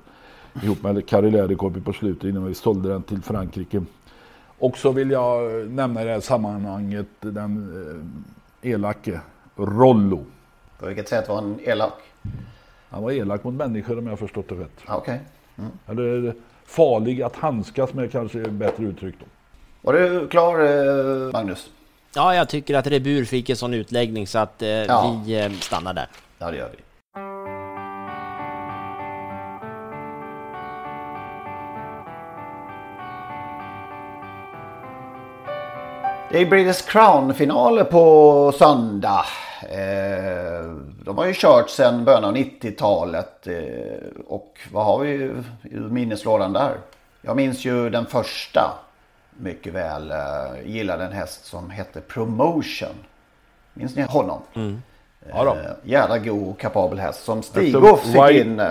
Ihop 0.63 0.83
med 0.83 1.07
Kari 1.07 1.31
Läderkorpi 1.31 1.81
på 1.81 1.93
slutet 1.93 2.23
innan 2.23 2.45
vi 2.45 2.53
sålde 2.53 2.89
den 2.89 3.03
till 3.03 3.21
Frankrike. 3.21 3.81
Och 4.59 4.77
så 4.77 4.91
vill 4.91 5.11
jag 5.11 5.51
nämna 5.69 6.01
i 6.01 6.05
det 6.05 6.11
här 6.11 6.19
sammanhanget 6.19 7.07
den 7.19 7.83
eh, 8.63 8.71
elake 8.71 9.19
Rollo. 9.59 10.25
På 10.79 10.85
vilket 10.85 11.09
sätt 11.09 11.29
var 11.29 11.35
han 11.35 11.59
elak? 11.63 11.93
Han 12.89 13.03
var 13.03 13.11
elak 13.11 13.43
mot 13.43 13.53
människor 13.53 13.97
om 13.97 14.05
jag 14.05 14.11
har 14.11 14.17
förstått 14.17 14.49
det 14.49 14.55
rätt. 14.55 14.69
Okej. 14.87 14.97
Okay. 14.97 15.17
Mm. 15.57 15.71
Eller 15.87 16.35
farlig 16.65 17.21
att 17.21 17.35
handskas 17.35 17.93
med 17.93 18.11
kanske 18.11 18.39
är 18.39 18.49
bättre 18.49 18.83
uttryck 18.83 19.15
då. 19.19 19.25
Var 19.81 19.93
du 19.93 20.27
klar 20.27 20.59
eh, 20.59 21.31
Magnus? 21.31 21.69
Ja, 22.15 22.35
jag 22.35 22.49
tycker 22.49 22.75
att 22.75 22.87
Rebur 22.87 23.25
fick 23.25 23.49
en 23.49 23.55
sån 23.55 23.73
utläggning 23.73 24.27
så 24.27 24.39
att 24.39 24.61
eh, 24.61 24.69
ja. 24.69 25.21
vi 25.25 25.39
eh, 25.39 25.51
stannar 25.51 25.93
där. 25.93 26.07
Ja, 26.37 26.51
det 26.51 26.57
gör 26.57 26.69
vi. 26.69 26.77
Det 36.31 36.41
är 36.41 36.45
British 36.45 36.85
Crown-finaler 36.85 37.83
på 37.83 38.53
söndag. 38.57 39.25
Eh, 39.63 40.75
de 41.03 41.17
har 41.17 41.25
ju 41.25 41.33
kört 41.35 41.69
sedan 41.69 42.05
början 42.05 42.23
av 42.23 42.35
90-talet. 42.35 43.47
Eh, 43.47 43.53
och 44.27 44.59
vad 44.71 44.85
har 44.85 44.99
vi 44.99 45.09
i 45.63 45.75
minneslådan 45.75 46.53
där? 46.53 46.77
Jag 47.21 47.35
minns 47.35 47.65
ju 47.65 47.89
den 47.89 48.05
första 48.05 48.79
mycket 49.37 49.73
väl. 49.73 50.11
Eh, 50.11 50.17
gillade 50.65 51.05
en 51.05 51.11
häst 51.11 51.45
som 51.45 51.69
hette 51.69 52.01
Promotion. 52.01 52.95
Minns 53.73 53.95
ni 53.95 54.01
honom? 54.01 54.41
Mm. 54.53 54.81
Ja 55.29 55.43
då. 55.43 55.57
Jädra 55.83 56.17
god 56.17 56.49
och 56.49 56.59
kapabel 56.59 56.99
häst 56.99 57.23
som 57.23 57.43
Stighoff 57.43 58.01
fick 58.01 58.15
why, 58.15 58.39
in. 58.41 58.61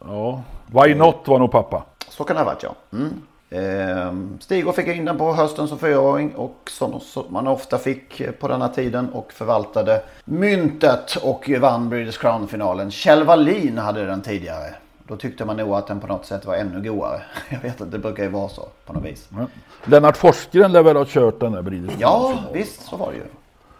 Ja, 0.00 0.42
Why 0.66 0.94
Not 0.94 1.28
var 1.28 1.38
nog 1.38 1.50
pappa. 1.50 1.84
Så 2.08 2.24
kan 2.24 2.36
det 2.36 2.42
ha 2.42 2.46
varit 2.46 2.62
ja. 2.62 2.74
Mm. 2.92 3.22
Eh, 3.50 4.12
Stig 4.40 4.74
fick 4.74 4.86
in 4.86 5.04
den 5.04 5.18
på 5.18 5.32
hösten 5.32 5.68
som 5.68 5.78
fyraåring 5.78 6.34
och 6.34 6.70
som 6.72 7.00
man 7.28 7.46
ofta 7.46 7.78
fick 7.78 8.38
på 8.38 8.48
denna 8.48 8.68
tiden 8.68 9.08
och 9.12 9.32
förvaltade 9.32 10.02
myntet 10.24 11.16
och 11.16 11.50
vann 11.60 11.88
British 11.88 12.20
Crown-finalen. 12.20 12.90
Kjell 12.90 13.24
Wallin 13.24 13.78
hade 13.78 14.06
den 14.06 14.22
tidigare. 14.22 14.74
Då 15.08 15.16
tyckte 15.16 15.44
man 15.44 15.56
nog 15.56 15.74
att 15.74 15.86
den 15.86 16.00
på 16.00 16.06
något 16.06 16.26
sätt 16.26 16.46
var 16.46 16.54
ännu 16.54 16.88
godare. 16.88 17.22
Jag 17.50 17.60
vet 17.60 17.80
att 17.80 17.90
det 17.90 17.98
brukar 17.98 18.22
ju 18.22 18.28
vara 18.28 18.48
så 18.48 18.62
på 18.86 18.92
något 18.92 19.04
vis. 19.04 19.28
Ja. 19.36 19.46
Lennart 19.84 20.16
Forsgren 20.16 20.72
lär 20.72 20.82
väl 20.82 20.96
ha 20.96 21.04
kört 21.08 21.40
den 21.40 21.52
där 21.52 21.62
British 21.62 21.96
Ja, 21.98 22.34
visst 22.52 22.82
så 22.82 22.96
var 22.96 23.10
det 23.10 23.16
ju. 23.16 23.24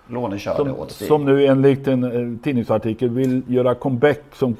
Lånekörde 0.09 0.57
som, 0.57 0.79
åt 0.79 0.91
Stig. 0.91 1.09
Som 1.09 1.25
nu 1.25 1.47
enligt 1.47 1.89
en 1.89 2.05
eh, 2.05 2.43
tidningsartikel 2.43 3.09
vill 3.09 3.43
göra 3.47 3.75
comeback 3.75 4.23
som 4.35 4.57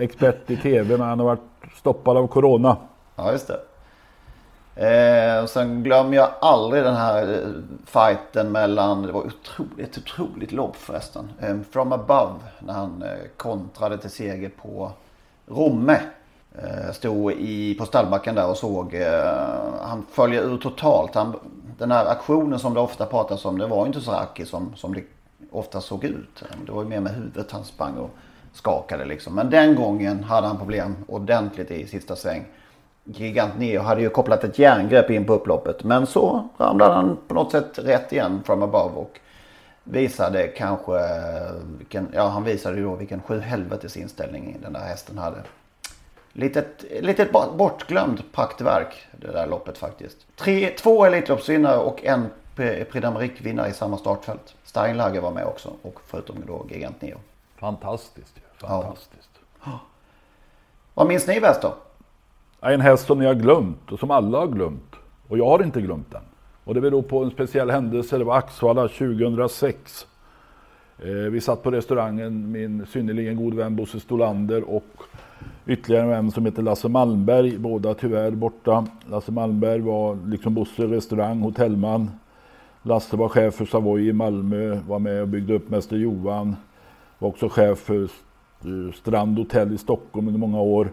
expert 0.00 0.50
i 0.50 0.56
tv 0.56 0.96
men 0.96 1.06
han 1.06 1.18
har 1.18 1.26
varit 1.26 1.40
stoppad 1.74 2.16
av 2.16 2.26
Corona. 2.26 2.76
Ja, 3.16 3.32
just 3.32 3.48
det. 3.48 3.60
Eh, 4.74 5.42
och 5.42 5.48
sen 5.48 5.82
glömmer 5.82 6.16
jag 6.16 6.30
aldrig 6.40 6.82
den 6.82 6.96
här 6.96 7.32
eh, 7.32 7.50
fighten 7.86 8.52
mellan, 8.52 9.02
det 9.02 9.12
var 9.12 9.20
otroligt, 9.26 9.98
otroligt 9.98 10.52
lopp 10.52 10.76
förresten. 10.76 11.30
Eh, 11.40 11.56
From 11.70 11.92
above 11.92 12.34
när 12.58 12.74
han 12.74 13.02
eh, 13.02 13.28
kontrade 13.36 13.98
till 13.98 14.10
seger 14.10 14.50
på 14.62 14.92
Romme. 15.46 16.00
Eh, 16.54 16.92
stod 16.92 17.32
i, 17.32 17.74
på 17.74 17.86
stallbacken 17.86 18.34
där 18.34 18.50
och 18.50 18.56
såg, 18.56 18.94
eh, 18.94 19.24
han 19.82 20.06
följer 20.12 20.42
ur 20.42 20.58
totalt. 20.58 21.14
Han, 21.14 21.36
den 21.78 21.90
här 21.90 22.06
aktionen 22.06 22.58
som 22.58 22.74
det 22.74 22.80
ofta 22.80 23.06
pratas 23.06 23.44
om, 23.44 23.58
det 23.58 23.66
var 23.66 23.86
inte 23.86 24.00
så 24.00 24.10
rackig 24.12 24.46
som, 24.46 24.72
som 24.76 24.94
det 24.94 25.02
ofta 25.50 25.80
såg 25.80 26.04
ut. 26.04 26.42
Det 26.66 26.72
var 26.72 26.82
ju 26.82 26.88
mer 26.88 27.00
med 27.00 27.14
huvudet 27.14 27.52
han 27.52 27.64
sprang 27.64 27.96
och 27.96 28.10
skakade 28.52 29.04
liksom. 29.04 29.34
Men 29.34 29.50
den 29.50 29.74
gången 29.74 30.24
hade 30.24 30.46
han 30.46 30.58
problem 30.58 30.96
ordentligt 31.08 31.70
i 31.70 31.86
sista 31.86 32.16
sväng. 32.16 32.44
Gigant 33.14 33.58
Neo 33.58 33.82
hade 33.82 34.00
ju 34.00 34.10
kopplat 34.10 34.44
ett 34.44 34.58
järngrepp 34.58 35.10
in 35.10 35.24
på 35.24 35.32
upploppet. 35.32 35.84
Men 35.84 36.06
så 36.06 36.48
ramlade 36.58 36.94
han 36.94 37.18
på 37.28 37.34
något 37.34 37.52
sätt 37.52 37.78
rätt 37.78 38.12
igen 38.12 38.42
from 38.44 38.62
above 38.62 38.94
och 38.94 39.20
visade 39.84 40.48
kanske, 40.48 40.92
vilken, 41.78 42.08
ja 42.14 42.28
han 42.28 42.44
visade 42.44 42.76
ju 42.76 42.82
då 42.84 42.94
vilken 42.94 43.22
sjuhelvetes 43.22 43.96
inställning 43.96 44.56
den 44.62 44.72
där 44.72 44.80
hästen 44.80 45.18
hade. 45.18 45.42
Litet, 46.32 46.84
litet 47.00 47.32
bortglömt 47.32 48.32
praktverk 48.32 49.06
det 49.12 49.32
där 49.32 49.46
loppet 49.46 49.78
faktiskt. 49.78 50.16
Tre, 50.36 50.70
två 50.78 51.04
Elitloppsvinnare 51.04 51.78
och 51.78 52.04
en 52.04 52.26
Prix 52.56 52.92
d'Amérique 52.92 53.42
vinnare 53.42 53.68
i 53.68 53.72
samma 53.72 53.98
startfält. 53.98 54.54
Steinlager 54.64 55.20
var 55.20 55.30
med 55.30 55.44
också 55.44 55.70
och 55.82 56.00
förutom 56.06 56.36
då 56.46 56.66
Gigant 56.70 57.02
Neo. 57.02 57.18
Fantastiskt 57.56 58.34
Fantastiskt. 58.60 59.30
Ja. 59.64 59.80
Vad 60.94 61.06
minns 61.06 61.26
ni 61.26 61.40
bäst 61.40 61.62
då? 61.62 61.74
En 62.62 62.80
häst 62.80 63.06
som 63.06 63.18
ni 63.18 63.26
har 63.26 63.34
glömt 63.34 63.92
och 63.92 63.98
som 63.98 64.10
alla 64.10 64.38
har 64.38 64.46
glömt. 64.46 64.96
Och 65.28 65.38
jag 65.38 65.46
har 65.46 65.62
inte 65.62 65.80
glömt 65.80 66.10
den. 66.10 66.22
Och 66.64 66.74
det 66.74 66.80
beror 66.80 67.02
på 67.02 67.24
en 67.24 67.30
speciell 67.30 67.70
händelse. 67.70 68.18
Det 68.18 68.24
var 68.24 68.36
Axvalla 68.36 68.88
2006. 68.88 70.06
Eh, 70.98 71.08
vi 71.08 71.40
satt 71.40 71.62
på 71.62 71.70
restaurangen, 71.70 72.52
min 72.52 72.86
synnerligen 72.86 73.36
god 73.36 73.54
vän 73.54 73.76
Bosse 73.76 74.00
Stolander 74.00 74.70
och 74.70 74.84
ytterligare 75.66 76.04
en 76.04 76.10
vän 76.10 76.30
som 76.30 76.46
heter 76.46 76.62
Lasse 76.62 76.88
Malmberg. 76.88 77.58
Båda 77.58 77.94
tyvärr 77.94 78.30
borta. 78.30 78.86
Lasse 79.10 79.32
Malmberg 79.32 79.80
var 79.80 80.18
liksom 80.26 80.54
Bosse 80.54 80.82
restaurang, 80.82 81.40
hotellman. 81.40 82.10
Lasse 82.82 83.16
var 83.16 83.28
chef 83.28 83.54
för 83.54 83.64
Savoy 83.64 84.08
i 84.08 84.12
Malmö, 84.12 84.80
var 84.88 84.98
med 84.98 85.22
och 85.22 85.28
byggde 85.28 85.54
upp 85.54 85.70
Mäster 85.70 85.96
Johan. 85.96 86.56
Var 87.18 87.28
också 87.28 87.48
chef 87.48 87.78
för 87.78 88.02
eh, 88.02 88.92
Strand 88.94 89.38
Hotel 89.38 89.74
i 89.74 89.78
Stockholm 89.78 90.28
under 90.28 90.40
många 90.40 90.60
år 90.60 90.90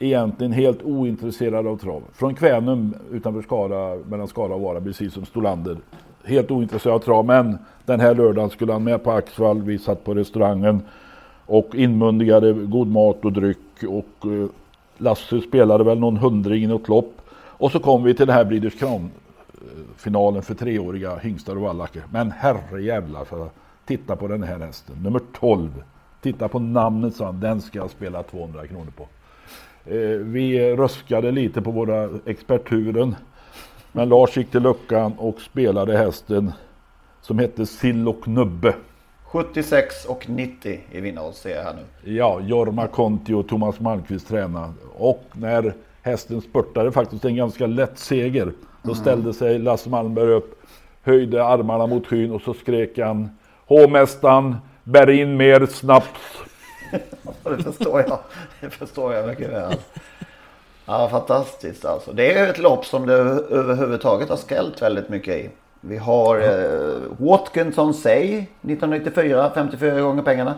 egentligen 0.00 0.52
helt 0.52 0.82
ointresserad 0.82 1.66
av 1.66 1.76
trav. 1.76 2.02
Från 2.12 2.34
Kvänum 2.34 2.94
utanför 3.10 3.42
Skara, 3.42 3.96
mellan 4.08 4.28
Skara 4.28 4.54
och 4.54 4.60
Vara, 4.60 4.80
precis 4.80 5.14
som 5.14 5.24
Stolander. 5.24 5.76
Helt 6.24 6.50
ointresserad 6.50 6.94
av 6.94 6.98
trav, 6.98 7.24
men 7.24 7.58
den 7.84 8.00
här 8.00 8.14
lördagen 8.14 8.50
skulle 8.50 8.72
han 8.72 8.84
med 8.84 9.04
på 9.04 9.10
Axvall. 9.10 9.62
Vi 9.62 9.78
satt 9.78 10.04
på 10.04 10.14
restaurangen 10.14 10.82
och 11.46 11.74
inmundigade 11.74 12.52
god 12.52 12.88
mat 12.88 13.24
och 13.24 13.32
dryck 13.32 13.82
och 13.88 14.26
eh, 14.26 14.48
Lasse 14.98 15.40
spelade 15.40 15.84
väl 15.84 15.98
någon 15.98 16.16
hundring 16.16 16.64
i 16.64 16.66
något 16.66 16.88
lopp. 16.88 17.20
Och 17.32 17.72
så 17.72 17.78
kom 17.78 18.02
vi 18.02 18.14
till 18.14 18.26
det 18.26 18.32
här 18.32 18.44
Breeders 18.44 18.78
Crown 18.78 19.10
finalen 19.96 20.42
för 20.42 20.54
treåriga 20.54 21.16
hingstar 21.16 21.56
och 21.56 21.62
vallacker. 21.62 22.02
Men 22.10 22.30
herrejävlar, 22.30 23.24
för 23.24 23.50
titta 23.86 24.16
på 24.16 24.28
den 24.28 24.42
här 24.42 24.58
hästen. 24.58 24.96
Nummer 25.02 25.20
12. 25.32 25.84
Titta 26.20 26.48
på 26.48 26.58
namnet 26.58 27.14
sa 27.14 27.24
han, 27.24 27.40
den 27.40 27.60
ska 27.60 27.78
jag 27.78 27.90
spela 27.90 28.22
200 28.22 28.66
kronor 28.66 28.92
på. 28.96 29.08
Eh, 29.86 29.94
vi 30.18 30.76
röskade 30.76 31.30
lite 31.30 31.62
på 31.62 31.70
våra 31.70 32.08
experturen. 32.26 33.16
Men 33.92 34.08
Lars 34.08 34.36
gick 34.36 34.50
till 34.50 34.62
luckan 34.62 35.12
och 35.18 35.40
spelade 35.40 35.96
hästen 35.98 36.52
som 37.20 37.38
hette 37.38 37.66
Sill 37.66 38.08
och 38.08 38.28
Nubbe. 38.28 38.74
76 39.24 40.04
och 40.04 40.28
90 40.28 40.80
i 40.92 41.00
vinnarodds 41.00 41.38
ser 41.40 41.56
jag 41.56 41.62
här 41.64 41.74
nu. 41.74 42.12
Ja, 42.12 42.40
Jorma 42.40 42.86
Conti 42.86 43.32
och 43.32 43.48
Thomas 43.48 43.80
Malmqvist 43.80 44.28
tränade. 44.28 44.72
Och 44.98 45.24
när 45.32 45.74
hästen 46.02 46.40
spurtade 46.40 46.92
faktiskt 46.92 47.24
en 47.24 47.36
ganska 47.36 47.66
lätt 47.66 47.98
seger. 47.98 48.52
Då 48.82 48.90
Mm. 48.90 48.94
ställde 48.94 49.32
sig 49.34 49.58
Lasse 49.58 49.90
Malmberg 49.90 50.30
upp, 50.30 50.62
höjde 51.02 51.44
armarna 51.44 51.86
mot 51.86 52.06
skyn 52.06 52.30
och 52.32 52.42
så 52.42 52.54
skrek 52.54 52.98
han 52.98 53.30
Hovmästaren, 53.66 54.56
bär 54.84 55.10
in 55.10 55.36
mer 55.36 55.66
snaps. 55.66 56.20
Det 57.42 57.62
förstår 57.62 58.00
jag. 58.08 58.18
Det 58.60 58.70
förstår 58.70 59.14
jag 59.14 59.26
mycket 59.28 59.50
väl. 59.50 59.74
Ja, 60.86 61.08
fantastiskt 61.10 61.84
alltså. 61.84 62.12
Det 62.12 62.32
är 62.38 62.50
ett 62.50 62.58
lopp 62.58 62.84
som 62.86 63.06
det 63.06 63.14
överhuvudtaget 63.14 64.28
har 64.28 64.36
skällt 64.36 64.82
väldigt 64.82 65.08
mycket 65.08 65.36
i. 65.36 65.50
Vi 65.80 65.96
har 65.96 66.36
eh, 66.40 66.94
Watkinson 67.18 67.94
Say 67.94 68.24
1994, 68.38 69.50
54 69.54 70.00
gånger 70.00 70.22
pengarna. 70.22 70.54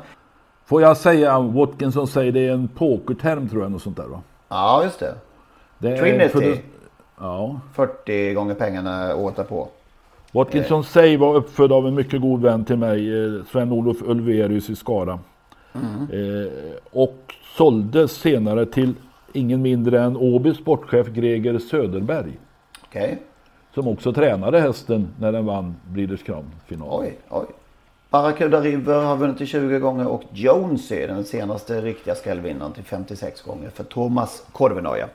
Får 0.66 0.82
jag 0.82 0.96
säga, 0.96 1.38
Watkinson 1.40 2.06
säger 2.06 2.32
det 2.32 2.46
är 2.46 2.52
en 2.52 2.68
pokerterm 2.68 3.48
tror 3.48 3.62
jag, 3.62 3.72
något 3.72 3.82
sånt 3.82 3.96
där 3.96 4.06
va? 4.06 4.20
Ja, 4.48 4.82
just 4.84 4.98
det. 4.98 5.14
det 5.78 5.98
Trinity. 5.98 6.38
det- 6.52 6.58
Ja. 7.20 7.60
40 7.74 8.34
gånger 8.34 8.54
pengarna 8.54 9.16
året 9.16 9.36
därpå. 9.36 9.68
Watkinson 10.32 10.84
Say 10.84 11.16
var 11.16 11.34
uppfödd 11.34 11.72
av 11.72 11.86
en 11.86 11.94
mycket 11.94 12.20
god 12.20 12.42
vän 12.42 12.64
till 12.64 12.76
mig, 12.76 13.24
eh, 13.24 13.44
Sven-Olof 13.52 13.96
Ulverius 14.02 14.70
i 14.70 14.76
Skara. 14.76 15.18
Mm. 15.74 16.08
Eh, 16.46 16.52
och 16.90 17.34
såldes 17.56 18.12
senare 18.12 18.66
till 18.66 18.94
ingen 19.32 19.62
mindre 19.62 20.00
än 20.02 20.16
Åbys 20.16 20.56
sportchef 20.56 21.06
Greger 21.06 21.58
Söderberg. 21.58 22.38
Okej. 22.84 23.22
Som 23.74 23.88
också 23.88 24.12
tränade 24.12 24.60
hästen 24.60 25.08
när 25.20 25.32
den 25.32 25.46
vann 25.46 25.74
Breeders 25.88 26.22
Crown-finalen. 26.22 27.00
Oj, 27.00 27.18
oj. 27.28 27.46
Barracuda 28.10 28.60
River 28.60 29.02
har 29.04 29.16
vunnit 29.16 29.38
till 29.38 29.46
20 29.46 29.78
gånger 29.78 30.06
och 30.08 30.22
Jonesy 30.32 31.06
den 31.06 31.24
senaste 31.24 31.80
riktiga 31.80 32.14
skrällvinnaren 32.14 32.72
till 32.72 32.84
56 32.84 33.42
gånger 33.42 33.70
för 33.70 33.84
Thomas 33.84 34.44
Korvenoja. 34.52 35.08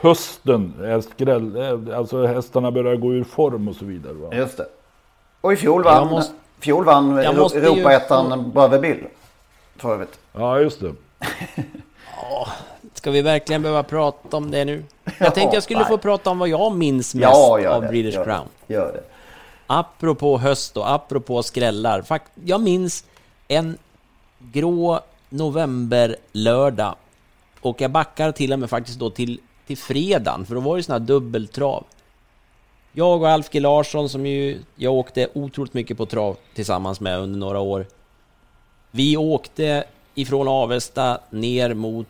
Hösten, 0.00 0.72
är 0.82 1.00
skräll, 1.00 1.56
eh, 1.56 1.98
alltså 1.98 2.26
hästarna 2.26 2.70
börjar 2.70 2.96
gå 2.96 3.14
ur 3.14 3.24
form 3.24 3.68
och 3.68 3.74
så 3.76 3.84
vidare. 3.84 4.12
Va? 4.12 4.28
Just 4.36 4.56
det. 4.56 4.66
Och 5.40 5.52
i 5.52 5.56
fjol 5.56 5.82
vann, 5.84 5.94
Jag 5.96 6.10
måste- 6.10 6.34
fjol 6.60 6.84
vann 6.84 7.16
ju- 7.16 7.22
Europaettan 7.22 8.50
Brother 8.54 8.80
Bill. 8.80 9.04
För 9.78 9.94
övrigt. 9.94 10.18
Ja, 10.32 10.60
just 10.60 10.80
det. 10.80 10.94
Ska 12.94 13.10
vi 13.10 13.22
verkligen 13.22 13.62
behöva 13.62 13.82
prata 13.82 14.36
om 14.36 14.50
det 14.50 14.64
nu? 14.64 14.84
Jag 15.18 15.34
tänkte 15.34 15.56
jag 15.56 15.62
skulle 15.62 15.80
nej. 15.80 15.88
få 15.88 15.98
prata 15.98 16.30
om 16.30 16.38
vad 16.38 16.48
jag 16.48 16.76
minns 16.76 17.14
mest 17.14 17.22
Ja, 17.22 17.68
av 17.68 17.82
det, 17.82 17.88
Breeders 17.88 18.14
gör 18.14 18.20
det, 18.20 18.30
Crown. 18.30 18.48
Gör 18.66 18.92
det. 18.92 19.02
Apropå 19.66 20.38
höst 20.38 20.76
och 20.76 20.90
apropå 20.90 21.42
skrällar. 21.42 22.02
Fakt 22.02 22.32
jag 22.44 22.60
minns 22.60 23.04
en 23.48 23.78
grå 24.38 25.00
novemberlördag. 25.28 26.94
Och 27.60 27.80
jag 27.80 27.90
backar 27.90 28.32
till 28.32 28.52
och 28.52 28.58
med 28.58 28.70
faktiskt 28.70 28.98
då 28.98 29.10
till, 29.10 29.40
till 29.66 29.78
fredagen, 29.78 30.46
för 30.46 30.54
då 30.54 30.60
var 30.60 30.76
det 30.76 30.82
sån 30.82 30.92
här 30.92 31.00
dubbeltrav. 31.00 31.84
Jag 32.92 33.20
och 33.22 33.28
Alf 33.28 33.50
G 33.50 33.60
Larsson 33.60 34.08
som 34.08 34.26
ju 34.26 34.58
jag 34.76 34.94
åkte 34.94 35.28
otroligt 35.34 35.74
mycket 35.74 35.96
på 35.96 36.06
trav 36.06 36.36
tillsammans 36.54 37.00
med 37.00 37.18
under 37.18 37.38
några 37.38 37.60
år. 37.60 37.86
Vi 38.90 39.16
åkte 39.16 39.84
ifrån 40.14 40.48
Avesta 40.48 41.20
ner 41.30 41.74
mot 41.74 42.06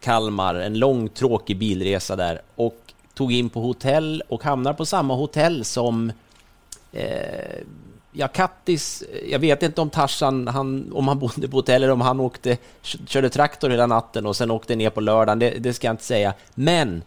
Kalmar, 0.00 0.54
en 0.54 0.78
lång 0.78 1.08
tråkig 1.08 1.58
bilresa 1.58 2.16
där 2.16 2.42
och 2.54 2.78
tog 3.14 3.32
in 3.32 3.50
på 3.50 3.60
hotell 3.60 4.22
och 4.28 4.44
hamnar 4.44 4.72
på 4.72 4.86
samma 4.86 5.14
hotell 5.14 5.64
som 5.64 6.12
eh, 6.92 7.58
ja, 8.12 8.28
Kattis, 8.28 9.02
jag 9.28 9.38
vet 9.38 9.62
inte 9.62 9.80
om 9.80 9.90
Tarzan, 9.90 10.48
han, 10.48 10.92
om 10.92 11.08
han 11.08 11.18
bodde 11.18 11.48
på 11.48 11.56
hotell 11.56 11.82
eller 11.82 11.92
om 11.92 12.00
han 12.00 12.20
åkte, 12.20 12.56
körde 12.82 13.30
traktor 13.30 13.70
hela 13.70 13.86
natten 13.86 14.26
och 14.26 14.36
sen 14.36 14.50
åkte 14.50 14.76
ner 14.76 14.90
på 14.90 15.00
lördagen, 15.00 15.38
det, 15.38 15.50
det 15.50 15.74
ska 15.74 15.86
jag 15.86 15.92
inte 15.92 16.04
säga. 16.04 16.34
Men 16.54 17.02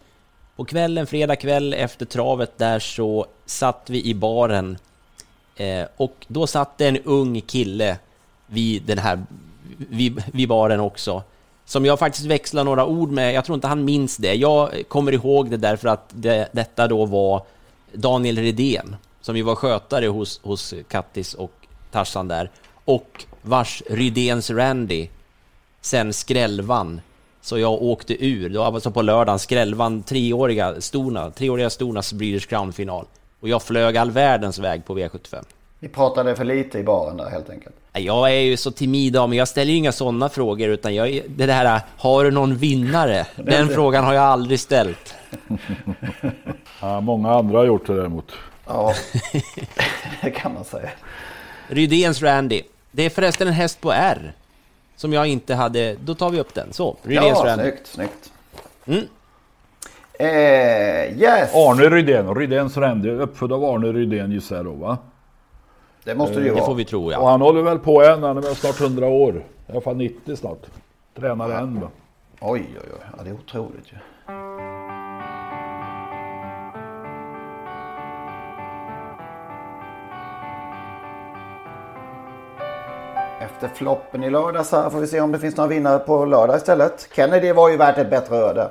på 0.56 0.64
kvällen, 0.64 1.06
fredag 1.06 1.36
kväll 1.36 1.74
efter 1.74 2.06
travet 2.06 2.58
där 2.58 2.78
så 2.78 3.26
satt 3.46 3.90
vi 3.90 4.04
i 4.04 4.14
baren 4.14 4.78
eh, 5.56 5.86
och 5.96 6.26
då 6.28 6.46
satt 6.46 6.78
det 6.78 6.88
en 6.88 6.98
ung 7.04 7.40
kille 7.40 7.98
vid 8.48 8.82
den 8.82 8.98
här, 8.98 9.22
vid, 9.76 10.22
vid 10.32 10.48
baren 10.48 10.80
också. 10.80 11.22
Som 11.64 11.84
jag 11.84 11.98
faktiskt 11.98 12.26
växlar 12.26 12.64
några 12.64 12.86
ord 12.86 13.10
med, 13.10 13.34
jag 13.34 13.44
tror 13.44 13.54
inte 13.54 13.66
han 13.66 13.84
minns 13.84 14.16
det. 14.16 14.34
Jag 14.34 14.82
kommer 14.88 15.12
ihåg 15.12 15.50
det 15.50 15.56
därför 15.56 15.88
att 15.88 16.08
det, 16.10 16.48
detta 16.52 16.88
då 16.88 17.04
var 17.04 17.42
Daniel 17.92 18.38
Redén, 18.38 18.96
som 19.20 19.36
ju 19.36 19.42
var 19.42 19.54
skötare 19.54 20.06
hos, 20.06 20.40
hos 20.42 20.74
Kattis 20.88 21.34
och 21.34 21.52
Tarzan 21.90 22.28
där, 22.28 22.50
och 22.84 23.24
vars 23.42 23.82
Rydéns 23.90 24.50
Randy 24.50 25.08
sen 25.80 26.12
skrällvann. 26.12 27.00
Så 27.40 27.58
jag 27.58 27.82
åkte 27.82 28.26
ur, 28.26 28.48
då 28.48 28.62
alltså 28.62 28.90
på 28.90 29.02
lördagen, 29.02 29.38
skrällvann 29.38 30.02
treåriga 30.02 30.80
Storna, 30.80 31.30
treåriga 31.30 31.70
Stornas 31.70 32.12
Breeders 32.12 32.46
Crown-final. 32.46 33.06
Och 33.40 33.48
jag 33.48 33.62
flög 33.62 33.96
all 33.96 34.10
världens 34.10 34.58
väg 34.58 34.84
på 34.84 34.98
V75. 34.98 35.44
Vi 35.80 35.88
pratade 35.88 36.36
för 36.36 36.44
lite 36.44 36.78
i 36.78 36.82
baren 36.82 37.16
där 37.16 37.30
helt 37.30 37.50
enkelt. 37.50 37.74
Jag 37.92 38.30
är 38.32 38.40
ju 38.40 38.56
så 38.56 38.70
timid 38.70 39.16
av 39.16 39.28
mig, 39.28 39.38
jag 39.38 39.48
ställer 39.48 39.70
ju 39.72 39.76
inga 39.78 39.92
sådana 39.92 40.28
frågor 40.28 40.68
utan 40.68 40.94
jag, 40.94 41.08
är- 41.08 41.22
det 41.28 41.46
där, 41.46 41.80
har 41.98 42.24
du 42.24 42.30
någon 42.30 42.56
vinnare? 42.56 43.26
Den 43.36 43.68
frågan 43.68 44.04
har 44.04 44.14
jag 44.14 44.24
aldrig 44.24 44.60
ställt. 44.60 45.14
Ja, 46.80 47.00
många 47.00 47.30
andra 47.34 47.58
har 47.58 47.64
gjort 47.64 47.86
det 47.86 47.96
däremot. 47.96 48.32
Ja, 48.66 48.94
det 50.22 50.30
kan 50.30 50.54
man 50.54 50.64
säga. 50.64 50.88
Rydéns 51.68 52.22
Randy. 52.22 52.62
Det 52.90 53.02
är 53.02 53.10
förresten 53.10 53.48
en 53.48 53.54
häst 53.54 53.80
på 53.80 53.92
R. 53.92 54.32
Som 54.96 55.12
jag 55.12 55.26
inte 55.26 55.54
hade, 55.54 55.96
då 56.04 56.14
tar 56.14 56.30
vi 56.30 56.40
upp 56.40 56.54
den. 56.54 56.72
Så, 56.72 56.96
Rydéns 57.02 57.38
Ja, 57.38 57.44
Randy. 57.46 57.62
snyggt, 57.62 57.86
snyggt. 57.86 58.32
Mm. 58.86 59.04
Eh, 60.18 61.22
yes! 61.22 61.54
Arne 61.54 61.88
Rydén, 61.88 62.34
Rydéns 62.34 62.76
Randy, 62.76 63.10
uppfödd 63.10 63.52
av 63.52 63.64
Arne 63.64 63.86
Rydén 63.92 64.32
gissar 64.32 64.56
jag 64.56 64.64
då 64.64 64.72
va? 64.72 64.98
Det 66.08 66.14
måste 66.14 66.40
det 66.40 66.46
ju 66.46 66.52
vara. 66.52 66.64
får 66.64 66.74
vi 66.74 66.84
tro, 66.84 67.12
ja. 67.12 67.18
Och 67.18 67.28
han 67.28 67.40
håller 67.40 67.62
väl 67.62 67.78
på 67.78 68.02
än, 68.02 68.22
han 68.22 68.36
är 68.36 68.40
väl 68.40 68.54
snart 68.54 68.80
100 68.80 69.06
år. 69.06 69.44
I 69.66 69.72
alla 69.72 69.80
fall 69.80 69.96
90 69.96 70.36
snart. 70.36 70.66
Tränar 71.16 71.50
än 71.50 71.80
va? 71.80 71.88
Oj, 72.40 72.66
oj, 72.74 72.88
oj. 72.92 73.06
Ja, 73.16 73.22
det 73.24 73.30
är 73.30 73.34
otroligt 73.34 73.92
ju. 73.92 73.96
Efter 83.40 83.68
floppen 83.74 84.24
i 84.24 84.30
lördags 84.30 84.72
här 84.72 84.90
får 84.90 85.00
vi 85.00 85.06
se 85.06 85.20
om 85.20 85.32
det 85.32 85.38
finns 85.38 85.56
några 85.56 85.68
vinnare 85.68 85.98
på 85.98 86.24
lördag 86.24 86.56
istället. 86.56 87.08
Kennedy 87.16 87.52
var 87.52 87.68
ju 87.68 87.76
värt 87.76 87.98
ett 87.98 88.10
bättre 88.10 88.36
öde. 88.36 88.70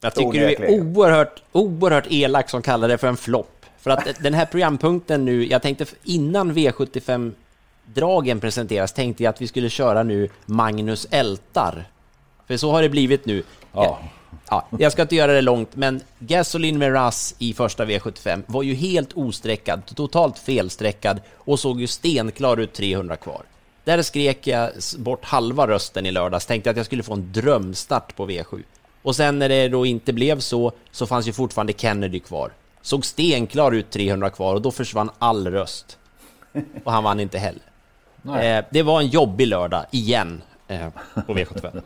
Jag 0.00 0.14
tycker 0.14 0.32
du 0.32 0.46
är 0.46 0.80
oerhört, 0.80 1.42
oerhört 1.52 2.06
elak 2.10 2.50
som 2.50 2.62
kallar 2.62 2.88
det 2.88 2.98
för 2.98 3.08
en 3.08 3.16
flopp. 3.16 3.63
För 3.84 3.90
att 3.90 4.08
den 4.20 4.34
här 4.34 4.46
programpunkten 4.46 5.24
nu, 5.24 5.46
jag 5.46 5.62
tänkte 5.62 5.86
innan 6.04 6.52
V75-dragen 6.52 8.40
presenteras, 8.40 8.92
tänkte 8.92 9.22
jag 9.22 9.30
att 9.30 9.42
vi 9.42 9.48
skulle 9.48 9.70
köra 9.70 10.02
nu 10.02 10.28
Magnus 10.46 11.06
ältar. 11.10 11.84
För 12.46 12.56
så 12.56 12.72
har 12.72 12.82
det 12.82 12.88
blivit 12.88 13.26
nu. 13.26 13.42
Ja. 13.72 13.98
Ja, 14.50 14.68
jag 14.78 14.92
ska 14.92 15.02
inte 15.02 15.16
göra 15.16 15.32
det 15.32 15.40
långt, 15.40 15.76
men 15.76 16.00
Gasoline 16.18 16.78
Miraz 16.78 17.34
i 17.38 17.54
första 17.54 17.84
V75 17.84 18.42
var 18.46 18.62
ju 18.62 18.74
helt 18.74 19.12
osträckad, 19.12 19.86
totalt 19.86 20.38
felsträckad 20.38 21.20
och 21.34 21.60
såg 21.60 21.80
ju 21.80 21.86
stenklar 21.86 22.56
ut 22.56 22.72
300 22.72 23.16
kvar. 23.16 23.42
Där 23.84 24.02
skrek 24.02 24.46
jag 24.46 24.70
bort 24.98 25.24
halva 25.24 25.66
rösten 25.66 26.06
i 26.06 26.10
lördags, 26.10 26.46
tänkte 26.46 26.70
att 26.70 26.76
jag 26.76 26.86
skulle 26.86 27.02
få 27.02 27.12
en 27.12 27.32
drömstart 27.32 28.16
på 28.16 28.26
V7. 28.26 28.62
Och 29.02 29.16
sen 29.16 29.38
när 29.38 29.48
det 29.48 29.68
då 29.68 29.86
inte 29.86 30.12
blev 30.12 30.40
så, 30.40 30.72
så 30.90 31.06
fanns 31.06 31.28
ju 31.28 31.32
fortfarande 31.32 31.72
Kennedy 31.72 32.20
kvar. 32.20 32.50
Såg 32.84 33.04
stenklar 33.04 33.72
ut 33.72 33.90
300 33.90 34.30
kvar 34.30 34.54
och 34.54 34.62
då 34.62 34.70
försvann 34.70 35.10
all 35.18 35.50
röst. 35.50 35.98
Och 36.84 36.92
han 36.92 37.04
vann 37.04 37.20
inte 37.20 37.38
heller. 37.38 37.62
Eh, 38.58 38.64
det 38.70 38.82
var 38.82 39.00
en 39.00 39.06
jobbig 39.06 39.46
lördag, 39.46 39.84
igen, 39.90 40.42
eh, 40.68 40.88
på 41.26 41.34
V75. 41.34 41.82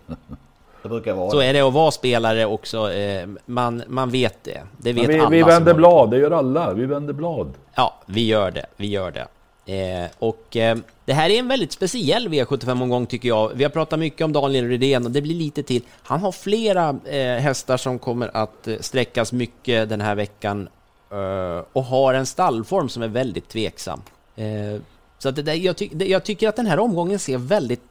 Det 0.83 0.89
brukar 0.89 1.15
vara 1.15 1.31
Så 1.31 1.41
är 1.41 1.53
det 1.53 1.61
att 1.61 1.73
vara 1.73 1.91
spelare 1.91 2.47
också. 2.47 2.93
Eh, 2.93 3.29
man, 3.47 3.83
man 3.89 4.11
vet 4.11 4.45
det. 4.45 4.61
Det 4.79 4.93
vet 4.93 5.09
vi, 5.09 5.19
alla 5.19 5.29
vi 5.29 5.43
vänder 5.43 5.75
blad, 5.75 6.11
det 6.11 6.19
gör 6.19 6.31
alla. 6.31 6.73
Vi 6.73 6.87
vänder 6.87 7.13
blad. 7.13 7.55
Ja, 7.75 7.95
vi 8.07 8.27
gör 8.27 8.51
det. 8.51 8.67
Vi 8.77 8.87
gör 8.87 9.11
det. 9.11 9.27
Eh, 9.73 10.11
och 10.19 10.57
eh, 10.57 10.79
det 11.05 11.13
här 11.13 11.31
är 11.31 11.39
en 11.39 11.49
väldigt 11.49 11.73
speciell 11.73 12.29
V75-omgång 12.29 13.07
tycker 13.07 13.29
jag. 13.29 13.51
Vi 13.55 13.65
har 13.65 13.71
pratat 13.71 13.99
mycket 13.99 14.25
om 14.25 14.33
Daniel 14.33 14.69
Rydén 14.69 15.05
och 15.05 15.11
det 15.11 15.23
blir 15.23 15.35
lite 15.35 15.63
till. 15.63 15.83
Han 16.03 16.21
har 16.21 16.33
flera 16.33 16.97
eh, 17.05 17.43
hästar 17.43 17.77
som 17.77 17.99
kommer 17.99 18.31
att 18.37 18.69
sträckas 18.81 19.33
mycket 19.33 19.89
den 19.89 20.01
här 20.01 20.15
veckan 20.15 20.69
Eh, 21.11 21.65
och 21.73 21.85
har 21.85 22.15
en 22.15 22.27
stallform 22.27 22.89
som 22.89 23.03
är 23.03 23.09
väldigt 23.09 23.49
tveksam. 23.49 24.03
Eh, 24.37 24.81
så 25.19 25.29
att 25.29 25.37
det 25.37 25.43
där, 25.43 25.55
jag, 25.55 25.77
ty 25.77 25.89
jag 25.99 26.25
tycker 26.25 26.49
att 26.49 26.57
den 26.57 26.67
här 26.67 26.79
omgången 26.79 27.19
ser 27.19 27.39
väldigt 27.39 27.83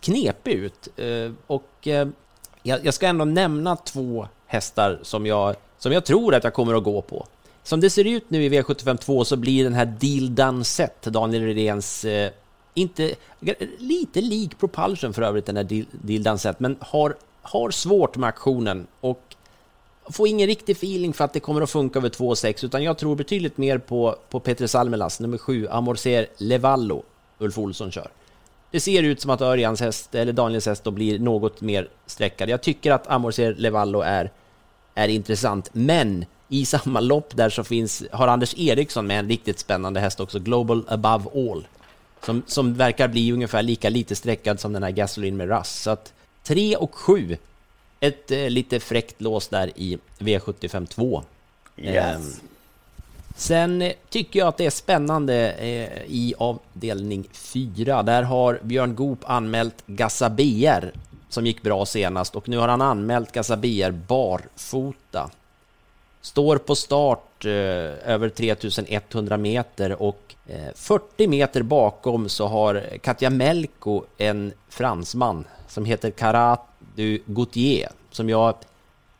knepig 0.00 0.52
ut. 0.52 0.88
Eh, 0.96 1.32
och 1.46 1.88
jag, 2.62 2.86
jag 2.86 2.94
ska 2.94 3.06
ändå 3.06 3.24
nämna 3.24 3.76
två 3.76 4.28
hästar 4.46 4.98
som 5.02 5.26
jag, 5.26 5.56
som 5.78 5.92
jag 5.92 6.04
tror 6.04 6.34
att 6.34 6.44
jag 6.44 6.54
kommer 6.54 6.74
att 6.74 6.84
gå 6.84 7.02
på. 7.02 7.26
Som 7.62 7.80
det 7.80 7.90
ser 7.90 8.04
ut 8.04 8.30
nu 8.30 8.44
i 8.44 8.48
V75 8.48 8.96
2 8.96 9.24
så 9.24 9.36
blir 9.36 9.64
den 9.64 9.74
här 9.74 9.86
Deal 10.00 10.34
Done 10.34 10.64
Set, 10.64 11.02
Daniel 11.02 11.42
Redéns, 11.42 12.06
inte, 12.74 13.14
lite 13.78 14.20
lik 14.20 14.58
Propulsion 14.58 15.14
för 15.14 15.22
övrigt 15.22 15.46
den 15.46 15.56
här 15.56 15.64
Deal, 15.64 15.86
Deal 15.92 16.38
men 16.58 16.76
har, 16.80 17.16
har 17.42 17.70
svårt 17.70 18.16
med 18.16 18.28
aktionen 18.28 18.86
och 19.00 19.31
får 20.10 20.28
ingen 20.28 20.46
riktig 20.46 20.76
feeling 20.76 21.12
för 21.12 21.24
att 21.24 21.32
det 21.32 21.40
kommer 21.40 21.60
att 21.60 21.70
funka 21.70 21.98
över 21.98 22.08
2,6 22.08 22.64
utan 22.64 22.82
jag 22.82 22.98
tror 22.98 23.16
betydligt 23.16 23.56
mer 23.56 23.78
på, 23.78 24.16
på 24.30 24.40
Peter 24.40 24.66
Salmelas, 24.66 25.20
nummer 25.20 25.38
7, 25.38 25.68
Amorcer 25.68 26.26
Levallo, 26.36 27.02
Ulf 27.38 27.58
Olsson 27.58 27.92
kör. 27.92 28.08
Det 28.70 28.80
ser 28.80 29.02
ut 29.02 29.20
som 29.20 29.30
att 29.30 29.40
Örjans 29.40 29.80
häst, 29.80 30.14
eller 30.14 30.32
Daniels 30.32 30.66
häst, 30.66 30.84
då 30.84 30.90
blir 30.90 31.18
något 31.18 31.60
mer 31.60 31.88
sträckad. 32.06 32.48
Jag 32.48 32.62
tycker 32.62 32.92
att 32.92 33.06
Amorcer 33.06 33.54
Levallo 33.54 34.00
är, 34.00 34.30
är 34.94 35.08
intressant, 35.08 35.70
men 35.72 36.24
i 36.48 36.66
samma 36.66 37.00
lopp 37.00 37.36
där 37.36 37.50
så 37.50 37.64
finns, 37.64 38.04
har 38.12 38.28
Anders 38.28 38.54
Eriksson 38.58 39.06
med 39.06 39.18
en 39.18 39.28
riktigt 39.28 39.58
spännande 39.58 40.00
häst 40.00 40.20
också, 40.20 40.38
Global 40.38 40.84
Above 40.88 41.24
All, 41.34 41.66
som, 42.24 42.42
som 42.46 42.74
verkar 42.74 43.08
bli 43.08 43.32
ungefär 43.32 43.62
lika 43.62 43.88
lite 43.88 44.16
sträckad 44.16 44.60
som 44.60 44.72
den 44.72 44.82
här 44.82 44.90
Gasoline 44.90 45.36
med 45.36 45.48
Russ. 45.48 45.82
Så 45.82 45.90
att 45.90 46.12
3 46.42 46.76
och 46.76 46.94
7 46.94 47.36
ett 48.02 48.30
eh, 48.30 48.50
lite 48.50 48.80
fräckt 48.80 49.20
lås 49.20 49.48
där 49.48 49.70
i 49.76 49.98
V75 50.18 50.86
2. 50.86 51.22
Yes. 51.76 51.96
Eh, 51.96 52.20
sen 53.36 53.92
tycker 54.08 54.38
jag 54.38 54.48
att 54.48 54.56
det 54.56 54.66
är 54.66 54.70
spännande 54.70 55.52
eh, 55.52 56.02
i 56.06 56.34
avdelning 56.38 57.28
4. 57.32 58.02
Där 58.02 58.22
har 58.22 58.60
Björn 58.62 58.94
Goop 58.94 59.18
anmält 59.24 59.74
Gassabier 59.86 60.92
som 61.28 61.46
gick 61.46 61.62
bra 61.62 61.86
senast 61.86 62.36
och 62.36 62.48
nu 62.48 62.56
har 62.56 62.68
han 62.68 62.82
anmält 62.82 63.32
Gassabier 63.32 63.90
barfota. 63.90 65.30
Står 66.20 66.58
på 66.58 66.74
start 66.74 67.44
eh, 67.44 67.50
över 67.50 68.28
3100 68.28 69.36
meter 69.36 70.02
och 70.02 70.34
40 70.74 71.24
eh, 71.24 71.28
meter 71.28 71.62
bakom 71.62 72.28
så 72.28 72.46
har 72.46 72.98
Katja 73.02 73.30
Melko 73.30 74.04
en 74.18 74.52
fransman 74.68 75.44
som 75.68 75.84
heter 75.84 76.10
Karat 76.10 76.71
du 76.94 77.22
Gauthier, 77.26 77.90
som 78.10 78.28
jag 78.28 78.54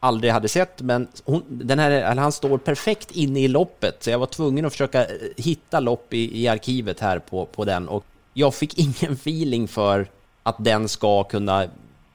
aldrig 0.01 0.33
hade 0.33 0.49
sett, 0.49 0.81
men 0.81 1.09
hon, 1.25 1.43
den 1.49 1.79
här, 1.79 2.17
han 2.17 2.33
står 2.33 2.59
perfekt 2.59 3.11
inne 3.11 3.41
i 3.41 3.49
loppet, 3.49 4.03
så 4.03 4.11
jag 4.11 4.19
var 4.19 4.27
tvungen 4.27 4.65
att 4.65 4.73
försöka 4.73 5.05
eh, 5.05 5.11
hitta 5.37 5.81
lopp 5.81 6.15
i, 6.15 6.43
i 6.43 6.49
arkivet 6.49 7.01
här 7.01 7.19
på, 7.19 7.47
på 7.47 7.65
den 7.65 7.89
och 7.89 8.05
jag 8.35 8.55
fick 8.55 8.79
ingen 8.79 9.13
feeling 9.13 9.69
för 9.69 10.07
att 10.43 10.57
den 10.59 10.89
ska 10.89 11.25
kunna 11.25 11.67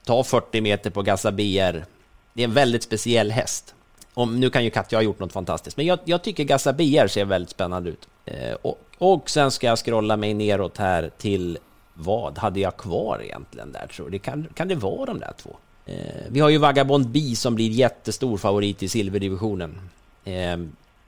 ta 0.06 0.24
40 0.24 0.62
meter 0.62 0.90
på 0.90 1.02
Gassa 1.02 1.32
BR. 1.32 1.86
Det 2.34 2.44
är 2.44 2.48
en 2.48 2.54
väldigt 2.54 2.84
speciell 2.84 3.32
häst. 3.32 3.74
Om, 4.14 4.40
nu 4.40 4.50
kan 4.50 4.64
ju 4.64 4.70
Katja 4.70 4.98
ha 4.98 5.04
gjort 5.04 5.20
något 5.20 5.34
fantastiskt, 5.34 5.78
men 5.78 5.86
jag, 5.86 6.00
jag 6.06 6.24
tycker 6.24 6.44
Gassa 6.44 6.74
BR 6.74 7.08
ser 7.08 7.26
väldigt 7.26 7.50
spännande 7.50 7.90
ut. 7.90 8.08
Eh, 8.26 8.54
och, 8.62 8.80
och 8.98 9.30
sen 9.30 9.52
ska 9.52 9.68
jag 9.68 9.80
scrolla 9.80 10.18
mig 10.18 10.34
neråt 10.34 10.78
här 10.78 11.12
till 11.18 11.58
vad 11.98 12.38
hade 12.38 12.60
jag 12.60 12.78
kvar 12.78 13.22
egentligen 13.24 13.72
där 13.72 13.88
tror 13.88 14.10
det 14.10 14.20
Kan, 14.20 14.48
kan 14.54 14.68
det 14.68 14.76
vara 14.76 15.06
de 15.06 15.20
där 15.20 15.34
två? 15.38 15.56
Eh, 15.86 15.96
vi 16.30 16.40
har 16.40 16.50
ju 16.50 16.58
Vagabond 16.58 17.08
B 17.08 17.20
som 17.36 17.56
blir 17.56 17.70
jättestor 17.70 18.38
favorit 18.38 18.84
i 18.84 18.90
silverdivisionen. 18.90 19.80
Eh, 20.26 20.58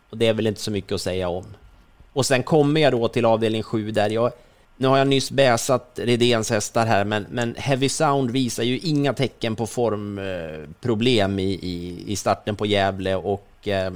och 0.10 0.18
det 0.18 0.28
är 0.28 0.34
väl 0.34 0.48
inte 0.48 0.62
så 0.62 0.72
mycket 0.72 0.92
att 0.92 1.02
säga 1.02 1.30
om. 1.30 1.46
Och 2.14 2.26
sen 2.26 2.44
kommer 2.44 2.82
jag 2.82 2.94
då 2.94 3.08
till 3.08 3.26
avdelning 3.26 3.64
7 3.64 3.92
där 3.92 4.10
jag... 4.10 4.32
Nu 4.78 4.88
har 4.88 4.98
jag 4.98 5.08
nyss 5.08 5.32
bäsat 5.32 6.00
Redéns 6.04 6.50
hästar 6.50 6.86
här, 6.86 7.06
men, 7.06 7.26
men 7.30 7.56
Heavy 7.58 7.90
Sound 7.90 8.32
visar 8.32 8.64
ju 8.64 8.80
inga 8.80 9.14
tecken 9.14 9.56
på 9.56 9.68
formproblem 9.68 11.40
i, 11.40 11.52
i, 11.54 12.04
i 12.08 12.16
starten 12.16 12.56
på 12.56 12.66
Gävle 12.66 13.16
och 13.16 13.68
eh, 13.68 13.92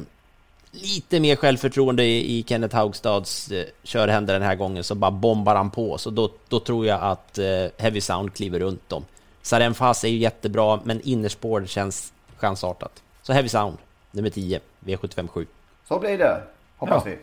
lite 0.74 1.20
mer 1.20 1.36
självförtroende 1.36 2.04
i, 2.04 2.38
i 2.40 2.44
Kenneth 2.44 2.76
Haugstads 2.76 3.52
eh, 3.52 3.66
körhänder 3.84 4.34
den 4.34 4.44
här 4.44 4.56
gången 4.56 4.84
så 4.84 4.96
bara 4.96 5.12
bombar 5.12 5.56
han 5.56 5.72
på. 5.72 5.98
Så 5.98 6.10
då, 6.10 6.30
då 6.50 6.60
tror 6.60 6.86
jag 6.86 7.02
att 7.02 7.38
eh, 7.38 7.46
Heavy 7.78 8.02
Sound 8.02 8.34
kliver 8.34 8.60
runt 8.60 8.90
dem. 8.90 9.06
Saren 9.42 9.74
Fas 9.74 10.04
är 10.04 10.08
ju 10.08 10.18
jättebra, 10.18 10.80
men 10.84 11.02
innerspår 11.02 11.66
känns 11.66 12.14
chansartat. 12.38 13.04
Så 13.22 13.34
Heavy 13.34 13.50
Sound, 13.50 13.78
nummer 14.12 14.30
10, 14.30 14.60
V757. 14.80 15.46
Så 15.88 16.00
blir 16.00 16.18
det, 16.18 16.42
hoppas 16.78 17.04
ja. 17.06 17.12
vi. 17.12 17.18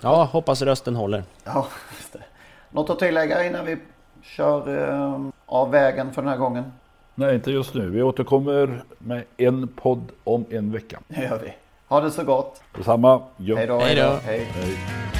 Ja, 0.00 0.24
hoppas 0.24 0.62
rösten 0.62 0.96
håller. 0.96 1.24
Ja, 1.44 1.68
just 1.98 2.12
det. 2.12 2.22
Något 2.70 2.90
att 2.90 2.98
tillägga 2.98 3.46
innan 3.46 3.66
vi 3.66 3.76
kör 4.22 4.88
eh, 4.88 5.20
av 5.46 5.70
vägen 5.70 6.12
för 6.12 6.22
den 6.22 6.30
här 6.30 6.38
gången? 6.38 6.72
Nej, 7.14 7.34
inte 7.34 7.50
just 7.50 7.74
nu. 7.74 7.90
Vi 7.90 8.02
återkommer 8.02 8.82
med 8.98 9.24
en 9.36 9.68
podd 9.68 10.12
om 10.24 10.44
en 10.50 10.72
vecka. 10.72 11.00
Det 11.08 11.22
gör 11.22 11.38
vi. 11.38 11.54
Ha 11.90 12.00
det 12.00 12.10
så 12.10 12.24
gott. 12.24 12.62
Detsamma. 12.76 13.22
Hej 13.36 13.66
då. 13.66 13.78
Hej 13.78 13.94
då. 13.96 14.18
Hej. 14.24 14.48
Hej. 14.54 15.19